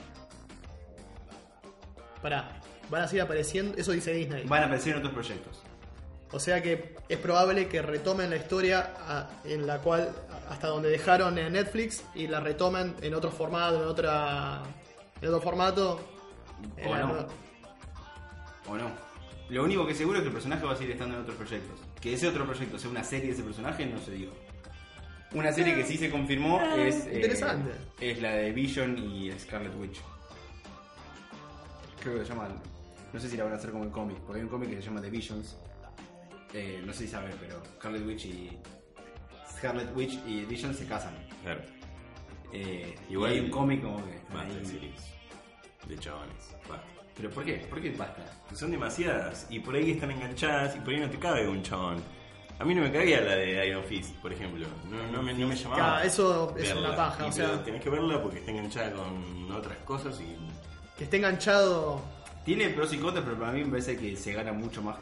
Pará, 2.22 2.50
van 2.90 3.04
a 3.04 3.08
seguir 3.08 3.24
apareciendo. 3.24 3.78
Eso 3.78 3.92
dice 3.92 4.14
Disney. 4.14 4.46
Van 4.46 4.62
a 4.64 4.66
aparecer 4.66 4.94
en 4.94 5.00
otros 5.00 5.14
proyectos. 5.14 5.62
O 6.34 6.40
sea 6.40 6.62
que 6.62 6.96
es 7.10 7.18
probable 7.18 7.68
que 7.68 7.82
retomen 7.82 8.30
la 8.30 8.38
historia 8.38 8.94
a- 9.08 9.30
en 9.44 9.68
la 9.68 9.80
cual 9.80 10.10
hasta 10.50 10.68
donde 10.68 10.90
dejaron 10.90 11.38
en 11.38 11.54
Netflix 11.54 12.04
y 12.16 12.28
la 12.28 12.40
retomen 12.40 12.96
en 13.02 13.14
otro 13.16 13.32
formato, 13.32 13.82
en 13.82 13.88
otra 13.88 14.62
en 15.22 15.28
otro 15.30 15.42
formato. 15.42 16.00
en 16.78 16.88
O 16.88 16.94
la- 16.96 17.00
no. 17.02 17.28
¿O 18.70 18.78
no? 18.78 19.11
Lo 19.52 19.64
único 19.64 19.86
que 19.86 19.94
seguro 19.94 20.18
es 20.18 20.22
que 20.24 20.28
el 20.30 20.34
personaje 20.34 20.66
va 20.66 20.72
a 20.74 20.76
seguir 20.76 20.92
estando 20.94 21.16
en 21.16 21.22
otros 21.22 21.36
proyectos. 21.36 21.80
Que 22.00 22.14
ese 22.14 22.28
otro 22.28 22.46
proyecto 22.46 22.80
sea 22.80 22.90
una 22.90 23.04
serie 23.04 23.28
de 23.28 23.34
ese 23.34 23.44
personaje 23.44 23.86
no 23.86 24.00
se 24.00 24.12
dijo. 24.12 24.32
Una 25.34 25.52
serie 25.52 25.76
que 25.76 25.84
sí 25.86 25.98
se 25.98 26.10
confirmó 26.10 26.60
Ah, 26.60 26.76
es. 26.78 27.06
eh, 27.08 27.16
interesante. 27.16 27.72
es 28.00 28.22
la 28.22 28.32
de 28.32 28.52
Vision 28.52 28.98
y 28.98 29.32
Scarlet 29.40 29.74
Witch. 29.78 30.00
Creo 32.02 32.20
que 32.20 32.26
se 32.26 32.30
llama. 32.34 32.50
No 33.14 33.20
sé 33.20 33.30
si 33.30 33.38
la 33.38 33.44
van 33.44 33.54
a 33.54 33.56
hacer 33.58 33.72
como 33.72 33.84
el 33.84 33.92
cómic, 33.92 34.18
porque 34.20 34.40
hay 34.40 34.44
un 34.44 34.50
cómic 34.50 34.70
que 34.70 34.76
se 34.78 34.82
llama 34.84 35.02
The 35.02 35.10
Visions. 35.10 35.58
Eh, 36.54 36.82
no 36.86 36.92
sé 36.94 37.00
si 37.00 37.08
saben, 37.08 37.32
pero 37.40 37.62
Scarlet 37.78 38.06
Witch 38.06 38.26
y. 38.26 38.58
Scarlet 39.58 39.96
Witch 39.96 40.18
y 40.26 40.44
Vision 40.46 40.74
se 40.74 40.86
casan. 40.88 41.14
Claro. 41.44 41.62
Eh, 42.54 42.96
Igual- 43.10 43.32
y 43.32 43.36
hay 43.36 43.40
un 43.46 43.52
cómic 43.52 43.82
como 43.82 43.98
que. 44.06 44.12
de 44.60 44.66
series. 44.66 45.14
De 45.88 45.98
chabones. 45.98 46.56
Basta. 46.68 46.88
¿Pero 47.22 47.34
por 47.34 47.46
qué? 47.46 47.54
¿Por 47.70 47.80
qué 47.82 47.92
basta? 47.92 48.24
Que 48.50 48.56
Son 48.56 48.72
demasiadas. 48.72 49.46
Y 49.50 49.60
por 49.60 49.76
ahí 49.76 49.92
están 49.92 50.10
enganchadas 50.12 50.76
y 50.76 50.80
por 50.80 50.90
ahí 50.94 51.00
no 51.00 51.10
te 51.10 51.20
cabe 51.20 51.48
un 51.48 51.62
chabón. 51.62 52.02
A 52.58 52.66
mí 52.66 52.74
no 52.76 52.82
me 52.82 52.92
cabía 52.92 53.22
la 53.22 53.36
de 53.36 53.68
Iron 53.68 53.84
Fist, 53.84 54.16
por 54.18 54.34
ejemplo. 54.34 54.66
No, 54.90 55.12
no 55.12 55.22
me, 55.24 55.34
no 55.34 55.48
me 55.48 55.56
llamaba. 55.56 55.76
Claro, 55.94 56.08
eso 56.08 56.56
es 56.58 56.64
verla. 56.68 56.88
una 56.90 56.96
paja, 56.96 57.26
Y 57.26 57.30
o 57.30 57.32
sea- 57.32 57.64
tenés 57.64 57.82
que 57.82 57.90
verla 57.90 58.22
porque 58.22 58.40
está 58.40 58.52
enganchada 58.52 58.92
con 58.94 59.52
otras 59.52 59.78
cosas 59.80 60.20
y. 60.20 60.36
Que 60.98 61.04
esté 61.04 61.18
enganchado. 61.18 62.02
Tiene 62.46 62.70
pros 62.70 62.92
y 62.94 62.98
contras, 62.98 63.24
pero 63.24 63.38
para 63.40 63.52
mí 63.52 63.64
me 63.64 63.70
parece 63.70 63.96
que 63.98 64.16
se 64.16 64.34
gana 64.34 64.52
mucho 64.52 64.82
más 64.82 64.98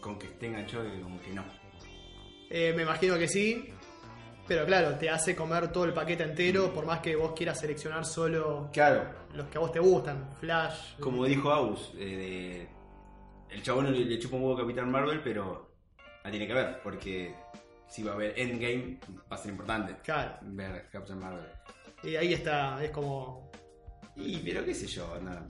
con 0.00 0.16
que 0.18 0.26
esté 0.26 0.46
enganchado 0.46 0.84
que 0.84 1.00
con 1.00 1.18
que 1.18 1.32
no. 1.32 1.44
eh, 2.50 2.72
me 2.76 2.82
imagino 2.82 3.18
que 3.18 3.26
sí. 3.28 3.68
Pero 4.46 4.66
claro, 4.66 4.94
te 4.96 5.08
hace 5.08 5.34
comer 5.34 5.72
todo 5.72 5.84
el 5.84 5.94
paquete 5.94 6.22
entero, 6.22 6.72
por 6.74 6.84
más 6.84 7.00
que 7.00 7.16
vos 7.16 7.32
quieras 7.34 7.58
seleccionar 7.60 8.04
solo 8.04 8.68
Claro, 8.72 9.04
los 9.32 9.46
que 9.48 9.56
a 9.56 9.60
vos 9.60 9.72
te 9.72 9.78
gustan. 9.80 10.30
Flash. 10.38 10.96
como 11.00 11.24
dijo 11.24 11.50
Aus, 11.50 11.92
eh, 11.96 12.68
de- 13.48 13.54
el 13.54 13.62
chabón 13.62 13.90
le, 13.92 14.04
le 14.04 14.18
chupa 14.18 14.36
un 14.36 14.42
huevo 14.42 14.54
a 14.56 14.60
Capitán 14.60 14.90
Marvel, 14.90 15.20
pero 15.22 15.70
la 16.24 16.30
tiene 16.30 16.46
que 16.46 16.52
ver, 16.54 16.80
porque 16.82 17.34
si 17.88 18.02
va 18.02 18.12
a 18.12 18.14
haber 18.14 18.38
Endgame, 18.38 18.98
va 19.30 19.36
a 19.36 19.38
ser 19.38 19.50
importante 19.52 19.96
Claro. 20.02 20.36
ver 20.42 20.88
Capitán 20.90 21.20
Marvel. 21.20 21.46
Y 22.02 22.16
ahí 22.16 22.34
está, 22.34 22.82
es 22.84 22.90
como. 22.90 23.50
Y, 24.16 24.38
pero 24.38 24.62
qué 24.64 24.74
sé 24.74 24.86
yo, 24.86 25.18
nada. 25.22 25.46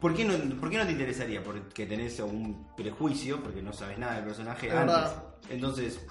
¿Por 0.00 0.14
qué, 0.14 0.24
no, 0.24 0.34
¿Por 0.60 0.70
qué 0.70 0.76
no 0.78 0.84
te 0.84 0.92
interesaría? 0.92 1.42
Porque 1.42 1.86
tenés 1.86 2.18
un 2.20 2.74
prejuicio, 2.76 3.40
porque 3.42 3.62
no 3.62 3.72
sabes 3.72 3.96
nada 3.98 4.16
del 4.16 4.24
personaje 4.24 4.66
Es 4.68 4.74
antes. 4.74 4.94
verdad. 4.96 5.24
Entonces, 5.50 6.06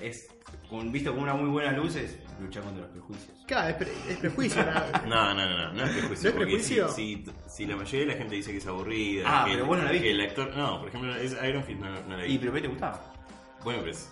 es 0.00 0.28
con, 0.68 0.90
visto 0.92 1.12
con 1.12 1.22
una 1.22 1.34
muy 1.34 1.48
buena 1.50 1.72
luz, 1.72 1.96
es 1.96 2.16
luchar 2.40 2.62
contra 2.62 2.82
los 2.82 2.90
prejuicios. 2.92 3.30
Claro, 3.46 3.68
es, 3.68 3.74
pre- 3.76 3.92
es 4.12 4.16
prejuicio. 4.18 4.62
¿no? 4.64 4.72
No, 5.08 5.34
no, 5.34 5.46
no, 5.48 5.58
no, 5.68 5.72
no 5.74 5.84
es 5.84 5.90
prejuicio. 5.90 6.22
¿No 6.24 6.28
es 6.28 6.34
porque 6.36 6.52
prejuicio? 6.54 6.88
Si, 6.88 7.24
si, 7.24 7.32
si 7.48 7.66
la 7.66 7.76
mayoría 7.76 8.00
de 8.00 8.06
la 8.06 8.14
gente 8.18 8.34
dice 8.36 8.50
que 8.52 8.58
es 8.58 8.66
aburrida. 8.66 9.24
Ah, 9.26 9.44
que 9.44 9.50
pero 9.52 9.62
el- 9.64 9.68
vos 9.68 9.78
no 9.78 9.84
la 9.84 9.90
viste. 9.92 10.06
que 10.06 10.10
el 10.12 10.20
actor. 10.20 10.56
No, 10.56 10.78
por 10.80 10.88
ejemplo, 10.88 11.14
es 11.16 11.36
Iron 11.46 11.64
Fist 11.64 11.80
no, 11.80 11.90
no 12.08 12.16
la 12.16 12.22
vi. 12.24 12.32
¿Y 12.34 12.38
pero 12.38 12.52
qué 12.52 12.60
te 12.62 12.68
gustaba? 12.68 13.00
Bueno, 13.64 13.82
pues. 13.82 14.10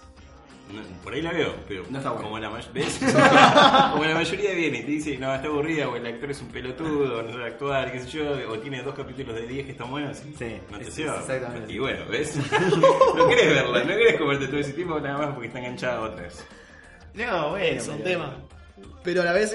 No, 0.72 0.83
por 1.02 1.12
ahí 1.14 1.22
la 1.22 1.33
veo, 1.33 1.54
pero 1.68 1.85
No 1.90 1.98
está 1.98 2.11
buena. 2.11 2.24
como, 2.24 2.38
la 2.38 2.48
¿ves? 2.72 2.98
como 3.92 4.04
la 4.04 4.14
mayoría 4.14 4.52
viene 4.54 4.78
y 4.78 4.83
te 4.83 4.90
dice, 4.90 5.18
no, 5.18 5.35
está 5.35 5.48
aburrida, 5.48 5.88
o 5.88 5.96
el 5.96 6.06
actor 6.06 6.30
es 6.30 6.40
un 6.40 6.48
pelotudo, 6.48 7.22
no 7.22 7.33
sabe 7.33 7.46
actuar, 7.46 7.92
qué 7.92 8.00
sé 8.00 8.09
yo, 8.09 8.24
o 8.50 8.59
tiene 8.59 8.83
dos 8.83 8.94
capítulos 8.94 9.35
de 9.35 9.46
10 9.46 9.66
que 9.66 9.72
están 9.72 9.90
buenos, 9.90 10.18
y 10.24 10.35
Sí, 10.37 10.56
no 10.70 10.78
te 10.78 10.85
exactamente. 10.88 11.72
Y 11.72 11.78
bueno, 11.78 12.04
¿ves? 12.09 12.37
no 13.16 13.28
querés 13.28 13.46
verla, 13.54 13.80
no 13.80 13.88
querés 13.88 14.16
comerte 14.18 14.46
todo 14.48 14.59
ese 14.61 14.72
tipo 14.72 14.98
nada 15.00 15.18
más 15.18 15.28
porque 15.35 15.46
está 15.48 15.59
enganchada 15.59 15.98
a 15.98 16.00
otras. 16.02 16.44
No, 17.14 17.50
bueno. 17.50 17.64
es 17.78 17.88
un 17.88 17.98
pero- 17.98 18.09
tema. 18.11 18.37
Pero 19.02 19.22
a 19.22 19.24
la 19.24 19.33
vez 19.33 19.54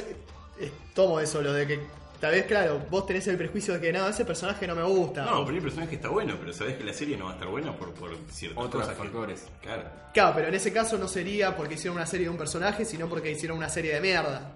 eh, 0.59 0.71
tomo 0.93 1.19
eso, 1.19 1.41
lo 1.41 1.53
de 1.53 1.67
que 1.67 1.79
tal 2.25 2.31
vez, 2.35 2.45
claro, 2.45 2.81
vos 2.89 3.05
tenés 3.05 3.27
el 3.27 3.37
prejuicio 3.37 3.73
de 3.75 3.79
que 3.81 3.93
no, 3.93 4.07
ese 4.07 4.25
personaje 4.25 4.65
no 4.67 4.75
me 4.75 4.83
gusta. 4.83 5.25
No, 5.25 5.45
pero 5.45 5.57
el 5.57 5.63
personaje 5.63 5.95
está 5.95 6.09
bueno, 6.09 6.35
pero 6.39 6.51
sabes 6.53 6.75
que 6.77 6.83
la 6.83 6.93
serie 6.93 7.15
no 7.17 7.25
va 7.25 7.31
a 7.31 7.33
estar 7.35 7.47
buena 7.47 7.75
por, 7.75 7.93
por 7.93 8.15
ciertas 8.29 8.63
Otros 8.65 8.83
cosas. 8.83 8.97
que- 8.97 9.03
factores. 9.03 9.47
Claro. 9.61 9.83
Claro, 10.13 10.31
pero 10.35 10.47
en 10.47 10.53
ese 10.55 10.73
caso 10.73 10.97
no 10.97 11.07
sería 11.07 11.55
porque 11.55 11.75
hicieron 11.75 11.97
una 11.97 12.05
serie 12.05 12.25
de 12.25 12.31
un 12.31 12.37
personaje, 12.37 12.83
sino 12.85 13.07
porque 13.07 13.31
hicieron 13.31 13.57
una 13.57 13.69
serie 13.69 13.93
de 13.93 14.01
mierda. 14.01 14.53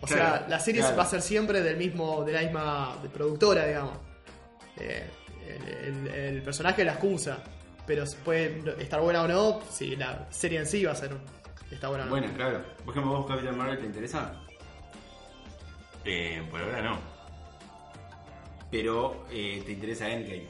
O 0.00 0.06
sea, 0.06 0.46
la 0.48 0.58
serie 0.58 0.80
claro. 0.80 0.96
va 0.96 1.02
a 1.02 1.06
ser 1.06 1.20
siempre 1.22 1.60
del 1.62 1.76
mismo, 1.76 2.24
de 2.24 2.32
la 2.32 2.40
misma 2.42 2.96
de 3.02 3.08
productora, 3.10 3.66
digamos. 3.66 3.98
Eh, 4.78 5.08
el, 5.84 6.06
el- 6.08 6.14
el 6.36 6.42
personaje 6.42 6.84
la 6.84 6.92
excusa. 6.92 7.42
Pero 7.86 8.04
puede 8.24 8.62
estar 8.82 9.00
buena 9.00 9.22
o 9.22 9.28
no, 9.28 9.60
si 9.70 9.96
la 9.96 10.26
serie 10.30 10.60
en 10.60 10.66
sí 10.66 10.84
va 10.84 10.92
a 10.92 10.96
ser 10.96 11.10
está 11.70 11.88
buena 11.88 12.04
o 12.04 12.06
no. 12.06 12.10
Bueno, 12.12 12.28
claro. 12.36 12.62
Por 12.84 12.94
ejemplo, 12.94 13.18
vos 13.18 13.26
Capitán 13.26 13.56
Marvel 13.58 13.78
te 13.78 13.86
interesa, 13.86 14.32
Eh, 16.04 16.42
por 16.50 16.60
ahora 16.60 16.80
no. 16.82 16.98
pero 18.70 19.26
eh, 19.30 19.62
te 19.66 19.72
interesa 19.72 20.08
Endgame, 20.08 20.46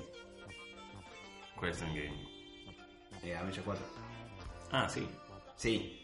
¿Cuál 1.57 1.71
es 1.73 1.83
el 1.83 1.89
game? 1.89 2.29
eh, 3.25 3.37
Avengers 3.37 3.63
4. 3.65 3.85
Ah, 4.73 4.89
sí. 4.89 5.07
Sí. 5.57 5.97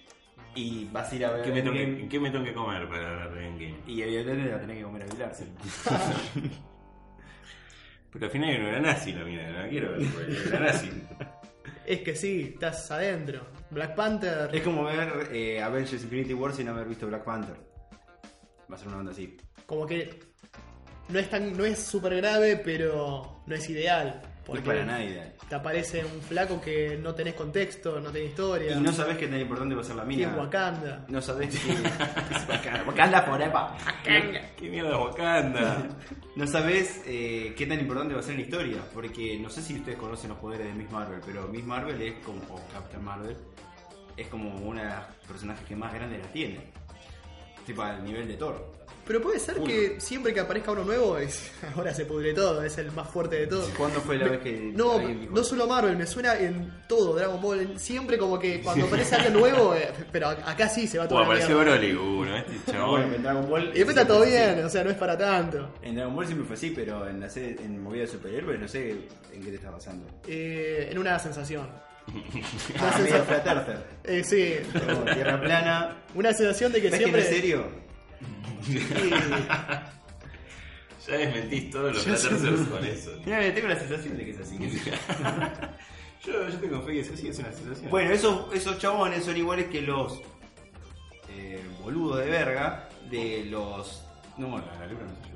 Y 0.54 0.86
vas 0.86 1.12
a 1.12 1.16
ir 1.16 1.24
a 1.26 1.32
ver 1.32 1.42
¿Qué 1.44 1.50
me, 1.50 1.60
tengo 1.62 1.72
que, 1.74 1.82
Endgame 1.82 2.08
¿Qué 2.08 2.20
me 2.20 2.30
tengo 2.30 2.44
que 2.44 2.52
comer 2.54 2.88
para 2.88 3.28
ver 3.28 3.44
Endgame? 3.44 3.76
y 3.86 4.02
evidentemente 4.02 4.50
la 4.50 4.60
tenés 4.60 4.76
que 4.78 4.82
comer 4.82 5.02
a 5.02 5.06
Pilar. 5.06 5.34
sí. 5.34 5.44
Porque 8.10 8.24
al 8.26 8.30
final 8.30 8.50
era 8.50 8.80
nazi 8.80 9.12
la 9.12 9.24
mina, 9.24 9.50
no 9.50 9.58
la 9.62 9.68
quiero 9.68 9.92
ver, 9.92 10.06
porque 10.08 10.48
era 10.48 10.60
nazi. 10.60 10.90
Es 11.84 12.00
que 12.00 12.16
sí, 12.16 12.50
estás 12.54 12.90
adentro. 12.90 13.46
Black 13.70 13.94
Panther. 13.94 14.50
Es 14.52 14.62
como 14.62 14.82
ver 14.84 15.28
eh, 15.32 15.62
Avengers 15.62 16.02
Infinity 16.02 16.34
War 16.34 16.52
sin 16.52 16.68
haber 16.68 16.88
visto 16.88 17.06
Black 17.06 17.22
Panther. 17.22 17.54
Va 18.70 18.76
a 18.76 18.78
ser 18.78 18.88
una 18.88 18.98
onda 18.98 19.12
así. 19.12 19.36
como 19.66 19.86
que 19.86 20.18
no 21.08 21.18
es 21.18 21.30
tan 21.30 21.56
no 21.56 21.64
es 21.64 21.78
súper 21.78 22.16
grave, 22.16 22.56
pero 22.56 23.42
no 23.46 23.54
es 23.54 23.68
ideal. 23.70 24.20
No 24.48 24.54
es 24.54 24.60
para 24.60 24.84
nadie. 24.84 25.32
te 25.48 25.54
aparece 25.56 26.04
un 26.04 26.20
flaco 26.22 26.60
que 26.60 26.96
no 27.02 27.12
tenés 27.16 27.34
contexto, 27.34 27.98
no 28.00 28.10
tenés 28.12 28.28
historia. 28.30 28.76
Y 28.76 28.80
no 28.80 28.92
sabés 28.92 29.16
qué 29.18 29.26
tan 29.26 29.40
importante 29.40 29.74
va 29.74 29.80
a 29.80 29.84
ser 29.84 29.96
la 29.96 30.04
mina. 30.04 30.30
es 30.30 30.36
Wakanda. 30.36 31.04
No 31.08 31.20
sabés 31.20 31.48
que 31.64 31.72
es 31.72 32.48
Wakanda. 32.48 32.84
Wakanda 32.86 33.22
forever. 33.22 33.62
¿Qué 34.56 34.68
mierda 34.70 34.90
es 34.90 34.96
Wakanda? 34.98 35.88
No 36.36 36.46
sabés 36.46 37.02
eh, 37.06 37.54
qué 37.58 37.66
tan 37.66 37.80
importante 37.80 38.14
va 38.14 38.20
a 38.20 38.22
ser 38.22 38.36
la 38.36 38.42
historia. 38.42 38.78
Porque 38.94 39.36
no 39.36 39.50
sé 39.50 39.62
si 39.62 39.74
ustedes 39.78 39.98
conocen 39.98 40.30
los 40.30 40.38
poderes 40.38 40.68
de 40.68 40.74
Miss 40.74 40.90
Marvel, 40.92 41.20
pero 41.26 41.48
Miss 41.48 41.64
Marvel 41.64 42.00
es 42.00 42.14
como, 42.24 42.40
o 42.54 42.60
Captain 42.72 43.02
Marvel, 43.04 43.36
es 44.16 44.28
como 44.28 44.54
una 44.60 44.82
de 44.82 44.88
las 44.90 45.06
personajes 45.26 45.66
que 45.66 45.74
más 45.74 45.92
grandes 45.92 46.20
las 46.20 46.32
tiene. 46.32 46.70
Tipo 47.66 47.82
al 47.82 48.02
nivel 48.04 48.28
de 48.28 48.34
Thor. 48.34 48.76
Pero 49.06 49.22
puede 49.22 49.38
ser 49.38 49.56
Uno. 49.56 49.66
que 49.66 50.00
siempre 50.00 50.34
que 50.34 50.40
aparezca 50.40 50.72
uno 50.72 50.82
nuevo, 50.82 51.16
es, 51.16 51.52
ahora 51.76 51.94
se 51.94 52.04
pudre 52.06 52.34
todo, 52.34 52.60
es 52.64 52.76
el 52.78 52.90
más 52.90 53.08
fuerte 53.08 53.36
de 53.36 53.46
todos. 53.46 53.68
¿Cuándo 53.76 54.00
fue 54.00 54.18
la 54.18 54.26
vez 54.28 54.40
que 54.40 54.72
No, 54.74 54.98
dijo 54.98 55.30
no 55.32 55.44
solo 55.44 55.68
Marvel, 55.68 55.96
me 55.96 56.06
suena 56.08 56.34
en 56.36 56.72
todo, 56.88 57.14
Dragon 57.14 57.40
Ball, 57.40 57.60
en- 57.60 57.78
siempre 57.78 58.18
como 58.18 58.36
que 58.36 58.60
cuando 58.62 58.86
aparece 58.86 59.14
alguien 59.14 59.34
nuevo, 59.34 59.76
eh, 59.76 59.92
pero 60.10 60.28
acá 60.30 60.68
sí 60.68 60.88
se 60.88 60.98
va 60.98 61.06
todo. 61.06 61.20
apareció 61.20 61.56
Broly, 61.58 61.92
uno, 61.92 62.36
este 62.36 62.52
Ah, 62.52 62.60
chabón. 62.72 63.00
bueno, 63.02 63.14
en 63.14 63.22
Dragon 63.22 63.48
Ball. 63.48 63.62
Y 63.68 63.78
después 63.78 63.96
está 63.96 64.08
todo 64.08 64.24
bien, 64.26 64.64
o 64.64 64.68
sea, 64.68 64.82
no 64.82 64.90
es 64.90 64.96
para 64.96 65.16
tanto. 65.16 65.72
En 65.82 65.94
Dragon 65.94 66.14
Ball 66.16 66.26
siempre 66.26 66.46
fue 66.48 66.56
así, 66.56 66.70
pero 66.70 67.08
en 67.08 67.20
la 67.20 67.28
serie, 67.30 67.56
en 67.64 67.80
movida 67.80 68.02
de 68.02 68.08
superhéroes 68.08 68.58
no 68.60 68.66
sé 68.66 68.90
en 69.32 69.40
qué 69.40 69.50
te 69.50 69.54
está 69.56 69.70
pasando. 69.70 70.04
Eh, 70.26 70.88
en 70.90 70.98
una 70.98 71.16
sensación. 71.20 71.68
Ah, 72.78 73.00
earther. 73.46 73.84
Eh, 74.04 74.22
sí, 74.24 74.54
Como 74.72 75.02
tierra 75.12 75.40
plana. 75.40 75.96
una 76.14 76.32
sensación 76.32 76.72
de 76.72 76.80
que 76.82 76.90
¿Ves 76.90 76.98
siempre. 76.98 77.22
que 77.22 77.28
no 77.28 77.32
es 77.32 77.36
serio? 77.36 77.68
Sí. 78.62 78.78
Ya 81.06 81.18
desmentís 81.18 81.70
todos 81.70 81.94
los 81.94 82.04
terceros 82.04 82.66
con 82.66 82.84
eso. 82.84 83.12
Mira, 83.24 83.54
tengo 83.54 83.68
la 83.68 83.78
sensación 83.78 84.16
de 84.16 84.24
que 84.24 84.30
es 84.32 84.40
así. 84.40 84.58
Yo, 86.26 86.48
yo 86.48 86.58
tengo 86.58 86.82
fe 86.82 86.94
que 86.94 87.00
eso 87.00 87.16
sí 87.16 87.28
es 87.28 87.38
una 87.38 87.52
sensación. 87.52 87.88
bueno, 87.88 88.10
esos, 88.10 88.52
esos 88.52 88.76
chabones 88.80 89.24
son 89.24 89.36
iguales 89.36 89.66
que 89.66 89.80
los 89.82 90.20
eh, 91.30 91.60
boludos 91.84 92.24
de 92.24 92.30
verga 92.30 92.88
de 93.08 93.44
los. 93.44 94.02
No, 94.36 94.48
bueno, 94.48 94.66
la 94.80 94.86
luna 94.86 95.02
no 95.04 95.14
se 95.22 95.28
llevó. 95.30 95.35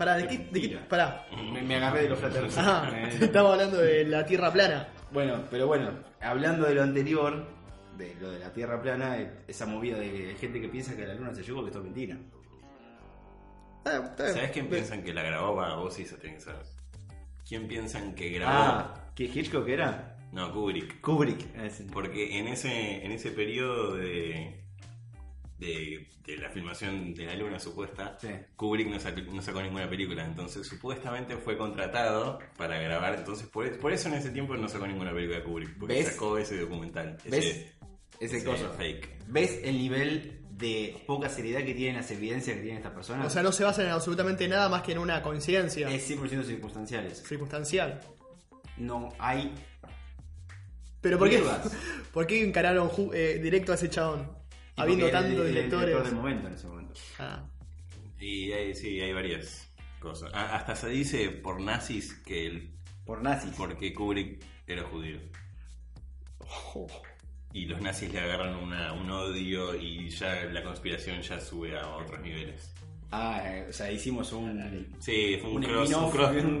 Pará, 0.00 0.16
¿de 0.16 0.26
qué? 0.26 0.38
De 0.50 0.60
qué 0.62 0.78
pará. 0.88 1.26
Me, 1.52 1.60
me 1.60 1.76
agarré 1.76 2.04
de 2.04 2.08
los 2.08 2.18
flat 2.18 2.34
earthers. 2.34 2.56
Ajá, 2.56 2.90
estamos 3.20 3.52
hablando 3.52 3.76
de 3.76 4.06
la 4.06 4.24
tierra 4.24 4.50
plana. 4.50 4.88
Bueno, 5.12 5.44
pero 5.50 5.66
bueno, 5.66 5.90
hablando 6.22 6.66
de 6.66 6.74
lo 6.74 6.82
anterior, 6.82 7.46
de 7.98 8.14
lo 8.14 8.30
de 8.30 8.38
la 8.38 8.50
Tierra 8.50 8.80
plana, 8.80 9.18
eh, 9.18 9.30
esa 9.46 9.66
movida 9.66 9.98
de 9.98 10.34
gente 10.40 10.58
que 10.58 10.70
piensa 10.70 10.96
que 10.96 11.06
la 11.06 11.12
luna 11.12 11.34
se 11.34 11.42
llegó, 11.42 11.60
que 11.60 11.66
esto 11.66 11.80
es 11.80 11.84
mentira. 11.84 12.16
Ah, 13.84 14.00
está 14.06 14.22
bien. 14.22 14.34
¿Sabes 14.36 14.50
quién 14.52 14.68
piensan 14.70 15.02
que 15.02 15.12
la 15.12 15.22
grabó? 15.22 15.54
Va, 15.56 15.76
vos 15.76 15.92
sí 15.92 16.04
eso 16.04 16.16
tenés 16.16 16.36
que 16.36 16.50
saber. 16.50 16.66
¿Quién 17.46 17.68
piensan 17.68 18.14
que 18.14 18.30
grabó? 18.30 18.52
Ah, 18.54 19.12
¿qué 19.14 19.24
Hitchcock 19.24 19.68
era? 19.68 20.16
No, 20.32 20.50
Kubrick. 20.50 21.02
Kubrick. 21.02 21.46
Porque 21.92 22.38
en 22.38 22.48
ese, 22.48 23.04
en 23.04 23.12
ese 23.12 23.32
periodo 23.32 23.96
de, 23.96 24.64
de, 25.60 26.08
de 26.24 26.36
la 26.38 26.48
filmación 26.50 27.14
de 27.14 27.26
la 27.26 27.34
luna 27.36 27.60
supuesta, 27.60 28.16
Sí. 28.20 28.28
Kubrick 28.56 28.88
no 28.88 28.98
sacó, 28.98 29.20
no 29.20 29.42
sacó 29.42 29.62
ninguna 29.62 29.88
película. 29.88 30.24
Entonces 30.24 30.66
supuestamente 30.66 31.36
fue 31.36 31.56
contratado 31.56 32.38
para 32.56 32.80
grabar. 32.80 33.14
Entonces 33.14 33.46
por, 33.46 33.70
por 33.78 33.92
eso 33.92 34.08
en 34.08 34.14
ese 34.14 34.30
tiempo 34.30 34.56
no 34.56 34.68
sacó 34.68 34.86
ninguna 34.86 35.12
película 35.12 35.38
de 35.38 35.44
Kubrick. 35.44 35.78
Porque 35.78 35.94
¿Ves? 35.94 36.06
sacó 36.08 36.38
ese 36.38 36.58
documental. 36.58 37.16
¿Ves? 37.24 37.44
Ese, 37.44 37.72
Ese 38.20 38.36
ese 38.38 38.44
coso. 38.46 38.72
fake. 38.76 39.08
¿Ves 39.28 39.60
el 39.62 39.76
nivel 39.78 40.38
de 40.50 41.02
poca 41.06 41.28
seriedad 41.28 41.60
que 41.64 41.74
tienen 41.74 41.96
las 41.96 42.10
evidencias 42.10 42.56
que 42.56 42.62
tienen 42.62 42.78
estas 42.78 42.92
personas? 42.94 43.26
O 43.26 43.30
sea, 43.30 43.42
no 43.42 43.52
se 43.52 43.62
basa 43.64 43.82
en 43.82 43.90
absolutamente 43.90 44.48
nada 44.48 44.68
más 44.68 44.82
que 44.82 44.92
en 44.92 44.98
una 44.98 45.22
coincidencia 45.22 45.88
es 45.90 46.10
100% 46.10 46.42
circunstanciales. 46.44 47.22
circunstancial. 47.22 48.00
No 48.76 49.10
hay. 49.18 49.52
Pero 51.00 51.18
¿por 51.18 51.28
qué. 51.30 51.42
¿por 52.12 52.26
qué 52.26 52.44
encararon 52.44 52.90
eh, 53.14 53.38
directo 53.42 53.72
a 53.72 53.74
ese 53.76 53.88
chabón? 53.88 54.39
Habiendo 54.82 55.10
tantos 55.10 55.46
directores. 55.46 55.86
director 55.88 56.04
del 56.04 56.14
momento 56.14 56.48
en 56.48 56.54
ese 56.54 56.66
momento. 56.66 56.94
Ah. 57.18 57.44
Y 58.18 58.52
hay, 58.52 58.74
sí, 58.74 59.00
hay 59.00 59.12
varias 59.12 59.72
cosas. 60.00 60.30
Ah, 60.34 60.56
hasta 60.56 60.74
se 60.76 60.88
dice 60.88 61.30
por 61.30 61.60
nazis 61.60 62.14
que 62.24 62.46
el, 62.46 62.70
Por 63.04 63.22
nazis. 63.22 63.52
porque 63.56 63.92
Kubrick 63.94 64.42
era 64.66 64.82
judío. 64.84 65.18
Y 67.52 67.64
los 67.66 67.80
nazis 67.80 68.12
le 68.12 68.20
agarran 68.20 68.54
una- 68.56 68.92
un 68.92 69.10
odio 69.10 69.74
y 69.74 70.08
ya 70.10 70.44
la 70.44 70.62
conspiración 70.62 71.20
ya 71.22 71.40
sube 71.40 71.76
a 71.78 71.88
otros 71.96 72.20
niveles. 72.20 72.72
Ah, 73.10 73.42
eh, 73.44 73.66
o 73.68 73.72
sea, 73.72 73.90
hicimos 73.90 74.32
un. 74.32 74.86
Sí, 75.00 75.36
fue 75.40 75.50
un, 75.50 75.56
Un 75.56 75.62
cross, 75.64 75.92
un 75.92 76.10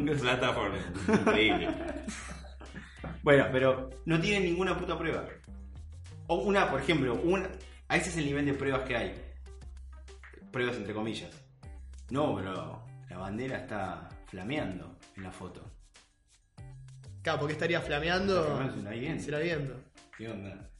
cross 0.06 0.20
plataforma 0.20 0.78
increíble. 1.08 1.68
Bueno, 3.22 3.46
pero 3.52 3.90
no 4.06 4.20
tienen 4.20 4.44
ninguna 4.44 4.76
puta 4.76 4.98
prueba. 4.98 5.26
O 6.26 6.36
una, 6.36 6.68
por 6.68 6.80
ejemplo, 6.80 7.14
una. 7.22 7.48
A 7.90 7.96
ese 7.96 8.08
es 8.10 8.16
el 8.16 8.24
nivel 8.24 8.46
de 8.46 8.54
pruebas 8.54 8.82
que 8.88 8.96
hay. 8.96 9.14
Pruebas 10.50 10.76
entre 10.76 10.94
comillas. 10.94 11.30
No, 12.10 12.34
pero 12.36 12.82
la 13.08 13.18
bandera 13.18 13.58
está 13.58 14.08
flameando 14.28 14.96
en 15.16 15.22
la 15.24 15.30
foto. 15.32 15.68
Claro, 17.22 17.40
porque 17.40 17.52
estaría 17.52 17.80
flameando. 17.80 18.40
Está 18.40 18.54
flameando, 18.56 18.76
¿se 18.76 18.82
la 18.82 18.90
bien? 18.90 19.20
Se 19.20 19.30
la 19.30 19.38
viendo. 19.40 19.80
¿Qué 20.16 20.28
onda? 20.28 20.70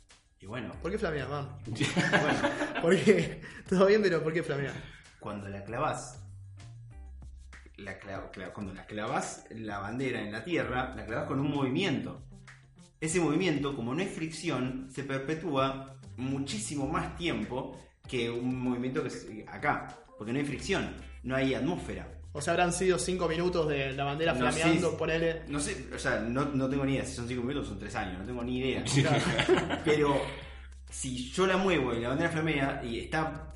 Y 0.41 0.47
bueno, 0.47 0.73
¿Por 0.81 0.91
qué 0.91 0.99
flamea, 0.99 1.29
man? 1.29 1.49
bueno, 1.67 2.41
¿Por 2.83 2.97
qué? 2.97 3.43
Todo 3.69 3.87
bien, 3.87 4.01
pero 4.03 4.23
¿por 4.23 4.33
qué 4.33 4.43
flamea? 4.43 4.73
cuando 5.21 5.49
la 5.51 5.63
clavas, 5.65 6.19
la 7.77 8.01
cla- 8.01 8.31
cla- 8.31 8.53
cuando 8.55 8.73
la 8.73 8.87
clavas 8.87 9.45
la 9.51 9.79
bandera 9.81 10.23
en 10.23 10.33
la 10.33 10.43
tierra, 10.45 10.95
la 10.97 11.05
clavas 11.05 11.27
con 11.27 11.41
un 11.41 11.51
movimiento. 11.51 12.23
Ese 13.01 13.21
movimiento, 13.21 13.77
como 13.77 13.95
no 13.95 14.01
es 14.01 14.11
fricción, 14.11 14.89
se 14.91 15.05
perpetúa 15.05 16.00
muchísimo 16.17 16.87
más 16.87 17.17
tiempo 17.17 17.79
que 18.09 18.31
un 18.31 18.63
movimiento 18.63 19.03
que 19.03 19.09
es 19.09 19.27
acá, 19.49 19.89
porque 20.19 20.33
no 20.33 20.39
hay 20.39 20.45
fricción, 20.45 20.95
no 21.23 21.37
hay 21.37 21.55
atmósfera. 21.55 22.09
O 22.33 22.41
sea, 22.41 22.53
habrán 22.53 22.73
sido 22.73 22.99
5 22.99 23.29
minutos 23.29 23.69
de 23.69 23.93
la 23.93 24.05
bandera 24.05 24.33
No, 24.33 24.39
flameando, 24.41 24.91
sí. 24.91 24.97
ponele. 24.97 25.43
No 25.49 25.59
sé, 25.59 25.87
o 25.95 25.99
sea, 25.99 26.21
no, 26.21 26.45
no 26.47 26.69
tengo 26.69 26.85
ni 26.85 26.95
idea, 26.95 27.05
si 27.05 27.15
son 27.15 27.27
5 27.27 27.43
minutos 27.43 27.67
o 27.69 27.71
son 27.71 27.79
3 27.81 27.95
años, 27.97 28.19
no 28.21 28.25
tengo 28.27 28.45
ni 28.45 28.59
idea. 28.59 28.85
Pero 29.85 30.21
si 30.89 31.31
yo 31.31 31.47
la 31.47 31.57
muevo 31.57 31.93
y 31.95 32.01
la 32.01 32.09
bandera 32.11 32.31
flamea 32.31 32.83
y 32.85 33.01
está, 33.01 33.53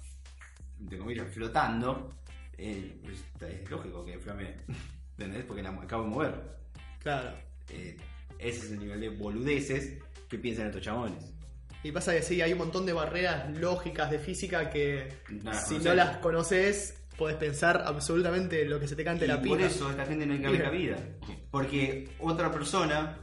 entre 0.80 0.98
comillas, 0.98 1.32
flotando, 1.32 2.14
eh, 2.58 3.00
pues, 3.02 3.24
es 3.52 3.70
lógico 3.70 4.04
que 4.04 4.18
flamee. 4.18 4.54
¿Entendés? 5.18 5.44
Porque 5.44 5.62
la 5.62 5.70
acabo 5.70 6.04
de 6.04 6.10
mover. 6.10 6.56
Claro. 7.00 7.30
Eh, 7.68 7.96
ese 8.38 8.66
es 8.66 8.72
el 8.72 8.80
nivel 8.80 9.00
de 9.00 9.08
boludeces 9.10 9.98
que 10.28 10.38
piensan 10.38 10.66
estos 10.66 10.82
chabones. 10.82 11.33
Y 11.84 11.92
pasa 11.92 12.12
que 12.14 12.22
sí, 12.22 12.40
hay 12.42 12.52
un 12.52 12.58
montón 12.58 12.84
de 12.86 12.92
barreras 12.94 13.56
lógicas 13.58 14.10
de 14.10 14.18
física 14.18 14.70
que 14.70 15.08
No 15.30 15.52
si 15.54 15.78
no 15.78 15.94
las 15.94 16.16
conoces, 16.16 17.04
podés 17.16 17.36
pensar 17.36 17.84
absolutamente 17.86 18.64
lo 18.64 18.80
que 18.80 18.88
se 18.88 18.96
te 18.96 19.04
cante 19.04 19.26
Y 19.26 19.28
la 19.28 19.40
por 19.40 19.58
pija. 19.58 19.66
eso 19.68 19.90
esta 19.90 20.04
gente 20.06 20.26
no 20.26 20.34
Mira. 20.50 20.64
cabida. 20.64 20.96
Porque 21.50 22.08
otra 22.18 22.50
persona, 22.50 23.18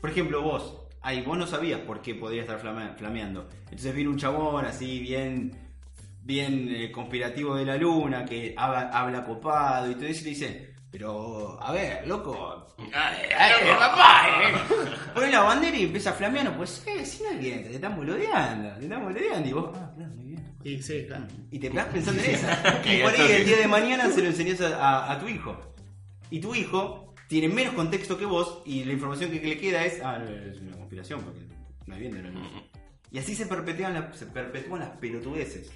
por 0.00 0.08
ejemplo 0.10 0.40
vos, 0.40 0.86
ahí 1.02 1.20
vos 1.22 1.36
no 1.36 1.46
sabías 1.46 1.80
por 1.80 2.00
qué 2.00 2.14
podía 2.14 2.42
estar 2.42 2.60
flame- 2.60 2.94
flameando. 2.96 3.48
Entonces 3.64 3.94
viene 3.94 4.08
un 4.10 4.16
chabón 4.18 4.64
así 4.64 5.00
bien 5.00 5.58
bien 6.22 6.68
eh, 6.74 6.90
conspirativo 6.90 7.54
de 7.54 7.64
la 7.64 7.76
luna, 7.76 8.24
que 8.24 8.52
habla, 8.56 8.88
habla 8.92 9.24
copado 9.24 9.88
y 9.90 9.94
todo 9.94 10.06
eso 10.06 10.22
y 10.26 10.30
dice, 10.30 10.74
pero 10.90 11.58
a 11.60 11.72
ver, 11.72 12.06
loco, 12.06 12.66
ay, 12.92 13.16
ay, 13.36 13.52
papá, 13.78 14.28
eh". 14.42 14.54
pone 15.14 15.30
la 15.30 15.40
bandera 15.42 15.76
y 15.76 15.84
empieza 15.84 16.10
a 16.10 16.14
flamear, 16.14 16.44
no 16.46 16.56
pues 16.56 16.82
eh, 16.86 17.04
si 17.04 17.22
no 17.22 17.30
hay 17.30 17.36
viento, 17.38 17.68
te 17.68 17.74
están 17.74 17.96
boludeando, 17.96 18.76
te 18.78 18.84
están 18.84 19.02
boludeando 19.04 19.48
y 19.48 19.52
vos, 19.52 19.70
ah, 19.76 19.92
claro, 19.96 20.14
muy 20.14 20.24
bien. 20.30 20.56
Y 20.64 20.82
sí, 20.82 21.04
claro. 21.06 21.26
Y 21.50 21.58
te 21.58 21.70
quedás 21.70 21.86
pensando 21.86 22.22
en 22.22 22.30
esa. 22.30 22.80
Que 22.82 22.98
y 22.98 23.02
por 23.02 23.12
ahí 23.12 23.30
el 23.32 23.44
día 23.44 23.56
de 23.58 23.68
mañana 23.68 24.10
se 24.10 24.20
lo 24.20 24.28
enseñás 24.28 24.60
a, 24.62 24.76
a- 24.78 25.12
a 25.12 25.18
tu 25.20 25.28
hijo. 25.28 25.56
Y 26.30 26.40
tu 26.40 26.54
hijo 26.54 27.14
tiene 27.28 27.48
menos 27.48 27.74
contexto 27.74 28.16
que 28.18 28.24
vos 28.26 28.62
y 28.64 28.82
la 28.84 28.92
información 28.92 29.30
que 29.30 29.40
le 29.40 29.58
queda 29.58 29.84
es, 29.84 30.00
ah, 30.02 30.18
es 30.50 30.60
una 30.60 30.76
conspiración 30.76 31.20
porque 31.22 31.40
no 31.86 31.94
hay 31.94 32.00
viento. 32.00 32.18
no 32.32 32.40
hay- 32.40 32.70
Y 33.12 33.18
así 33.18 33.34
se 33.36 33.46
perpetúan, 33.46 33.94
la- 33.94 34.12
se 34.12 34.26
perpetúan 34.26 34.80
las 34.80 34.90
pelotudeces. 34.98 35.70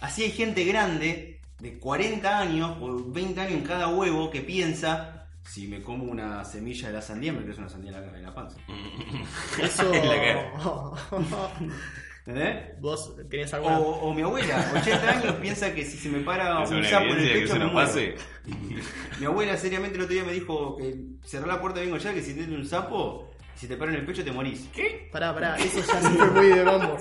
Así 0.00 0.22
hay 0.24 0.30
gente 0.32 0.64
grande 0.64 1.39
de 1.60 1.78
40 1.78 2.38
años 2.38 2.76
o 2.80 3.04
20 3.12 3.40
años 3.40 3.52
en 3.54 3.62
cada 3.64 3.88
huevo 3.88 4.30
que 4.30 4.40
piensa, 4.40 5.26
si 5.44 5.66
me 5.68 5.82
como 5.82 6.04
una 6.04 6.44
semilla 6.44 6.88
de 6.88 6.94
la 6.94 7.02
sandía, 7.02 7.32
me 7.32 7.42
crece 7.44 7.60
una 7.60 7.68
sandía 7.68 7.92
en 7.98 8.00
la, 8.12 8.16
en 8.18 8.22
la 8.24 8.34
panza. 8.34 8.58
Eso. 9.62 9.90
¿Entendés? 12.26 12.80
Vos 12.80 13.16
tenés 13.30 13.52
O, 13.54 13.56
alguna. 13.56 13.78
o 13.78 14.14
mi 14.14 14.22
abuela, 14.22 14.72
80 14.78 15.10
años, 15.10 15.34
piensa 15.36 15.74
que 15.74 15.84
si 15.84 15.96
se 15.96 16.08
me 16.10 16.20
para 16.20 16.62
Es 16.62 16.70
un 16.70 16.84
sapo 16.84 17.06
en 17.06 17.18
el 17.18 17.32
pecho 17.42 17.54
me 17.54 17.58
no 17.60 17.72
muero. 17.72 17.88
pase. 17.88 18.14
Mi 19.18 19.26
abuela 19.26 19.56
seriamente 19.56 19.96
el 19.96 20.02
otro 20.04 20.14
día 20.14 20.24
me 20.24 20.32
dijo 20.32 20.76
que 20.76 20.94
cerrá 21.24 21.46
la 21.46 21.60
puerta 21.60 21.80
vengo 21.80 21.96
ya, 21.96 22.12
que 22.14 22.22
si 22.22 22.34
tienes 22.34 22.50
un 22.56 22.64
sapo, 22.66 23.30
si 23.54 23.66
te 23.66 23.76
para 23.76 23.90
en 23.92 23.98
el 24.00 24.06
pecho 24.06 24.22
te 24.22 24.32
morís. 24.32 24.68
¿Qué? 24.72 25.08
Pará, 25.10 25.32
pará, 25.34 25.56
eso 25.58 25.80
ya 25.80 25.94
fue 25.98 26.30
muy 26.30 26.46
de 26.48 26.64
mambo. 26.64 26.96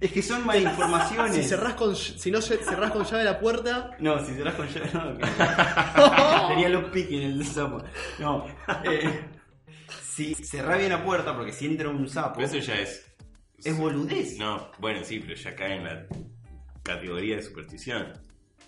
Es 0.00 0.12
que 0.12 0.22
son 0.22 0.44
malinformaciones. 0.46 1.34
Si 1.36 1.44
cerrás 1.44 1.74
con, 1.74 1.94
si 1.96 2.30
no 2.30 2.40
cerrás 2.40 2.90
con 2.90 3.04
llave 3.04 3.24
la 3.24 3.38
puerta, 3.38 3.96
No, 4.00 4.18
si 4.24 4.32
cerrás 4.34 4.54
con 4.54 4.68
llave, 4.68 4.90
no. 4.94 5.16
que- 5.18 6.48
Tenía 6.48 6.68
los 6.68 6.84
piques 6.90 7.12
en 7.12 7.22
el 7.22 7.46
sapo. 7.46 7.82
No. 8.18 8.46
eh, 8.84 9.24
si 10.14 10.34
cerrá 10.34 10.76
bien 10.76 10.90
la 10.90 11.04
puerta, 11.04 11.34
porque 11.36 11.52
si 11.52 11.66
entra 11.66 11.88
un 11.88 12.08
sapo, 12.08 12.34
Pero 12.36 12.46
eso 12.48 12.58
ya 12.58 12.74
es. 12.80 13.04
es 13.64 13.76
boludez. 13.78 14.36
No, 14.38 14.70
bueno, 14.78 15.04
sí, 15.04 15.20
pero 15.20 15.34
ya 15.34 15.54
cae 15.54 15.76
en 15.76 15.84
la 15.84 16.06
categoría 16.82 17.36
de 17.36 17.42
superstición. 17.42 18.12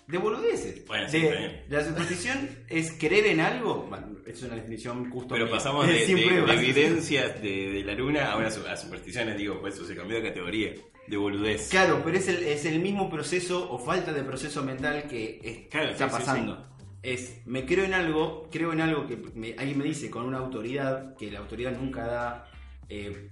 De 0.07 0.19
boludeces. 0.19 0.85
Bueno, 0.85 1.09
sí, 1.09 1.19
De- 1.19 1.27
está 1.29 1.39
bien. 1.39 1.63
la 1.67 1.83
superstición 1.83 2.49
es 2.69 2.91
creer 2.91 3.25
en 3.25 3.39
algo. 3.39 3.87
Bueno, 3.89 4.07
es 4.27 4.41
una 4.43 4.53
definición 4.55 5.09
justo. 5.09 5.33
Pero 5.33 5.45
mía. 5.45 5.55
pasamos 5.55 5.87
de, 5.87 6.05
Siempre 6.05 6.41
de- 6.41 6.45
de 6.45 6.53
evidencias 6.53 7.41
de, 7.41 7.71
de 7.71 7.83
la 7.83 7.93
luna 7.95 8.31
a, 8.31 8.37
una, 8.37 8.47
a 8.47 8.77
supersticiones, 8.77 9.35
digo, 9.35 9.59
pues 9.59 9.73
eso 9.73 9.85
se 9.85 9.95
cambió 9.95 10.17
de 10.21 10.27
categoría, 10.29 10.73
de 11.07 11.17
boludez. 11.17 11.69
Claro, 11.69 12.01
pero 12.03 12.17
es 12.17 12.27
el, 12.27 12.43
es 12.43 12.65
el 12.65 12.79
mismo 12.79 13.09
proceso 13.09 13.69
o 13.71 13.77
falta 13.79 14.11
de 14.13 14.23
proceso 14.23 14.63
mental 14.63 15.07
que 15.07 15.39
es- 15.43 15.67
Claro, 15.69 15.89
está 15.91 16.09
sí, 16.09 16.13
sí, 16.15 16.19
pasando. 16.19 16.67
Es, 17.03 17.41
me 17.45 17.65
creo 17.65 17.85
en 17.85 17.93
algo, 17.93 18.49
creo 18.51 18.73
en 18.73 18.81
algo 18.81 19.05
que 19.07 19.17
me- 19.35 19.55
alguien 19.57 19.77
me 19.77 19.83
dice 19.85 20.09
con 20.09 20.25
una 20.25 20.39
autoridad, 20.39 21.15
que 21.15 21.29
la 21.31 21.39
autoridad 21.39 21.71
nunca 21.77 22.05
da, 22.07 22.51
eh, 22.89 23.29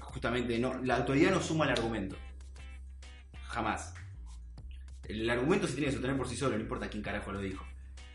justamente, 0.00 0.58
no, 0.58 0.74
la 0.82 0.96
autoridad 0.96 1.30
no 1.30 1.40
suma 1.40 1.64
el 1.64 1.70
argumento. 1.70 2.16
Jamás. 3.48 3.94
El 5.08 5.28
argumento 5.28 5.66
se 5.66 5.72
tiene 5.74 5.86
que 5.86 5.92
sostener 5.92 6.16
por 6.16 6.28
sí 6.28 6.36
solo, 6.36 6.56
no 6.56 6.62
importa 6.62 6.88
quién 6.88 7.02
carajo 7.02 7.32
lo 7.32 7.40
dijo. 7.40 7.64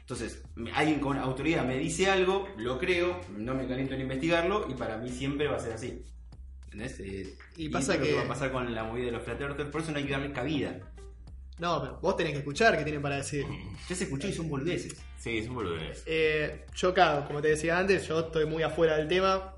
Entonces, 0.01 0.43
alguien 0.73 0.99
con 0.99 1.17
autoridad 1.17 1.65
me 1.65 1.77
dice 1.77 2.09
algo, 2.09 2.47
lo 2.57 2.77
creo, 2.79 3.19
no 3.35 3.53
me 3.55 3.67
caliento 3.67 3.93
en 3.93 4.01
investigarlo 4.01 4.65
y 4.69 4.73
para 4.73 4.97
mí 4.97 5.09
siempre 5.09 5.47
va 5.47 5.57
a 5.57 5.59
ser 5.59 5.73
así. 5.73 6.01
¿Entendés? 6.71 6.99
Eh, 6.99 7.33
Y 7.57 7.69
pasa 7.69 7.93
es 7.95 7.99
lo 7.99 8.05
que- 8.05 8.13
va 8.13 8.21
a 8.23 8.27
pasar 8.27 8.51
con 8.51 8.73
la 8.73 8.83
movida 8.83 9.05
de 9.07 9.11
los 9.13 9.23
flat 9.23 9.39
earthers, 9.41 9.69
por 9.69 9.81
eso 9.81 9.91
no 9.91 9.97
hay 9.97 10.05
que 10.05 10.11
darle 10.11 10.31
cabida. 10.31 10.79
no, 11.59 11.81
pero 11.81 11.97
vos 12.01 12.15
tenés 12.15 12.33
que 12.33 12.39
escuchar 12.39 12.77
qué 12.77 12.83
tienen 12.83 13.01
para 13.01 13.15
decir. 13.15 13.43
Ya 13.89 13.95
se 13.95 14.03
escuchó 14.03 14.27
y 14.27 14.33
son 14.33 14.47
boludeces. 14.47 14.95
Sí, 15.17 15.39
es 15.39 15.47
un 15.47 15.55
boludez. 15.55 16.03
Eh, 16.05 16.65
yo, 16.75 16.93
claro, 16.93 17.25
como 17.25 17.41
te 17.41 17.47
decía 17.47 17.79
antes, 17.79 18.07
yo 18.07 18.19
estoy 18.19 18.45
muy 18.45 18.61
afuera 18.61 18.95
del 18.97 19.07
tema, 19.07 19.55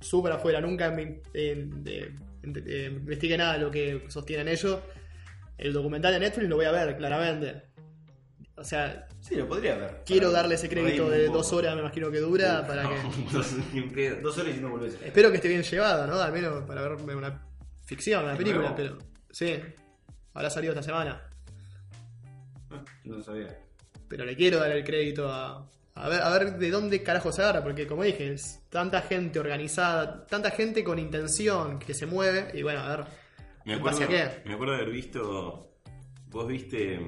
súper 0.00 0.30
afuera, 0.32 0.60
nunca 0.60 0.90
me, 0.92 1.20
en- 1.34 1.82
de- 1.82 2.12
en- 2.44 2.52
de- 2.52 2.86
investigué 2.86 3.36
nada 3.36 3.54
de 3.54 3.58
lo 3.58 3.70
que 3.72 4.04
sostienen 4.08 4.46
ellos. 4.46 4.78
El 5.58 5.72
documental 5.72 6.12
de 6.12 6.20
Netflix 6.20 6.48
lo 6.48 6.54
voy 6.56 6.66
a 6.66 6.70
ver, 6.70 6.96
claramente. 6.96 7.62
O 8.56 8.62
sea, 8.62 9.08
Sí, 9.20 9.34
lo 9.34 9.48
podría 9.48 9.76
ver. 9.76 10.02
quiero 10.06 10.30
darle 10.30 10.54
ese 10.54 10.68
crédito 10.68 11.10
de 11.10 11.26
dos 11.26 11.52
horas, 11.52 11.74
me 11.74 11.80
imagino 11.80 12.10
que 12.10 12.20
dura, 12.20 12.64
para 12.66 12.82
que... 13.72 14.10
dos, 14.22 14.38
horas 14.38 14.56
y 14.56 14.60
no 14.60 14.70
boludeces. 14.70 15.02
Espero 15.02 15.30
que 15.30 15.36
esté 15.36 15.48
bien 15.48 15.62
llevado, 15.62 16.06
¿no? 16.06 16.20
Al 16.20 16.32
menos 16.32 16.62
para 16.64 16.82
verme 16.82 17.14
una 17.16 17.42
ficción, 17.84 18.22
una 18.24 18.32
¿Es 18.32 18.38
película, 18.38 18.70
nuevo? 18.70 18.76
pero... 18.76 18.98
Sí, 19.30 19.56
habrá 20.34 20.50
salido 20.50 20.72
esta 20.72 20.82
semana. 20.84 21.20
No 23.04 23.22
sabía. 23.22 23.48
Pero 24.08 24.24
le 24.24 24.36
quiero 24.36 24.58
dar 24.60 24.70
el 24.70 24.84
crédito 24.84 25.28
a, 25.32 25.68
a 25.94 26.08
ver, 26.08 26.22
a 26.22 26.30
ver 26.30 26.56
de 26.56 26.70
dónde 26.70 27.02
carajo 27.02 27.32
se 27.32 27.42
agarra, 27.42 27.62
porque 27.62 27.86
como 27.86 28.02
dije, 28.04 28.32
es 28.34 28.60
tanta 28.68 29.02
gente 29.02 29.38
organizada, 29.40 30.26
tanta 30.26 30.50
gente 30.50 30.84
con 30.84 30.98
intención 30.98 31.78
que 31.78 31.94
se 31.94 32.06
mueve, 32.06 32.50
y 32.54 32.62
bueno, 32.62 32.80
a 32.80 32.96
ver, 32.96 33.06
Me 33.64 33.72
¿en 33.74 33.78
acuerdo, 33.80 33.98
base 34.00 34.04
a 34.04 34.08
qué? 34.42 34.48
me 34.48 34.54
acuerdo 34.54 34.74
de 34.74 34.80
haber 34.82 34.92
visto. 34.92 35.70
Vos 36.28 36.48
viste 36.48 37.00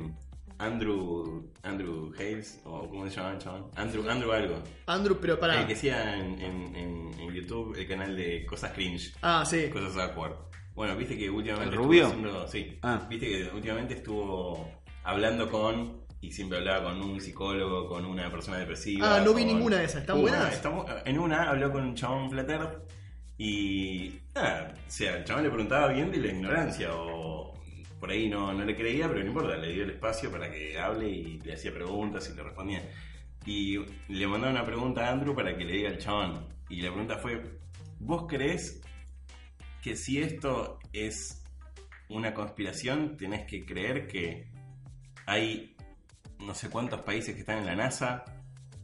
Andrew. 0.58 1.50
Andrew 1.62 2.12
Hales, 2.18 2.60
o 2.64 2.88
¿cómo 2.88 3.08
se 3.08 3.16
llama 3.16 3.32
el 3.32 3.38
chabón? 3.38 3.66
Andrew, 3.74 4.08
Andrew 4.08 4.32
algo. 4.32 4.62
Andrew, 4.86 5.18
pero 5.20 5.38
para... 5.38 5.60
El 5.60 5.66
que 5.66 5.74
hacía 5.74 6.16
en, 6.16 6.40
en, 6.40 6.76
en- 6.76 7.10
en 7.18 7.32
YouTube 7.34 7.74
el 7.76 7.86
canal 7.88 8.16
de 8.16 8.46
Cosas 8.46 8.72
Cringe, 8.72 9.12
Ah, 9.22 9.44
sí. 9.44 9.68
Cosas 9.70 9.96
Awkward. 9.96 10.34
Bueno, 10.74 10.94
viste 10.96 11.16
que 11.18 11.28
últimamente. 11.30 11.74
¿El 11.74 11.82
rubio? 11.82 12.06
haciendo- 12.06 12.46
sí. 12.48 12.78
Ah. 12.82 13.06
Viste 13.08 13.26
que 13.28 13.50
últimamente 13.54 13.94
estuvo 13.94 14.70
hablando 15.04 15.50
con. 15.50 16.04
Y 16.20 16.32
siempre 16.32 16.58
hablaba 16.58 16.84
con 16.90 17.02
un 17.02 17.20
psicólogo, 17.20 17.88
con 17.88 18.04
una 18.04 18.30
persona 18.30 18.58
depresiva. 18.58 19.16
Ah, 19.16 19.20
no 19.24 19.32
vi 19.34 19.44
con- 19.44 19.54
ninguna 19.54 19.76
de 19.78 19.84
esas, 19.84 20.00
¿están 20.02 20.18
Uh, 20.18 20.22
buenas? 20.22 20.52
está 20.54 20.70
mu- 20.70 20.84
en 21.04 21.18
una 21.18 21.50
habló 21.50 21.70
con 21.72 21.82
un 21.84 21.94
chabón 21.94 22.30
flatter 22.30 22.82
y. 23.38 24.18
Nada, 24.34 24.74
o 24.76 24.90
sea, 24.90 25.16
el 25.18 25.24
chabón 25.24 25.44
le 25.44 25.50
preguntaba 25.50 25.88
bien 25.88 26.10
de 26.10 26.18
la 26.18 26.26
ignorancia 26.28 26.90
o. 26.94 27.54
Por 28.00 28.10
ahí 28.10 28.28
no, 28.28 28.52
no 28.52 28.64
le 28.64 28.76
creía, 28.76 29.08
pero 29.08 29.20
no 29.20 29.26
importa, 29.26 29.56
le 29.56 29.72
dio 29.72 29.84
el 29.84 29.90
espacio 29.90 30.30
para 30.30 30.50
que 30.50 30.78
hable 30.78 31.08
y 31.08 31.38
le 31.40 31.54
hacía 31.54 31.72
preguntas 31.72 32.28
y 32.30 32.36
le 32.36 32.42
respondía. 32.42 32.82
Y 33.46 33.78
le 34.08 34.26
mandó 34.26 34.50
una 34.50 34.64
pregunta 34.64 35.06
a 35.06 35.12
Andrew 35.12 35.34
para 35.34 35.56
que 35.56 35.64
le 35.64 35.72
diga 35.72 35.88
al 35.90 35.98
chabón. 35.98 36.46
Y 36.68 36.82
la 36.82 36.90
pregunta 36.90 37.18
fue: 37.18 37.58
¿Vos 38.00 38.26
crees 38.28 38.82
que 39.82 39.96
si 39.96 40.20
esto 40.20 40.78
es 40.92 41.44
una 42.08 42.34
conspiración, 42.34 43.16
tenés 43.16 43.46
que 43.46 43.64
creer 43.64 44.06
que 44.06 44.48
hay 45.26 45.76
no 46.40 46.54
sé 46.54 46.70
cuántos 46.70 47.00
países 47.02 47.34
que 47.34 47.40
están 47.40 47.58
en 47.58 47.66
la 47.66 47.76
NASA, 47.76 48.24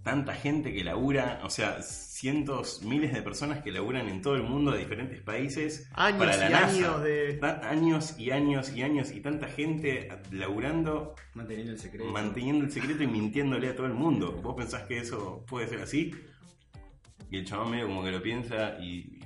tanta 0.02 0.34
gente 0.34 0.72
que 0.72 0.82
labura, 0.82 1.40
o 1.44 1.50
sea, 1.50 1.80
cientos, 1.82 2.82
miles 2.82 3.12
de 3.12 3.22
personas 3.22 3.62
que 3.62 3.70
laburan 3.70 4.08
en 4.08 4.20
todo 4.20 4.34
el 4.36 4.42
mundo 4.42 4.72
de 4.72 4.78
diferentes 4.78 5.20
países 5.22 5.88
Años 5.94 6.18
para 6.18 6.36
la 6.36 6.48
y 6.48 6.52
NASA. 6.52 6.66
años 6.66 7.02
de... 7.02 7.40
Años 7.62 8.18
y 8.18 8.30
años 8.30 8.72
y 8.74 8.82
años 8.82 9.12
y 9.12 9.20
tanta 9.20 9.46
gente 9.48 10.08
laburando, 10.30 11.14
Manteniendo 11.34 11.72
el 11.72 11.78
secreto. 11.78 12.10
manteniendo 12.10 12.64
el 12.64 12.70
secreto 12.72 13.02
y 13.02 13.06
mintiéndole 13.06 13.68
a 13.68 13.76
todo 13.76 13.86
el 13.86 13.94
mundo. 13.94 14.32
¿Vos 14.42 14.54
pensás 14.56 14.82
que 14.84 14.98
eso 14.98 15.44
puede 15.48 15.68
ser 15.68 15.80
así? 15.80 16.12
Y 17.30 17.38
el 17.38 17.44
chabón 17.46 17.70
medio 17.70 17.86
como 17.86 18.02
que 18.04 18.10
lo 18.10 18.22
piensa 18.22 18.78
y... 18.80 19.20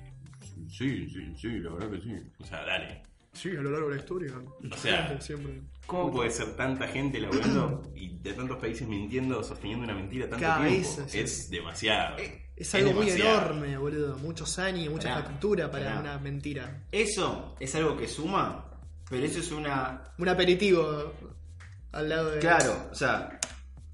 Sí, 0.68 1.08
sí, 1.08 1.32
sí, 1.36 1.58
la 1.60 1.70
verdad 1.70 1.90
que 1.90 2.00
sí. 2.00 2.16
O 2.38 2.44
sea, 2.44 2.64
dale. 2.64 3.02
Sí, 3.36 3.50
a 3.50 3.60
lo 3.60 3.70
largo 3.70 3.88
de 3.90 3.96
la 3.96 4.00
historia. 4.00 4.32
O 4.72 4.76
sea, 4.76 5.20
siempre. 5.20 5.60
¿Cómo 5.86 6.10
puede 6.12 6.30
ser 6.30 6.56
tanta 6.56 6.88
gente 6.88 7.20
laburando 7.20 7.82
y 7.94 8.18
de 8.18 8.32
tantos 8.32 8.56
países 8.58 8.88
mintiendo, 8.88 9.42
sosteniendo 9.44 9.84
una 9.84 9.94
mentira 9.94 10.28
tanto 10.28 10.44
Cada 10.44 10.66
tiempo? 10.66 10.88
sí. 11.06 11.18
Es 11.20 11.50
demasiado. 11.50 12.16
Es 12.56 12.74
algo 12.74 12.92
muy 12.92 13.06
demasiado. 13.06 13.38
enorme, 13.52 13.76
boludo. 13.78 14.18
Muchos 14.18 14.58
años, 14.58 14.90
mucha 14.90 15.10
Pará, 15.14 15.26
factura 15.26 15.70
para 15.70 15.84
pará. 15.86 16.00
una 16.00 16.18
mentira. 16.18 16.84
Eso 16.90 17.54
es 17.60 17.74
algo 17.74 17.96
que 17.96 18.08
suma, 18.08 18.70
pero 19.10 19.24
eso 19.26 19.38
es 19.40 19.52
una. 19.52 20.02
Un 20.18 20.28
aperitivo 20.28 21.12
al 21.92 22.08
lado 22.08 22.30
de... 22.30 22.38
Claro, 22.40 22.88
o 22.90 22.94
sea, 22.94 23.38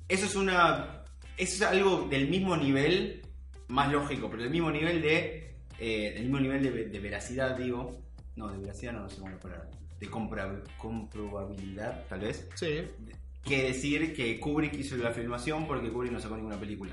eso 0.09 0.27
es 0.27 0.35
una. 0.37 1.03
Eso 1.37 1.55
es 1.57 1.63
algo 1.63 2.07
del 2.09 2.29
mismo 2.29 2.57
nivel, 2.57 3.23
más 3.69 3.91
lógico, 3.93 4.31
pero 4.31 4.43
del 4.45 4.53
mismo 4.53 4.71
nivel 4.71 5.03
de. 5.03 5.57
eh, 5.81 6.13
del 6.15 6.23
mismo 6.23 6.39
nivel 6.39 6.63
de, 6.63 6.71
de 6.89 6.99
veracidad, 7.01 7.57
digo. 7.57 8.01
No, 8.37 8.49
de 8.49 8.59
veracidad 8.59 8.93
no, 8.93 9.01
no 9.01 9.09
sé 9.11 9.21
cómo 9.21 9.37
palabra. 9.39 9.69
De 10.01 10.09
compra- 10.11 10.63
comprobabilidad, 10.79 12.07
tal 12.09 12.21
vez. 12.21 12.49
Sí, 12.55 12.89
Que 13.45 13.65
decir 13.65 14.15
que 14.15 14.39
Kubrick 14.41 14.75
hizo 14.75 14.97
la 14.97 15.11
filmación 15.13 15.67
porque 15.67 15.91
Kubrick 15.91 16.13
no 16.13 16.21
sacó 16.21 16.37
ninguna 16.37 16.59
película. 16.59 16.93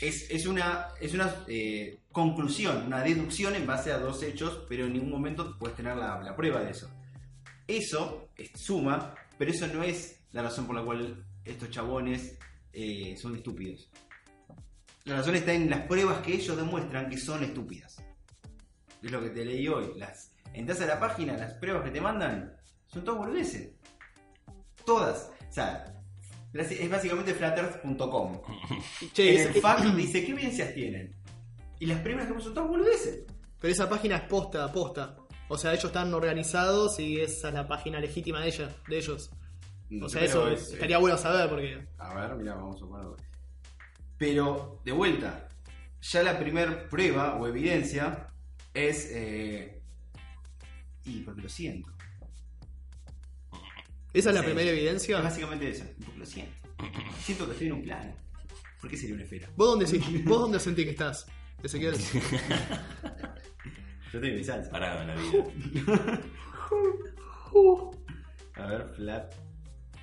Es, 0.00 0.30
es 0.30 0.46
una, 0.46 0.88
es 1.00 1.12
una 1.14 1.34
eh, 1.48 1.98
conclusión, 2.10 2.86
una 2.86 3.02
deducción 3.02 3.54
en 3.54 3.66
base 3.66 3.92
a 3.92 3.98
dos 3.98 4.22
hechos, 4.22 4.64
pero 4.68 4.86
en 4.86 4.94
ningún 4.94 5.10
momento 5.10 5.56
puedes 5.58 5.76
tener 5.76 5.96
la, 5.96 6.20
la 6.22 6.34
prueba 6.34 6.60
de 6.62 6.70
eso. 6.70 6.90
Eso 7.66 8.28
es 8.36 8.50
suma, 8.54 9.14
pero 9.38 9.50
eso 9.50 9.66
no 9.68 9.82
es 9.82 10.20
la 10.32 10.42
razón 10.42 10.66
por 10.66 10.76
la 10.76 10.82
cual 10.84 11.24
estos 11.44 11.70
chabones 11.70 12.38
eh, 12.72 13.14
son 13.18 13.36
estúpidos. 13.36 13.90
La 15.04 15.16
razón 15.16 15.34
está 15.34 15.52
en 15.52 15.68
las 15.68 15.82
pruebas 15.86 16.18
que 16.22 16.34
ellos 16.34 16.56
demuestran 16.56 17.10
que 17.10 17.18
son 17.18 17.42
estúpidas. 17.44 18.02
Es 19.02 19.10
lo 19.10 19.20
que 19.22 19.30
te 19.30 19.44
leí 19.44 19.68
hoy. 19.68 19.92
Las, 19.96 20.31
entras 20.54 20.80
a 20.80 20.86
la 20.86 21.00
página, 21.00 21.36
las 21.36 21.54
pruebas 21.54 21.82
que 21.84 21.90
te 21.90 22.00
mandan 22.00 22.56
son 22.86 23.04
todas 23.04 23.20
boludeces. 23.20 23.70
Todas. 24.84 25.30
O 25.48 25.52
sea, 25.52 25.84
es 26.54 26.90
básicamente 26.90 27.34
flatearth.com. 27.34 28.40
Che, 29.12 29.42
En 29.42 29.48
el 29.48 29.54
fact 29.60 29.84
dice, 29.94 30.24
¿qué 30.24 30.32
evidencias 30.32 30.74
tienen? 30.74 31.14
Y 31.78 31.86
las 31.86 32.00
primeras 32.00 32.30
que 32.32 32.40
son 32.40 32.54
todas 32.54 32.68
boludeces. 32.68 33.24
pero 33.60 33.72
esa 33.72 33.88
página 33.88 34.16
es 34.16 34.22
posta, 34.22 34.70
posta. 34.72 35.16
O 35.48 35.58
sea, 35.58 35.72
ellos 35.72 35.84
están 35.86 36.12
organizados 36.14 36.98
y 37.00 37.20
esa 37.20 37.48
es 37.48 37.54
la 37.54 37.66
página 37.68 38.00
legítima 38.00 38.40
de, 38.40 38.48
ella, 38.48 38.68
de 38.88 38.96
ellos. 38.98 39.30
O 40.00 40.08
sea, 40.08 40.22
eso 40.22 40.48
es- 40.48 40.72
estaría 40.72 40.96
bueno 40.98 41.18
saber 41.18 41.48
porque... 41.50 41.86
A 41.98 42.14
ver, 42.14 42.34
mira, 42.36 42.54
vamos 42.54 42.82
a 42.82 42.86
ponerlo. 42.86 43.16
Pero, 44.16 44.80
de 44.84 44.92
vuelta, 44.92 45.48
ya 46.00 46.22
la 46.22 46.38
primer 46.38 46.88
prueba 46.88 47.36
o 47.36 47.46
evidencia 47.46 48.28
es. 48.72 49.10
eh, 49.12 49.81
y 51.04 51.20
porque 51.20 51.42
lo 51.42 51.48
siento. 51.48 51.90
¿Esa 54.12 54.30
es 54.30 54.34
la 54.34 54.42
primera 54.42 54.70
Es 54.70 54.76
evidencia? 54.76 55.20
básicamente 55.20 55.70
eso, 55.70 55.84
porque 56.04 56.18
lo 56.18 56.26
siento. 56.26 56.52
Siento 57.22 57.46
que 57.46 57.52
estoy 57.52 57.66
en 57.68 57.72
un 57.74 57.82
plano. 57.82 58.14
¿Por 58.80 58.90
qué 58.90 58.96
sería 58.96 59.14
una 59.14 59.24
esfera? 59.24 59.48
¿Vos 59.56 59.68
dónde, 59.68 59.86
sí- 59.86 60.22
¿Vos 60.26 60.40
dónde 60.40 60.58
sentís 60.60 60.84
que 60.84 60.90
estás? 60.90 61.26
Ezequiel. 61.62 61.94
Yo 64.12 64.18
estoy 64.18 64.28
en 64.30 64.36
mi 64.36 64.44
salsa. 64.44 64.70
Parado 64.70 65.00
en 65.02 65.08
la 65.08 65.14
vida. 65.14 66.20
A 68.56 68.66
ver, 68.66 68.92
flat. 68.94 69.34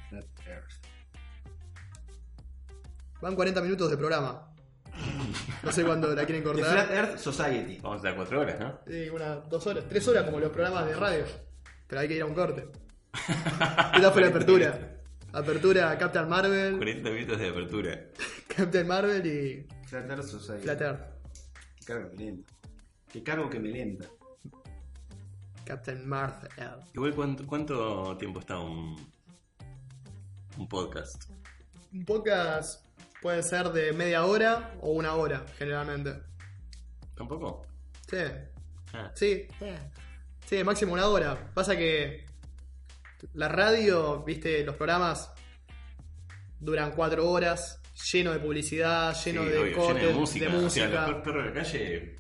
Flat 0.09 0.25
Earth. 0.47 0.71
Van 3.21 3.35
40 3.35 3.61
minutos 3.61 3.91
de 3.91 3.97
programa. 3.97 4.48
No 5.63 5.71
sé 5.71 5.83
cuándo 5.83 6.13
la 6.15 6.25
quieren 6.25 6.43
The 6.43 6.49
cortar. 6.49 6.71
Flat 6.71 6.91
Earth 6.91 7.17
Society. 7.17 7.79
Vamos 7.81 7.95
a 7.95 7.97
estar 7.97 8.15
cuatro 8.15 8.39
horas, 8.39 8.59
¿no? 8.59 8.79
Sí, 8.87 9.09
una, 9.09 9.35
dos 9.35 9.65
horas, 9.67 9.85
tres 9.89 10.07
horas 10.07 10.23
como 10.23 10.39
los 10.39 10.51
programas 10.51 10.85
de 10.85 10.95
radio. 10.95 11.25
Pero 11.87 12.01
hay 12.01 12.07
que 12.07 12.15
ir 12.15 12.21
a 12.21 12.25
un 12.25 12.33
corte. 12.33 12.67
Esta 13.95 14.11
fue 14.11 14.21
la 14.21 14.27
apertura. 14.27 14.99
Apertura 15.31 15.97
Captain 15.97 16.27
Marvel, 16.27 16.77
40 16.77 17.09
minutos 17.11 17.39
de 17.39 17.49
apertura. 17.49 17.99
Captain 18.47 18.87
Marvel 18.87 19.25
y 19.25 19.67
Flat 19.85 20.09
Earth 20.09 20.23
Society. 20.23 20.63
Flat 20.63 20.81
Earth. 20.81 21.01
Qué 21.77 21.85
cargo 21.85 22.09
que 22.09 22.17
me 22.17 22.23
lenta. 22.25 22.53
Qué 23.11 23.23
cargo 23.23 23.49
que 23.49 23.59
me 23.59 23.69
lenta. 23.69 24.07
Captain 25.65 26.07
Marvel. 26.07 26.49
Igual, 26.93 27.13
¿cuánto, 27.13 27.45
cuánto 27.45 28.17
tiempo 28.17 28.39
está 28.39 28.59
un, 28.59 28.95
un 30.57 30.67
podcast? 30.67 31.29
Un 31.93 32.05
podcast 32.05 32.88
puede 33.21 33.43
ser 33.43 33.69
de 33.69 33.93
media 33.93 34.25
hora 34.25 34.73
o 34.81 34.91
una 34.91 35.13
hora, 35.15 35.45
generalmente. 35.57 36.13
¿Tampoco? 37.15 37.65
Sí, 38.09 38.17
Ah, 38.93 39.11
sí. 39.13 39.45
Sí, 40.47 40.63
máximo 40.63 40.93
una 40.93 41.05
hora. 41.07 41.51
Pasa 41.53 41.77
que 41.77 42.25
la 43.33 43.47
radio, 43.47 44.23
viste, 44.23 44.63
los 44.63 44.75
programas 44.75 45.31
duran 46.59 46.91
cuatro 46.93 47.29
horas, 47.29 47.79
lleno 48.11 48.31
de 48.31 48.39
publicidad, 48.39 49.13
lleno 49.23 49.43
sí, 49.43 49.49
de 49.49 49.57
obvio, 49.59 49.75
cortes, 49.77 49.95
lleno 50.03 50.07
de 50.07 50.19
música. 50.19 50.45
de 50.45 50.49
O 50.49 50.69
sea, 50.69 50.85
música. 50.87 51.01
los 51.07 51.13
per- 51.15 51.23
perros 51.23 51.43
de 51.43 51.49
la 51.49 51.55
calle, 51.63 52.15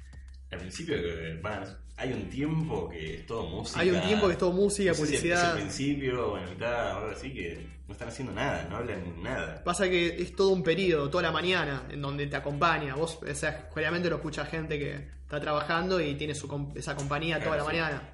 al 0.51 0.59
principio, 0.59 0.95
van, 1.41 1.77
hay 1.97 2.13
un 2.13 2.29
tiempo 2.29 2.89
que 2.89 3.15
es 3.15 3.25
todo 3.25 3.47
música. 3.47 3.79
Hay 3.79 3.89
un 3.89 4.01
tiempo 4.01 4.27
que 4.27 4.33
es 4.33 4.37
todo 4.39 4.51
música, 4.51 4.91
No 4.91 4.95
sé 4.95 5.05
si 5.07 5.13
es- 5.15 5.19
publicidad. 5.21 5.43
Es 5.43 5.49
el 5.55 5.61
principio 5.61 6.31
o 6.33 6.37
en 6.37 6.49
mitad 6.51 6.93
o 6.93 6.97
algo 6.99 7.11
así 7.11 7.33
que 7.33 7.67
no 7.89 7.93
están 7.93 8.09
haciendo 8.09 8.31
nada, 8.31 8.67
no 8.69 8.77
hablan 8.77 9.23
nada. 9.23 9.63
Pasa 9.63 9.89
que 9.89 10.21
es 10.21 10.35
todo 10.35 10.49
un 10.49 10.61
periodo, 10.61 11.09
toda 11.09 11.23
la 11.23 11.31
mañana, 11.31 11.87
en 11.89 11.99
donde 12.03 12.27
te 12.27 12.35
acompaña. 12.35 12.93
Vos, 12.93 13.17
o 13.27 13.33
sea, 13.33 13.67
generalmente 13.73 14.11
lo 14.11 14.17
escucha 14.17 14.45
gente 14.45 14.77
que 14.77 15.07
está 15.23 15.41
trabajando 15.41 15.99
y 15.99 16.13
tiene 16.13 16.35
su, 16.35 16.71
esa 16.75 16.95
compañía 16.95 17.43
toda 17.43 17.57
la 17.57 17.63
sí. 17.63 17.67
mañana. 17.67 18.13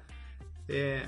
Eh, 0.66 1.04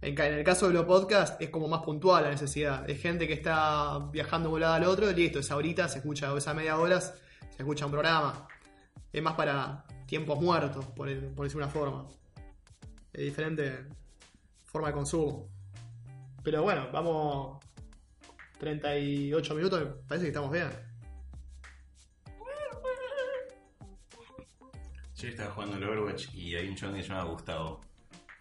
en, 0.00 0.16
el 0.16 0.44
caso 0.44 0.68
de 0.68 0.74
los 0.74 0.84
podcasts 0.84 1.38
es 1.40 1.50
como 1.50 1.66
más 1.66 1.82
puntual 1.82 2.22
la 2.22 2.30
necesidad. 2.30 2.88
Es 2.88 3.02
gente 3.02 3.26
que 3.26 3.32
está 3.32 3.98
viajando 4.12 4.48
de 4.48 4.54
un 4.54 4.60
lado 4.60 4.74
al 4.74 4.84
otro 4.84 5.10
y 5.10 5.14
listo, 5.14 5.40
esa 5.40 5.56
horita 5.56 5.88
se 5.88 5.98
escucha, 5.98 6.32
o 6.32 6.38
esa 6.38 6.54
media 6.54 6.78
hora 6.78 7.00
se 7.00 7.16
escucha 7.58 7.84
un 7.84 7.90
programa. 7.90 8.46
Es 9.12 9.22
más 9.24 9.34
para 9.34 9.86
tiempos 10.06 10.40
muertos, 10.40 10.86
por 10.94 11.08
decir 11.08 11.56
una 11.56 11.68
forma. 11.68 12.06
Es 13.12 13.24
diferente 13.24 13.86
forma 14.62 14.86
de 14.86 14.94
consumo. 14.94 15.48
Pero 16.44 16.62
bueno, 16.62 16.86
vamos 16.92 17.63
38 18.58 19.54
minutos, 19.54 19.80
me 19.80 19.86
parece 20.08 20.24
que 20.26 20.28
estamos 20.28 20.50
bien. 20.52 20.68
Yo 25.16 25.28
estaba 25.28 25.50
jugando 25.52 25.76
al 25.76 25.84
Overwatch 25.84 26.34
y 26.34 26.54
hay 26.54 26.68
un 26.68 26.74
chabón 26.74 26.96
que 26.96 27.02
se 27.02 27.08
llama 27.08 27.24
Gustavo. 27.24 27.80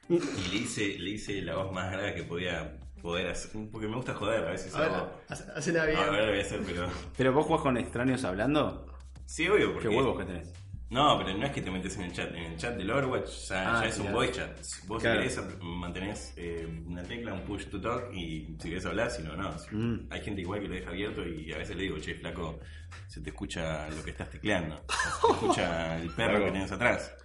Y 0.09 0.17
le 0.19 0.55
hice, 0.57 0.99
le 0.99 1.11
hice 1.11 1.41
la 1.41 1.55
voz 1.55 1.71
más 1.71 1.91
grave 1.91 2.13
que 2.13 2.23
podía 2.23 2.77
poder 3.01 3.27
hacer. 3.27 3.51
Porque 3.71 3.87
me 3.87 3.95
gusta 3.95 4.13
joder, 4.13 4.43
a 4.45 4.51
veces 4.51 4.75
A 4.75 4.81
ver, 4.81 4.89
hago. 4.89 5.11
hace- 5.29 5.51
hacela 5.55 5.85
bien. 5.85 5.97
A 5.97 6.09
ver, 6.09 6.23
lo 6.25 6.29
voy 6.31 6.39
a 6.39 6.41
hacer, 6.41 6.61
pero. 6.65 6.87
Pero 7.15 7.33
vos 7.33 7.45
jugás 7.45 7.61
con 7.61 7.77
extraños 7.77 8.23
hablando. 8.25 8.85
Sí, 9.25 9.47
obvio, 9.47 9.71
porque. 9.73 9.87
Qué 9.89 9.95
huevos 9.95 10.17
que 10.19 10.25
tenés. 10.25 10.51
No, 10.93 11.17
pero 11.17 11.35
no 11.37 11.45
es 11.45 11.51
que 11.51 11.61
te 11.61 11.71
metes 11.71 11.95
en 11.97 12.03
el 12.03 12.11
chat. 12.13 12.29
En 12.29 12.43
el 12.43 12.57
chat 12.57 12.75
del 12.77 12.89
Overwatch 12.91 13.29
ya, 13.49 13.79
Ah, 13.79 13.81
ya 13.83 13.89
es 13.89 13.97
un 13.99 14.11
voice 14.13 14.33
chat. 14.33 14.61
Si 14.61 14.85
Vos 14.87 15.01
Claro. 15.01 15.21
si 15.27 15.35
querés 15.35 15.59
mantenés 15.61 16.33
eh, 16.37 16.67
una 16.85 17.01
tecla, 17.03 17.33
un 17.33 17.41
push 17.41 17.65
to 17.65 17.81
talk 17.81 18.13
y 18.13 18.55
si 18.59 18.69
querés 18.69 18.85
hablar, 18.85 19.09
si 19.09 19.23
no, 19.23 19.35
no. 19.35 19.49
Mm. 19.71 20.07
Hay 20.11 20.21
gente 20.21 20.41
igual 20.41 20.61
que 20.61 20.67
lo 20.67 20.75
deja 20.75 20.89
abierto 20.91 21.27
y 21.27 21.51
a 21.51 21.57
veces 21.57 21.75
le 21.75 21.83
digo, 21.83 21.97
che, 21.99 22.13
flaco, 22.15 22.59
se 23.07 23.21
te 23.21 23.31
escucha 23.31 23.89
lo 23.89 24.03
que 24.03 24.11
estás 24.11 24.29
tecleando. 24.29 24.75
Se 24.87 25.27
te 25.27 25.33
escucha 25.33 25.97
el 25.99 26.09
perro 26.11 26.29
Claro. 26.37 26.45
que 26.45 26.51
tenés 26.51 26.71
atrás. 26.71 27.15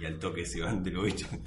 Y 0.00 0.04
al 0.06 0.18
toque 0.18 0.44
se 0.46 0.60
van 0.62 0.82
del 0.82 0.96
voice 0.96 1.16
chat. 1.18 1.40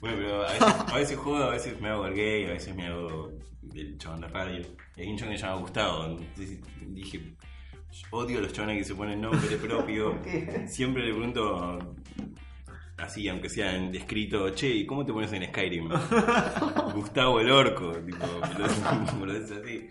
Bueno, 0.00 0.16
pero 0.16 0.42
a 0.46 0.52
veces, 0.52 0.62
a 0.92 0.96
veces 0.96 1.18
juego, 1.18 1.44
a 1.44 1.50
veces 1.50 1.78
me 1.80 1.88
hago 1.90 2.06
el 2.06 2.14
gay, 2.14 2.44
a 2.46 2.52
veces 2.52 2.74
me 2.74 2.86
hago 2.86 3.30
el 3.74 3.98
chabón 3.98 4.22
de 4.22 4.28
radio. 4.28 4.66
Y 4.96 5.00
hay 5.02 5.08
un 5.08 5.18
chabón 5.18 5.32
que 5.34 5.38
se 5.38 5.46
llama 5.46 5.60
Gustavo. 5.60 6.06
Entonces 6.06 6.58
dije, 6.80 7.34
odio 8.10 8.38
a 8.38 8.42
los 8.42 8.52
chabones 8.52 8.78
que 8.78 8.84
se 8.84 8.94
ponen 8.94 9.20
nombre 9.20 9.56
propio. 9.62 10.18
Siempre 10.66 11.04
le 11.04 11.12
pregunto, 11.12 11.96
así, 12.98 13.28
aunque 13.28 13.48
sea 13.48 13.74
en 13.76 13.94
escrito, 13.94 14.50
che, 14.50 14.68
¿y 14.68 14.86
cómo 14.86 15.04
te 15.04 15.12
pones 15.12 15.32
en 15.32 15.44
Skyrim? 15.48 15.88
Gustavo 16.94 17.40
el 17.40 17.50
orco, 17.50 17.92
tipo, 17.92 18.26
me 19.20 19.26
lo 19.26 19.38
dice 19.40 19.54
así. 19.62 19.88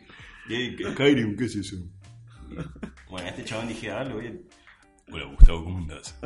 Y 0.49 0.55
ahí, 0.55 0.75
"¿Qué- 0.75 0.91
Skyrim, 0.91 1.35
¿qué 1.37 1.45
es 1.45 1.55
eso? 1.55 1.75
Y, 2.49 2.55
bueno, 3.09 3.27
a 3.27 3.29
este 3.29 3.43
chabón 3.45 3.67
dije, 3.67 3.91
ah, 3.91 4.03
lo 4.03 4.15
voy 4.15 4.27
a... 4.27 4.33
Hola 5.11 5.25
Gustavo, 5.25 5.63
¿cómo 5.63 5.77
andás? 5.79 6.19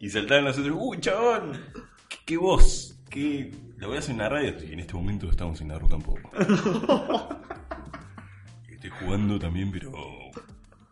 y 0.00 0.08
saltaron 0.10 0.44
los 0.44 0.58
otros, 0.58 0.76
¡Uy, 0.78 1.00
chabón! 1.00 1.52
¿Qué, 2.08 2.16
qué 2.26 2.36
voz? 2.36 2.98
¿Qué? 3.08 3.50
Lo 3.78 3.88
voy 3.88 3.96
a 3.96 4.00
hacer 4.00 4.12
en 4.12 4.18
la 4.18 4.28
radio. 4.28 4.54
Y 4.68 4.72
en 4.74 4.80
este 4.80 4.92
momento 4.94 5.30
estamos 5.30 5.60
en 5.62 5.68
la 5.68 5.78
rock 5.78 5.92
and 5.94 6.04
pop. 6.04 6.18
Jugando 9.00 9.38
también, 9.38 9.70
pero. 9.70 9.92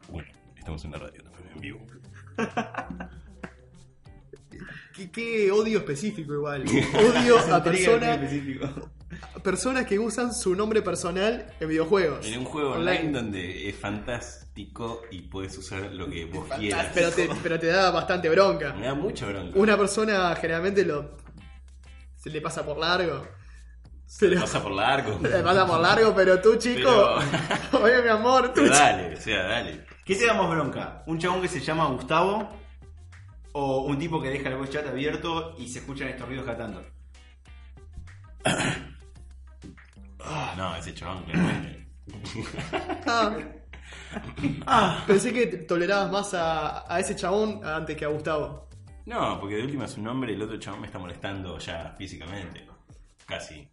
Bueno, 0.08 0.28
estamos 0.56 0.84
en 0.84 0.92
la 0.92 0.98
radio 0.98 1.22
también, 1.22 1.48
en 1.54 1.60
vivo. 1.60 1.86
¿Qué, 4.94 5.10
qué 5.10 5.50
odio 5.50 5.78
específico 5.78 6.32
igual. 6.32 6.62
Odio 6.62 7.38
a 7.54 7.62
personas, 7.64 8.18
personas 9.42 9.84
que 9.86 9.98
usan 9.98 10.34
su 10.34 10.54
nombre 10.54 10.80
personal 10.80 11.52
en 11.60 11.68
videojuegos. 11.68 12.26
En 12.26 12.38
un 12.38 12.44
juego 12.46 12.72
online 12.72 13.10
donde 13.12 13.68
es 13.68 13.76
fantástico 13.76 15.02
y 15.10 15.22
puedes 15.22 15.56
usar 15.58 15.92
lo 15.92 16.08
que 16.08 16.24
vos 16.24 16.48
quieras. 16.58 16.88
Pero 16.94 17.10
te, 17.10 17.28
pero 17.42 17.60
te 17.60 17.66
da 17.66 17.90
bastante 17.90 18.30
bronca. 18.30 18.72
Me 18.72 18.86
da 18.86 18.94
mucha 18.94 19.26
bronca. 19.26 19.58
Una 19.58 19.76
persona 19.76 20.34
generalmente 20.36 20.84
lo 20.84 21.16
se 22.16 22.30
le 22.30 22.40
pasa 22.40 22.64
por 22.64 22.78
largo. 22.78 23.24
Se 24.06 24.28
le, 24.28 24.38
Pasa 24.40 24.62
por 24.62 24.72
largo. 24.72 25.18
le 25.22 25.42
pasa 25.42 25.66
por 25.66 25.80
largo, 25.80 26.14
pero 26.14 26.40
tú, 26.40 26.56
chico, 26.56 26.90
oye, 27.82 28.02
mi 28.02 28.08
amor, 28.08 28.48
tú, 28.54 28.62
Pero 28.62 28.70
dale, 28.70 29.14
o 29.14 29.20
sea, 29.20 29.42
dale. 29.42 29.84
¿Qué 30.04 30.14
te 30.14 30.26
da 30.26 30.34
más 30.34 30.48
bronca? 30.48 31.02
¿Un 31.06 31.18
chabón 31.18 31.42
que 31.42 31.48
se 31.48 31.60
llama 31.60 31.86
Gustavo? 31.88 32.48
¿O 33.52 33.82
un 33.82 33.98
tipo 33.98 34.20
que 34.22 34.30
deja 34.30 34.48
el 34.48 34.56
voice 34.56 34.72
chat 34.74 34.86
abierto 34.86 35.56
y 35.58 35.68
se 35.68 35.80
escuchan 35.80 36.08
estos 36.08 36.26
ruidos 36.28 36.46
cantando? 36.46 36.84
No, 40.56 40.74
ese 40.74 40.92
chabón, 40.94 41.22
claramente. 41.24 41.86
Ah. 43.06 43.36
Ah, 44.66 45.04
pensé 45.06 45.32
que 45.32 45.46
tolerabas 45.46 46.10
más 46.10 46.34
a, 46.34 46.92
a 46.92 46.98
ese 46.98 47.14
chabón 47.14 47.60
antes 47.64 47.96
que 47.96 48.04
a 48.04 48.08
Gustavo. 48.08 48.68
No, 49.04 49.38
porque 49.38 49.56
de 49.56 49.62
última 49.62 49.84
es 49.84 49.96
un 49.96 50.04
nombre 50.04 50.32
y 50.32 50.34
el 50.34 50.42
otro 50.42 50.58
chabón 50.58 50.80
me 50.80 50.86
está 50.86 50.98
molestando 50.98 51.58
ya 51.58 51.94
físicamente. 51.96 52.66
Casi. 53.26 53.68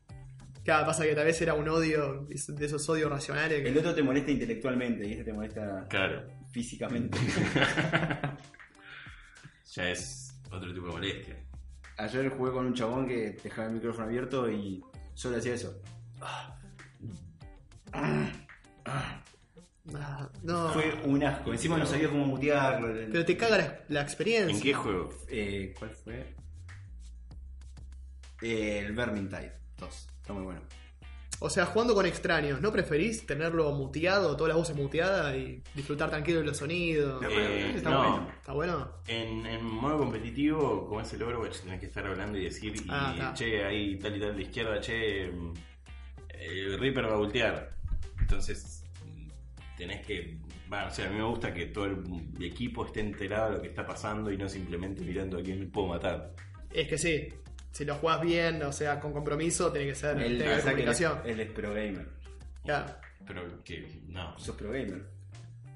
Claro, 0.63 0.85
pasa 0.85 1.03
que 1.03 1.13
tal 1.13 1.25
vez 1.25 1.41
era 1.41 1.53
un 1.55 1.67
odio, 1.67 2.25
de 2.29 2.65
esos 2.65 2.87
odios 2.89 3.09
racionales. 3.11 3.61
que- 3.61 3.69
El 3.69 3.77
otro 3.77 3.93
te 3.93 4.01
molesta 4.03 4.31
intelectualmente 4.31 5.05
y 5.05 5.11
este 5.11 5.25
te 5.25 5.33
molesta 5.33 5.85
Claro, 5.89 6.25
físicamente. 6.51 7.17
ya 9.73 9.89
es 9.89 10.33
otro 10.51 10.73
tipo 10.73 10.87
de 10.87 10.91
molestia. 10.93 11.35
Ayer 11.97 12.29
jugué 12.29 12.51
con 12.51 12.65
un 12.67 12.73
chabón 12.73 13.07
que 13.07 13.37
dejaba 13.43 13.67
el 13.67 13.73
micrófono 13.75 14.05
abierto 14.07 14.49
y 14.49 14.81
solo 15.13 15.37
hacía 15.37 15.53
eso. 15.55 15.81
Ah, 17.91 19.19
no, 20.43 20.69
Fue 20.69 20.93
un 21.05 21.23
asco. 21.23 21.51
Encima 21.51 21.77
no 21.77 21.85
sabía 21.85 22.09
cómo 22.09 22.25
mutearlo. 22.25 22.87
pero 23.11 23.25
te 23.25 23.35
caga 23.37 23.57
la, 23.57 23.79
la 23.89 24.01
experiencia. 24.01 24.55
¿En 24.55 24.61
qué 24.61 24.73
juego? 24.73 25.09
Eh, 25.29 25.73
¿Cuál 25.77 25.91
fue? 25.91 26.35
Eh, 28.41 28.79
el 28.79 28.93
Vermintide 28.93 29.53
2. 29.77 30.07
Está 30.23 30.31
muy 30.31 30.43
bueno. 30.43 30.61
O 31.39 31.49
sea, 31.49 31.65
jugando 31.65 31.93
con 31.93 32.05
extraños, 32.05 32.61
¿no 32.61 32.71
preferís 32.71 33.25
tenerlo 33.25 33.69
muteado, 33.73 34.37
todas 34.37 34.47
las 34.47 34.57
voces 34.57 34.77
muteadas 34.77 35.35
y 35.35 35.61
disfrutar 35.75 36.09
tranquilo 36.09 36.39
de 36.39 36.45
los 36.45 36.55
sonidos? 36.55 37.21
Eh, 37.29 37.73
está 37.75 37.89
no. 37.89 37.97
bueno. 37.97 38.29
¿Está 38.37 38.53
bueno? 38.53 38.91
En, 39.07 39.45
en 39.45 39.65
modo 39.65 39.97
competitivo, 39.97 40.87
como 40.87 41.01
es 41.01 41.11
el 41.11 41.21
Overwatch, 41.23 41.59
tenés 41.59 41.81
que 41.81 41.87
estar 41.87 42.07
hablando 42.07 42.37
y 42.37 42.45
decir, 42.45 42.73
y, 42.73 42.87
Ah, 42.87 43.33
che, 43.35 43.65
ahí 43.65 43.97
tal 43.97 44.15
y 44.15 44.19
tal 44.21 44.37
de 44.37 44.41
izquierda, 44.43 44.79
che, 44.79 45.27
mm, 45.27 45.53
el 46.39 46.79
Reaper 46.79 47.09
va 47.09 47.15
a 47.15 47.17
voltear. 47.17 47.75
Entonces, 48.21 48.85
mm, 49.05 49.27
tenés 49.75 50.05
que... 50.05 50.37
o 50.71 50.91
sea, 50.91 51.07
a 51.07 51.09
mí 51.09 51.17
me 51.17 51.25
gusta 51.25 51.53
que 51.53 51.65
todo 51.65 51.85
el 51.87 52.41
equipo 52.41 52.85
esté 52.85 53.01
enterado 53.01 53.49
de 53.49 53.55
lo 53.57 53.61
que 53.61 53.67
está 53.67 53.85
pasando 53.85 54.31
y 54.31 54.37
no 54.37 54.47
simplemente 54.47 55.01
mirando 55.03 55.39
a 55.39 55.43
quién 55.43 55.69
puedo 55.71 55.87
matar. 55.89 56.31
Es 56.71 56.87
que 56.87 56.97
sí, 56.97 57.27
si 57.73 57.83
lo 57.85 57.95
jugás 57.95 58.21
bien, 58.21 58.61
o 58.63 58.71
sea, 58.71 58.99
con 58.99 59.11
compromiso, 59.11 59.71
tiene 59.71 59.87
que 59.87 59.95
ser 59.95 60.17
Él, 60.21 60.37
tiene 60.37 60.55
que 60.57 60.61
comunicación. 60.61 61.19
él 61.25 61.39
es 61.39 61.51
pro 61.51 61.69
gamer. 61.73 62.07
Claro. 62.63 62.85
Pero 63.27 63.63
que, 63.63 64.01
no, 64.07 64.37
Sos 64.39 64.55
pro 64.55 64.69
gamer. 64.71 65.03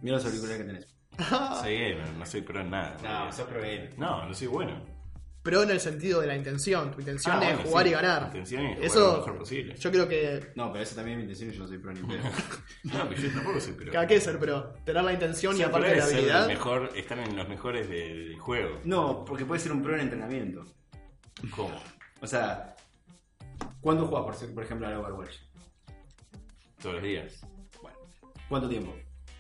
Mira 0.02 0.16
los 0.18 0.26
auriculares 0.26 0.58
que 0.60 0.64
tenés. 0.64 0.88
soy 1.62 1.74
gamer, 1.74 2.10
no 2.18 2.26
soy 2.26 2.42
pro 2.42 2.62
en 2.62 2.70
nada. 2.70 2.96
pro 3.36 3.60
gamer. 3.62 3.94
No, 3.98 4.26
no 4.28 4.34
soy 4.34 4.48
bueno. 4.48 4.96
Pero 5.44 5.64
en 5.64 5.72
el 5.72 5.80
sentido 5.80 6.20
de 6.20 6.28
la 6.28 6.36
intención, 6.36 6.92
tu 6.92 7.00
intención 7.00 7.38
Ah, 7.38 7.50
es 7.52 7.56
bueno, 7.56 7.70
jugar 7.70 7.86
sí. 7.86 7.90
y 7.90 7.94
ganar. 7.94 8.22
La 8.24 8.28
intención 8.28 8.66
es 8.66 8.74
jugar 8.76 8.86
Eso, 8.86 9.00
lo 9.12 9.18
mejor 9.20 9.38
posible. 9.38 9.76
yo 9.78 9.92
creo 9.92 10.08
que 10.10 10.52
No, 10.56 10.72
pero 10.74 10.84
esa 10.84 10.96
también 10.98 11.20
es 11.20 11.26
mi 11.26 11.32
intención 11.32 11.50
y 11.50 11.54
yo 11.54 11.62
no 11.64 11.68
soy 11.70 11.78
pro 11.78 11.94
ni 11.94 12.02
pedo. 12.08 12.24
No, 12.84 13.10
pero 13.10 13.22
yo 13.22 13.30
tampoco 13.34 13.60
soy 13.62 13.74
pro. 13.74 13.92
cada 13.94 14.06
que 14.08 14.20
ser 14.20 14.38
pro, 14.40 14.74
tener 14.86 15.04
la 15.06 15.14
intención 15.14 15.54
y 15.56 15.60
Ser 15.60 15.68
aparte 15.68 15.88
pro 15.88 15.96
de 15.96 16.00
la 16.02 16.06
ser 16.06 16.16
habilidad. 16.18 16.42
el 16.44 16.48
mejor, 16.50 16.92
están 16.98 17.20
en 17.20 17.36
los 17.38 17.48
mejores 17.48 17.90
de- 17.90 18.14
del 18.28 18.40
juego. 18.40 18.82
No, 18.84 19.24
porque 19.24 19.46
puede 19.46 19.62
ser 19.62 19.72
un 19.72 19.82
pro 19.82 19.96
en 19.96 20.02
entrenamiento. 20.02 20.66
¿Cómo? 21.56 21.76
O 22.22 22.28
sea, 22.28 22.76
¿cuándo 23.82 24.08
juegas, 24.08 24.38
por, 24.38 24.54
por 24.54 24.64
ejemplo, 24.64 24.88
al 24.88 24.96
Overwatch? 24.96 25.36
Todos 26.82 26.96
los 26.96 27.04
días. 27.04 27.42
Bueno, 27.82 27.98
¿cuánto 28.50 28.70
tiempo? 28.70 28.94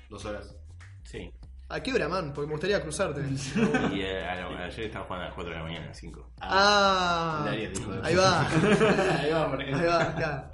¿Dos 0.10 0.26
horas? 0.26 0.56
Sí. 1.04 1.32
¿A 1.70 1.82
qué 1.82 1.92
hora, 1.94 2.08
man? 2.08 2.32
Porque 2.34 2.48
me 2.48 2.54
gustaría 2.54 2.82
cruzarte. 2.82 3.22
Y 3.94 4.02
eh, 4.02 4.24
a 4.26 4.36
la- 4.36 4.66
ayer 4.66 4.86
estaba 4.86 5.06
jugando 5.06 5.26
a 5.26 5.28
las 5.28 5.36
4 5.36 5.52
de 5.54 5.58
la 5.60 5.64
mañana, 5.66 5.94
5. 5.94 6.32
Ah, 6.40 7.46
área 7.50 7.70
de 7.70 7.78
hijo 7.80 7.92
de 7.92 8.08
ahí 8.08 8.16
va. 8.16 8.48
Ahí 9.20 9.32
va, 9.32 9.50
por 9.50 9.60
Ahí 9.62 9.68
ejemplo. 9.68 9.90
va, 9.90 10.16
claro. 10.16 10.52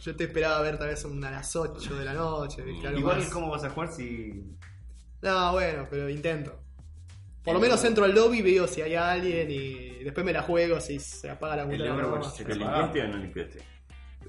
Yo 0.00 0.16
te 0.16 0.24
esperaba 0.24 0.60
ver 0.62 0.78
tal 0.78 0.88
vez 0.88 1.04
una 1.04 1.28
a 1.28 1.32
las 1.32 1.54
8 1.54 1.94
de 1.96 2.04
la 2.04 2.14
noche. 2.14 2.62
¿viste? 2.62 2.86
Algo 2.86 2.98
Igual, 3.00 3.18
más. 3.18 3.28
¿cómo 3.30 3.50
vas 3.50 3.64
a 3.64 3.70
jugar 3.70 3.92
si 3.92 4.56
No, 5.20 5.52
bueno, 5.52 5.86
pero 5.90 6.08
intento. 6.08 6.58
Por 7.44 7.52
lo 7.52 7.60
menos 7.60 7.84
entro 7.84 8.06
al 8.06 8.14
lobby, 8.14 8.40
veo 8.40 8.66
si 8.66 8.80
hay 8.80 8.94
alguien 8.94 9.50
y 9.50 9.93
después 10.04 10.24
me 10.24 10.32
la 10.32 10.42
juego 10.42 10.80
si 10.80 10.98
se 11.00 11.28
apaga 11.30 11.56
la 11.56 11.62
el 11.62 11.82
Overwatch 11.82 12.24
no. 12.24 12.30
se 12.30 12.44
limpiaste 12.54 13.02
o 13.02 13.08
no 13.08 13.16
limpiaste? 13.18 13.62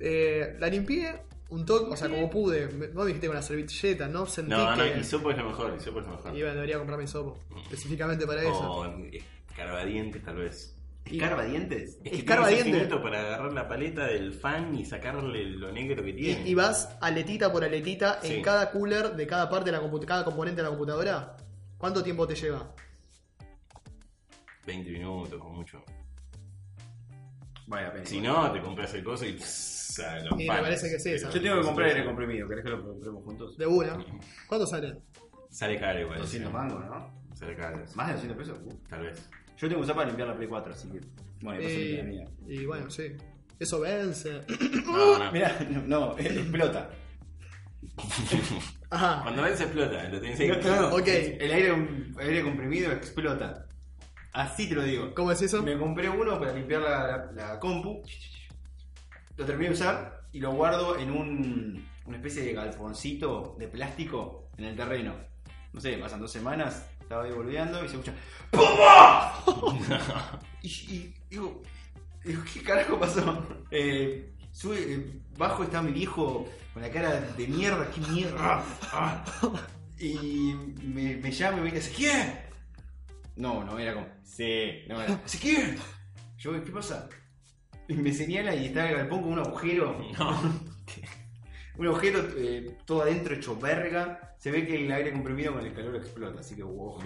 Eh, 0.01 0.55
la 0.59 0.67
limpié 0.67 1.21
un 1.49 1.65
toque, 1.65 1.93
o 1.93 1.95
sea, 1.95 2.09
como 2.09 2.29
pude. 2.29 2.67
Me 2.67 3.05
dijiste 3.05 3.27
con 3.27 3.35
la 3.35 3.41
servilleta, 3.41 4.07
¿no? 4.07 4.25
Sentí 4.25 4.51
No, 4.51 4.75
no, 4.75 4.83
que 4.83 4.99
hisopo 4.99 5.31
es 5.31 5.37
lo 5.37 5.45
mejor, 5.45 5.75
hisopo 5.79 5.99
es 5.99 6.05
lo 6.07 6.11
mejor. 6.13 6.35
iba, 6.35 6.51
debería 6.53 6.77
comprarme 6.77 7.07
sopo. 7.07 7.37
Específicamente 7.63 8.25
para 8.25 8.41
eso. 8.41 8.71
O 8.71 8.85
escarbadientes 9.49 10.23
tal 10.23 10.35
vez. 10.37 10.71
¿Escarbadientes? 11.05 11.99
Es 12.03 12.11
que 12.11 12.17
Escarbadiente. 12.17 12.63
tiene 12.63 12.77
ese 12.79 12.85
finito 12.87 13.03
para 13.03 13.19
agarrar 13.21 13.53
la 13.53 13.67
paleta 13.67 14.07
del 14.07 14.33
fan 14.33 14.75
y 14.75 14.85
sacarle 14.85 15.45
lo 15.45 15.71
negro 15.71 16.03
que 16.03 16.09
Y, 16.09 16.13
tiene. 16.15 16.49
y 16.49 16.53
vas 16.55 16.89
aletita 16.99 17.51
por 17.51 17.63
aletita 17.63 18.19
Sí. 18.23 18.33
en 18.33 18.41
cada 18.41 18.71
cooler 18.71 19.15
de 19.15 19.27
cada 19.27 19.47
parte 19.49 19.71
de 19.71 19.77
la 19.77 19.83
cada 20.05 20.25
componente 20.25 20.57
de 20.57 20.63
la 20.63 20.69
computadora. 20.69 21.37
¿Cuánto 21.77 22.01
tiempo 22.03 22.25
te 22.25 22.33
lleva? 22.35 22.73
20 24.65 24.91
minutos, 24.91 25.39
con 25.39 25.55
mucho. 25.55 25.83
Vaya 27.67 27.91
pena. 27.91 28.05
Si 28.05 28.21
no, 28.21 28.51
te 28.51 28.61
compras 28.61 28.93
el 28.93 29.03
coso 29.03 29.25
y 29.25 29.33
pss, 29.33 29.99
a 29.99 30.19
los 30.19 30.39
Y 30.39 30.47
me 30.47 30.61
parece 30.61 30.89
que 30.89 30.99
sí, 30.99 31.11
Pero-. 31.15 31.31
Yo 31.31 31.41
tengo 31.41 31.55
que 31.61 31.65
comprar 31.65 31.89
aire 31.89 32.05
comprimido, 32.05 32.47
¿querés 32.47 32.63
que 32.63 32.69
lo 32.71 32.83
compremos 32.83 33.23
juntos? 33.23 33.57
De 33.57 33.65
una. 33.65 33.97
¿Cuánto 34.47 34.67
sale? 34.67 34.97
Sale 35.49 35.79
caro 35.79 35.99
igual. 36.01 36.19
200 36.19 36.51
sí. 36.51 36.57
mangos, 36.57 36.85
¿no? 36.85 37.25
Sale 37.33 37.55
caro. 37.55 37.83
¿Más 37.95 38.07
de 38.07 38.13
200 38.13 38.37
pesos? 38.37 38.59
Uh. 38.65 38.77
Tal 38.89 39.01
vez. 39.03 39.29
Yo 39.57 39.67
tengo 39.67 39.79
que 39.81 39.83
usar 39.83 39.95
para 39.95 40.07
limpiar 40.07 40.27
la 40.27 40.35
Play 40.35 40.47
4, 40.49 40.73
así 40.73 40.89
que... 40.89 40.99
Bueno, 41.41 41.61
y 41.61 41.65
Eh, 41.65 41.97
la 41.97 42.03
mía. 42.03 42.25
y 42.47 42.65
bueno, 42.65 42.89
sí. 42.89 43.13
Eso 43.57 43.79
vence. 43.79 44.41
No, 44.85 45.17
no. 45.17 45.31
Mirá, 45.31 45.57
no, 45.69 45.81
no, 45.87 46.17
explota. 46.19 46.89
Ajá. 48.89 49.21
Cuando 49.23 49.43
ves 49.43 49.61
explota, 49.61 50.09
lo 50.09 50.19
tenés 50.19 50.39
ahí. 50.39 50.47
No, 50.49 50.81
no, 50.89 50.95
Ok. 50.95 51.07
El 51.07 51.51
aire, 51.51 51.73
el 51.73 52.19
aire 52.19 52.43
comprimido 52.43 52.91
explota. 52.91 53.64
Así 54.35 54.67
te 54.67 54.75
lo 54.75 54.83
digo. 54.83 55.13
¿Cómo 55.15 55.31
es 55.31 55.41
eso? 55.41 55.63
Me 55.63 55.77
compré 55.77 56.09
uno 56.09 56.37
para 56.39 56.51
limpiar 56.53 56.81
la, 56.81 57.07
la- 57.07 57.31
la 57.53 57.59
compu. 57.59 58.01
Lo 59.37 59.45
terminé 59.45 59.69
de 59.69 59.75
usar 59.75 60.23
y 60.33 60.39
lo 60.39 60.51
guardo 60.51 60.97
en 60.97 61.11
un, 61.11 61.85
una 62.05 62.17
especie 62.17 62.43
de 62.43 62.53
galponcito 62.53 63.55
de 63.57 63.67
plástico 63.69 64.49
en 64.57 64.65
el 64.65 64.75
terreno. 64.75 65.13
No 65.71 65.79
sé, 65.79 65.93
pasan 65.97 66.19
dos 66.19 66.31
semanas, 66.31 66.85
estaba 66.99 67.23
ahí 67.23 67.31
volviendo 67.31 67.83
y 67.83 67.87
se 67.87 67.95
escucha 67.95 68.13
¡PUMA! 68.51 69.33
y, 70.61 70.67
y 70.67 71.13
digo, 71.29 71.61
digo, 72.23 72.41
¿qué 72.53 72.61
carajo 72.61 72.99
pasó? 72.99 73.45
Eh, 73.71 74.33
sube, 74.51 74.77
eh, 74.93 75.19
bajo 75.37 75.63
está 75.63 75.81
mi 75.81 75.91
viejo 75.91 76.47
con 76.73 76.81
la 76.81 76.89
cara 76.89 77.19
de 77.21 77.47
mierda, 77.47 77.89
¿qué 77.89 78.01
mierda? 78.09 78.63
Ah. 78.91 79.23
Y 79.99 80.53
me, 80.83 81.15
me 81.17 81.31
llama 81.31 81.57
y 81.59 81.61
me 81.61 81.71
dice, 81.71 81.93
¿quién? 81.95 82.39
No, 83.35 83.63
no 83.65 83.77
era 83.77 83.93
como, 83.95 84.07
sí, 84.25 84.83
no 84.89 85.01
era, 85.01 85.21
¿Ezequiel? 85.25 85.77
Yo, 86.37 86.51
¿qué 86.63 86.71
pasa? 86.71 87.07
Y 87.87 87.93
me 87.93 88.11
señala 88.11 88.53
y 88.55 88.65
está 88.65 88.89
el 88.89 88.97
galpón 88.97 89.21
con 89.21 89.33
un 89.33 89.39
agujero. 89.39 89.97
un 91.77 91.87
agujero 91.87 92.19
eh, 92.37 92.77
todo 92.85 93.01
adentro 93.03 93.35
hecho 93.35 93.55
verga. 93.57 94.21
Se 94.37 94.51
ve 94.51 94.65
que 94.67 94.85
el 94.85 94.91
aire 94.91 95.11
comprimido 95.11 95.53
con 95.53 95.65
el 95.65 95.73
calor 95.73 95.95
explota, 95.95 96.39
así 96.41 96.55
que 96.55 96.63
wow. 96.63 96.99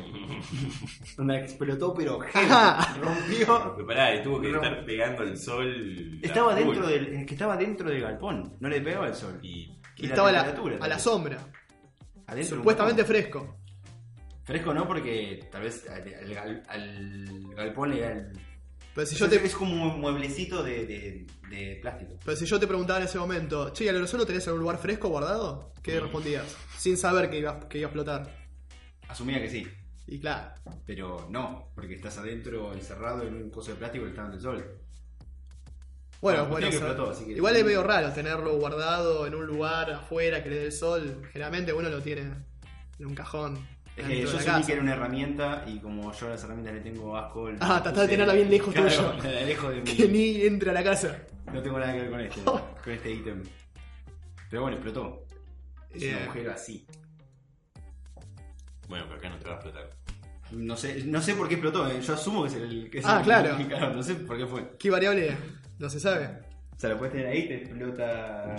Onda 1.18 1.40
explotó, 1.40 1.94
pero 1.94 2.20
heavy. 2.34 3.00
rompió. 3.00 3.74
Pero 3.76 3.88
pará, 3.88 4.16
y 4.16 4.24
tuvo 4.24 4.42
que 4.42 4.50
No. 4.50 4.56
estar 4.62 4.86
pegando 4.86 5.24
el 5.24 5.38
sol. 5.38 6.20
Estaba 6.22 6.54
dentro 6.56 6.88
del, 6.88 7.08
es 7.14 7.26
que 7.26 7.34
estaba 7.36 7.56
dentro 7.56 7.90
del 7.90 8.02
galpón, 8.02 8.58
no 8.60 8.68
le 8.70 8.82
pegaba 8.82 9.08
el 9.08 9.16
sol. 9.16 9.40
Y 9.42 9.80
Y 9.98 10.04
la 10.04 10.10
estaba 10.10 10.30
a 10.30 10.32
la, 10.32 10.40
temperatura 10.44 10.76
a 10.76 10.80
la 10.80 10.98
también. 10.98 11.00
sombra. 11.00 11.38
Adentro 12.28 12.56
un 12.58 12.62
Supuestamente 12.62 13.02
galpón. 13.04 13.16
fresco. 13.16 13.59
Fresco 14.50 14.74
no, 14.74 14.88
porque 14.88 15.48
tal 15.52 15.62
vez 15.62 15.88
al, 15.90 16.02
al 16.14 16.34
gal- 16.34 16.64
al 16.68 17.56
galpón 17.56 17.92
le 17.92 18.02
da 18.02 18.12
el. 18.12 18.32
Pero 18.96 19.06
si 19.08 19.16
yo 19.16 19.30
te, 19.30 19.36
es 19.46 19.56
como 19.56 19.72
un 19.94 20.02
mueblecito 20.02 20.64
de, 20.64 20.86
de, 20.86 21.28
de 21.50 21.78
plástico. 21.82 22.16
pero 22.26 22.36
si 22.36 22.46
yo 22.46 22.60
te 22.60 22.68
preguntaba 22.68 23.00
en 23.00 23.06
ese 23.06 23.20
momento, 23.20 23.70
che, 23.72 23.86
¿y 23.86 23.88
al 23.88 23.96
aerosol 23.96 24.20
lo 24.22 24.26
tenés 24.26 24.46
en 24.48 24.54
un 24.54 24.60
lugar 24.60 24.78
fresco 24.80 25.08
guardado? 25.10 25.72
¿Qué 25.84 26.00
respondías? 26.00 26.58
Sin 26.78 26.98
saber 26.98 27.30
que 27.30 27.38
iba, 27.40 27.60
que 27.70 27.78
iba 27.78 27.86
a 27.88 27.90
explotar. 27.90 28.36
Asumía 29.08 29.40
que 29.40 29.50
sí. 29.50 29.68
Y 30.08 30.20
claro, 30.20 30.54
Pero 30.88 31.28
no, 31.30 31.70
porque 31.76 31.94
estás 31.94 32.18
adentro 32.18 32.74
encerrado 32.74 33.24
en 33.28 33.36
un 33.36 33.50
coso 33.52 33.70
de 33.72 33.78
plástico 33.78 34.06
que 34.06 34.10
está 34.10 34.26
en 34.26 34.34
el 34.34 34.42
sol. 34.42 34.66
Bueno, 36.22 36.48
Bueno, 36.48 36.68
así 37.12 37.26
que- 37.26 37.32
igual 37.34 37.56
es 37.56 37.64
medio 37.64 37.84
raro 37.84 38.12
tenerlo 38.12 38.58
guardado 38.58 39.26
en 39.28 39.36
un 39.36 39.46
lugar 39.46 39.90
afuera 39.92 40.44
que 40.44 40.50
le 40.50 40.56
dé 40.58 40.66
el 40.66 40.72
sol. 40.72 41.22
Generalmente 41.32 41.72
uno 41.72 41.88
lo 41.90 42.02
tiene 42.02 42.24
en 43.00 43.06
un 43.06 43.16
cajón. 43.16 43.66
Es 44.00 44.08
que 44.08 44.14
dentro 44.16 44.32
yo 44.34 44.40
sentí 44.40 44.66
que 44.68 44.72
era 44.74 44.82
una 44.82 44.94
herramienta 44.94 45.64
y 45.68 45.80
como 45.80 46.12
yo 46.14 46.28
a 46.28 46.30
las 46.32 46.44
herramientas 46.44 46.74
le 46.76 46.82
tengo 46.82 47.18
asco. 47.18 47.50
Ah, 47.60 47.82
tratá 47.84 48.02
de 48.02 48.08
tenerla 48.08 48.34
bien 48.34 48.50
lejos 48.50 48.74
claro, 48.74 48.90
tuyo. 48.90 49.14
la 49.24 49.42
lejos 49.42 49.76
de 49.76 49.84
Que 49.84 50.08
mí. 50.08 50.18
ni 50.36 50.42
entra 50.44 50.72
a 50.72 50.74
la 50.74 50.84
casa. 50.84 51.18
No 51.54 51.62
tengo 51.62 51.80
nada 51.80 51.94
que 51.94 52.00
ver 52.02 52.10
con 52.10 52.20
este, 52.22 52.42
con 52.84 52.94
este 52.94 53.12
ítem. 53.12 53.44
Pero 54.50 54.62
bueno, 54.64 54.78
explotó. 54.78 55.26
Es 55.92 56.04
Eh. 56.04 56.16
un 56.16 56.24
agujero 56.24 56.52
así. 56.54 56.86
bueno, 58.88 59.06
pero 59.08 59.18
acá 59.20 59.30
no 59.30 59.38
te 59.38 59.46
va 59.46 59.52
a 59.52 59.56
explotar. 59.56 59.90
No 60.52 60.76
sé, 60.76 61.04
no 61.06 61.22
sé 61.22 61.36
por 61.36 61.48
qué 61.48 61.56
explotó, 61.56 61.88
eh. 61.92 62.02
yo 62.02 62.14
asumo 62.14 62.42
que 62.44 62.48
es 62.50 62.56
el 62.56 62.90
que 62.90 63.00
es 63.00 63.06
Ah, 63.06 63.18
el- 63.20 63.24
claro. 63.24 63.58
No 63.96 64.02
sé 64.04 64.16
por 64.16 64.38
qué 64.38 64.48
fue. 64.48 64.72
¿Qué 64.80 64.90
variable? 64.90 65.38
No 65.78 65.90
se 65.90 66.00
sabe. 66.00 66.28
O 66.76 66.80
sea, 66.80 66.92
lo 66.92 66.98
puedes 66.98 67.12
tener 67.14 67.28
ahí, 67.28 67.48
te 67.48 67.56
explota. 67.58 68.56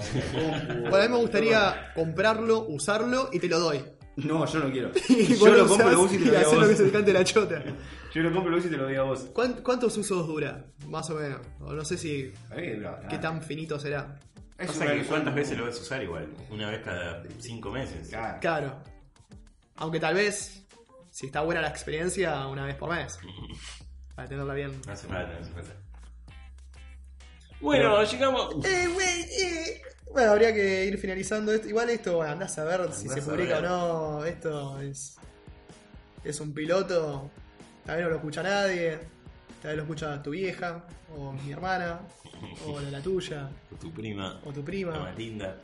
Bueno, 0.83 0.97
a 0.97 1.01
mí 1.03 1.09
me 1.09 1.17
gustaría 1.17 1.91
comprarlo, 1.95 2.67
usarlo 2.69 3.31
y 3.33 3.39
te 3.41 3.49
lo 3.49 3.59
doy. 3.59 3.83
No, 4.25 4.45
yo 4.47 4.59
no 4.61 4.71
quiero. 4.71 4.91
Y 5.09 5.37
yo 5.37 5.55
lo 5.55 5.67
compro, 5.67 5.91
lo 5.91 6.03
uso 6.03 6.15
y 6.15 6.19
te 6.19 6.25
lo 6.27 6.31
doy 6.33 6.37
a 6.37 6.41
haces 6.41 6.53
lo 6.55 6.61
que 6.61 6.67
vos. 6.69 6.77
se 6.77 6.85
te 6.85 6.91
cante 6.91 7.13
la 7.13 7.25
chota. 7.25 7.63
Yo 8.13 8.23
lo 8.23 8.33
compro, 8.33 8.51
lo 8.51 8.59
uso 8.59 8.67
y 8.67 8.71
te 8.71 8.77
lo 8.77 8.83
doy 8.85 8.97
a 8.97 9.03
vos. 9.03 9.21
¿Cuán- 9.33 9.63
¿Cuántos 9.63 9.97
usos 9.97 10.27
dura? 10.27 10.65
Más 10.89 11.09
o 11.11 11.15
menos. 11.15 11.41
O 11.61 11.73
no 11.73 11.85
sé 11.85 11.97
si 11.97 12.33
A 12.51 12.57
mí 12.57 12.63
qué 13.09 13.19
tan 13.19 13.41
finito 13.41 13.79
será. 13.79 14.19
Es 14.59 14.67
Pasa 14.67 14.93
que 14.93 15.05
¿Cuántas 15.05 15.33
veces 15.35 15.57
lo 15.57 15.65
vas 15.67 15.79
a 15.79 15.81
usar 15.81 16.03
igual? 16.03 16.27
Una 16.51 16.69
vez 16.71 16.81
cada 16.85 17.23
cinco 17.39 17.71
meses. 17.71 18.09
Claro. 18.09 18.39
Claro. 18.41 18.83
Aunque 19.77 20.01
tal 20.01 20.15
vez, 20.17 20.67
si 21.11 21.27
está 21.27 21.43
buena 21.43 21.61
la 21.61 21.69
experiencia, 21.69 22.47
una 22.49 22.67
vez 22.67 22.75
por 22.75 22.91
mes. 22.91 23.17
Para 24.17 24.29
tenerla 24.29 24.55
bien. 24.55 24.73
No 24.87 24.93
hace 24.93 25.07
falta, 25.07 25.33
no 25.33 25.41
hace 25.41 25.53
falta. 25.53 25.71
Bueno, 27.61 28.03
llegamos. 28.05 28.65
Eh, 28.65 28.89
güey, 28.93 29.21
eh. 29.23 29.83
Bueno, 30.13 30.33
habría 30.33 30.53
que 30.55 30.87
ir 30.87 30.99
finalizando 30.99 31.53
esto. 31.53 31.69
Igual 31.69 31.91
esto, 31.91 32.17
bueno, 32.17 32.33
andás 32.33 32.59
a 32.59 32.65
ver 32.65 32.93
si 32.93 33.09
Andás 33.09 33.25
se 33.25 33.31
a 33.31 33.33
publica 33.33 33.59
o 33.59 33.63
ver. 33.63 33.71
no. 33.71 34.25
Esto 34.25 34.81
es. 34.81 35.17
Es 36.25 36.41
un 36.41 36.53
piloto. 36.53 37.31
Tal 37.85 37.97
vez 37.97 38.05
no 38.05 38.11
lo 38.11 38.17
escucha 38.17 38.43
nadie. 38.43 38.99
Tal 39.63 39.71
vez 39.71 39.77
lo 39.77 39.83
escucha 39.83 40.23
tu 40.23 40.31
vieja, 40.31 40.85
o 41.15 41.33
mi 41.33 41.53
hermana, 41.53 42.01
o 42.67 42.81
la, 42.81 42.91
la 42.91 43.01
tuya, 43.03 43.51
Con 43.69 43.79
tu 43.79 43.93
prima. 43.93 44.41
o 44.45 44.53
tu 44.53 44.61
La 44.61 44.65
prima. 44.67 44.99
más 44.99 45.17
linda. 45.19 45.57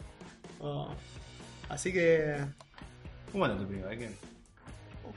o- 0.61 0.89
Así 1.71 1.93
que. 1.93 2.37
¿Cómo 3.33 3.47
anda 3.47 3.57
tu 3.59 3.67
prima? 3.67 3.87
¿De 3.89 3.99
qué? 3.99 4.11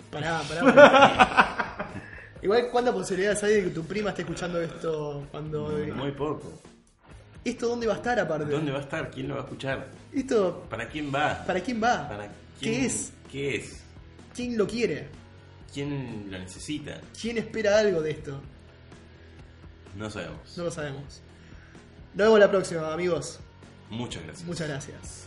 Pará, 0.10 0.42
pará. 0.48 0.74
pará. 0.74 1.56
Igual, 2.42 2.70
¿cuántas 2.72 2.94
posibilidades 2.94 3.44
hay 3.44 3.56
de 3.56 3.64
que 3.66 3.70
tu 3.72 3.84
prima 3.86 4.10
esté 4.12 4.22
escuchando 4.22 4.62
esto 4.62 5.28
cuando. 5.32 5.70
Muy 5.96 6.12
poco. 6.12 6.62
¿Esto 7.44 7.68
dónde 7.70 7.88
va 7.88 7.94
a 7.94 7.98
estar 7.98 8.20
aparte? 8.20 8.46
¿Dónde 8.52 8.72
va 8.72 8.80
a 8.80 8.82
estar? 8.82 9.10
¿Quién 9.12 9.28
lo 9.28 9.36
va 9.36 9.42
a 9.42 9.44
escuchar? 9.44 9.88
¿Esto 10.14 10.66
¿Para 10.70 10.88
quién 10.90 11.14
va? 11.14 11.44
para 11.46 11.62
quién 11.62 11.82
va? 11.82 12.08
¿Para 12.08 12.28
¿Qué 12.28 12.32
quién- 12.72 12.86
es? 12.86 13.12
¿Qué 13.32 13.56
es? 13.56 13.80
¿Quién 14.36 14.58
lo 14.58 14.68
quiere? 14.68 15.08
¿Quién 15.74 16.28
lo 16.32 16.38
necesita? 16.40 17.00
¿Quién 17.20 17.38
espera 17.38 17.78
algo 17.80 18.02
de 18.02 18.12
esto? 18.12 18.42
No 19.96 20.10
sabemos. 20.10 20.58
No 20.58 20.64
lo 20.66 20.72
sabemos. 20.72 21.22
Nos 22.14 22.26
vemos 22.28 22.40
la 22.40 22.50
próxima, 22.50 22.94
amigos. 22.94 23.40
Muchas 23.90 24.24
gracias. 24.24 24.46
Muchas 24.48 24.68
gracias. 24.68 25.26